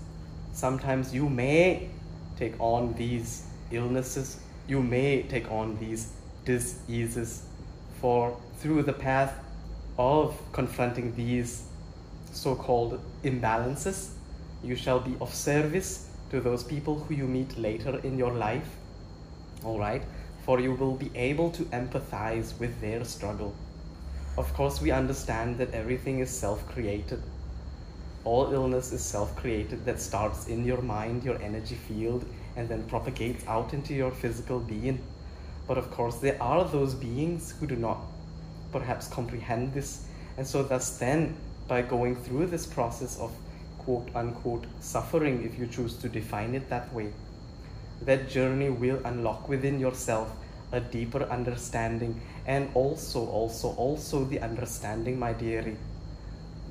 sometimes 0.54 1.14
you 1.14 1.30
may 1.30 1.90
take 2.38 2.60
on 2.60 2.94
these 2.94 3.46
illnesses, 3.72 4.40
you 4.68 4.82
may 4.82 5.24
take 5.24 5.50
on 5.52 5.78
these 5.80 6.12
diseases, 6.46 7.44
for 8.02 8.38
through 8.60 8.84
the 8.84 8.94
path 8.94 9.34
of 9.98 10.38
confronting 10.52 11.16
these 11.16 11.64
so 12.32 12.56
called 12.56 13.00
imbalances, 13.24 14.10
you 14.64 14.76
shall 14.76 15.00
be 15.00 15.16
of 15.22 15.34
service 15.34 16.10
to 16.30 16.40
those 16.42 16.64
people 16.64 17.00
who 17.00 17.14
you 17.14 17.26
meet 17.28 17.58
later 17.58 18.00
in 18.04 18.18
your 18.18 18.32
life. 18.32 18.68
All 19.64 19.80
right? 19.80 20.04
for 20.46 20.60
you 20.60 20.74
will 20.74 20.96
be 20.96 21.10
able 21.16 21.50
to 21.52 21.64
empathize 21.66 22.60
with 22.60 22.80
their 22.82 23.04
struggle. 23.06 23.56
Of 24.38 24.54
course, 24.54 24.82
we 24.82 24.92
understand 24.92 25.58
that 25.58 25.74
everything 25.74 26.20
is 26.20 26.30
self 26.30 26.68
created. 26.68 27.22
All 28.26 28.52
illness 28.54 28.92
is 28.92 29.02
self 29.02 29.36
created, 29.38 29.86
that 29.86 30.02
starts 30.02 30.48
in 30.48 30.66
your 30.66 30.82
mind, 30.82 31.24
your 31.24 31.42
energy 31.42 31.76
field, 31.76 32.26
and 32.58 32.68
then 32.68 32.84
propagates 32.84 33.48
out 33.48 33.74
into 33.74 33.94
your 33.94 34.12
physical 34.12 34.60
being. 34.60 35.02
But 35.68 35.78
of 35.78 35.90
course, 35.92 36.18
there 36.18 36.42
are 36.42 36.66
those 36.66 36.94
beings 36.94 37.54
who 37.58 37.68
do 37.68 37.78
not 37.78 38.00
perhaps 38.74 39.08
comprehend 39.08 39.74
this. 39.74 40.06
And 40.38 40.46
so, 40.46 40.64
thus, 40.64 40.98
then, 40.98 41.38
by 41.70 41.84
going 41.84 42.18
through 42.18 42.48
this 42.48 42.66
process 42.66 43.18
of 43.18 43.32
quote 43.80 44.10
unquote 44.14 44.66
suffering, 44.82 45.44
if 45.44 45.58
you 45.58 45.68
choose 45.68 45.96
to 45.98 46.10
define 46.10 46.54
it 46.54 46.70
that 46.70 46.94
way, 46.94 47.14
that 48.02 48.30
journey 48.30 48.70
will 48.70 49.00
unlock 49.06 49.48
within 49.48 49.80
yourself 49.80 50.32
a 50.72 50.80
deeper 50.80 51.24
understanding 51.24 52.20
and 52.46 52.70
also, 52.74 53.26
also, 53.28 53.70
also 53.76 54.26
the 54.26 54.40
understanding, 54.40 55.18
my 55.18 55.32
dearie, 55.32 55.78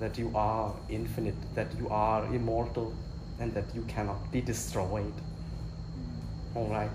that 0.00 0.18
you 0.18 0.30
are 0.34 0.74
infinite, 0.88 1.36
that 1.54 1.68
you 1.78 1.88
are 1.88 2.26
immortal, 2.26 2.92
and 3.38 3.54
that 3.54 3.64
you 3.74 3.82
cannot 3.82 4.30
be 4.32 4.40
destroyed. 4.40 5.14
Mm. 5.14 6.56
All 6.56 6.68
right. 6.68 6.90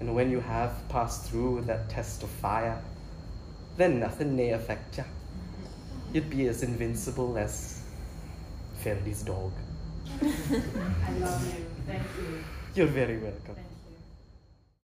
And 0.00 0.14
when 0.14 0.30
you 0.30 0.40
have 0.40 0.72
passed 0.88 1.26
through 1.26 1.62
that 1.66 1.88
test 1.88 2.22
of 2.22 2.30
fire, 2.30 2.82
then 3.76 4.00
nothing 4.00 4.36
may 4.36 4.50
affect 4.50 4.98
you. 4.98 5.04
You'd 6.12 6.30
be 6.30 6.48
as 6.48 6.62
invincible 6.62 7.36
as 7.36 7.82
Ferdi's 8.82 9.22
dog. 9.22 9.52
I 10.22 11.12
love 11.18 11.46
you. 11.46 11.64
Thank 11.86 12.02
you. 12.18 12.44
You're 12.74 12.88
very 12.88 13.18
welcome. 13.18 13.63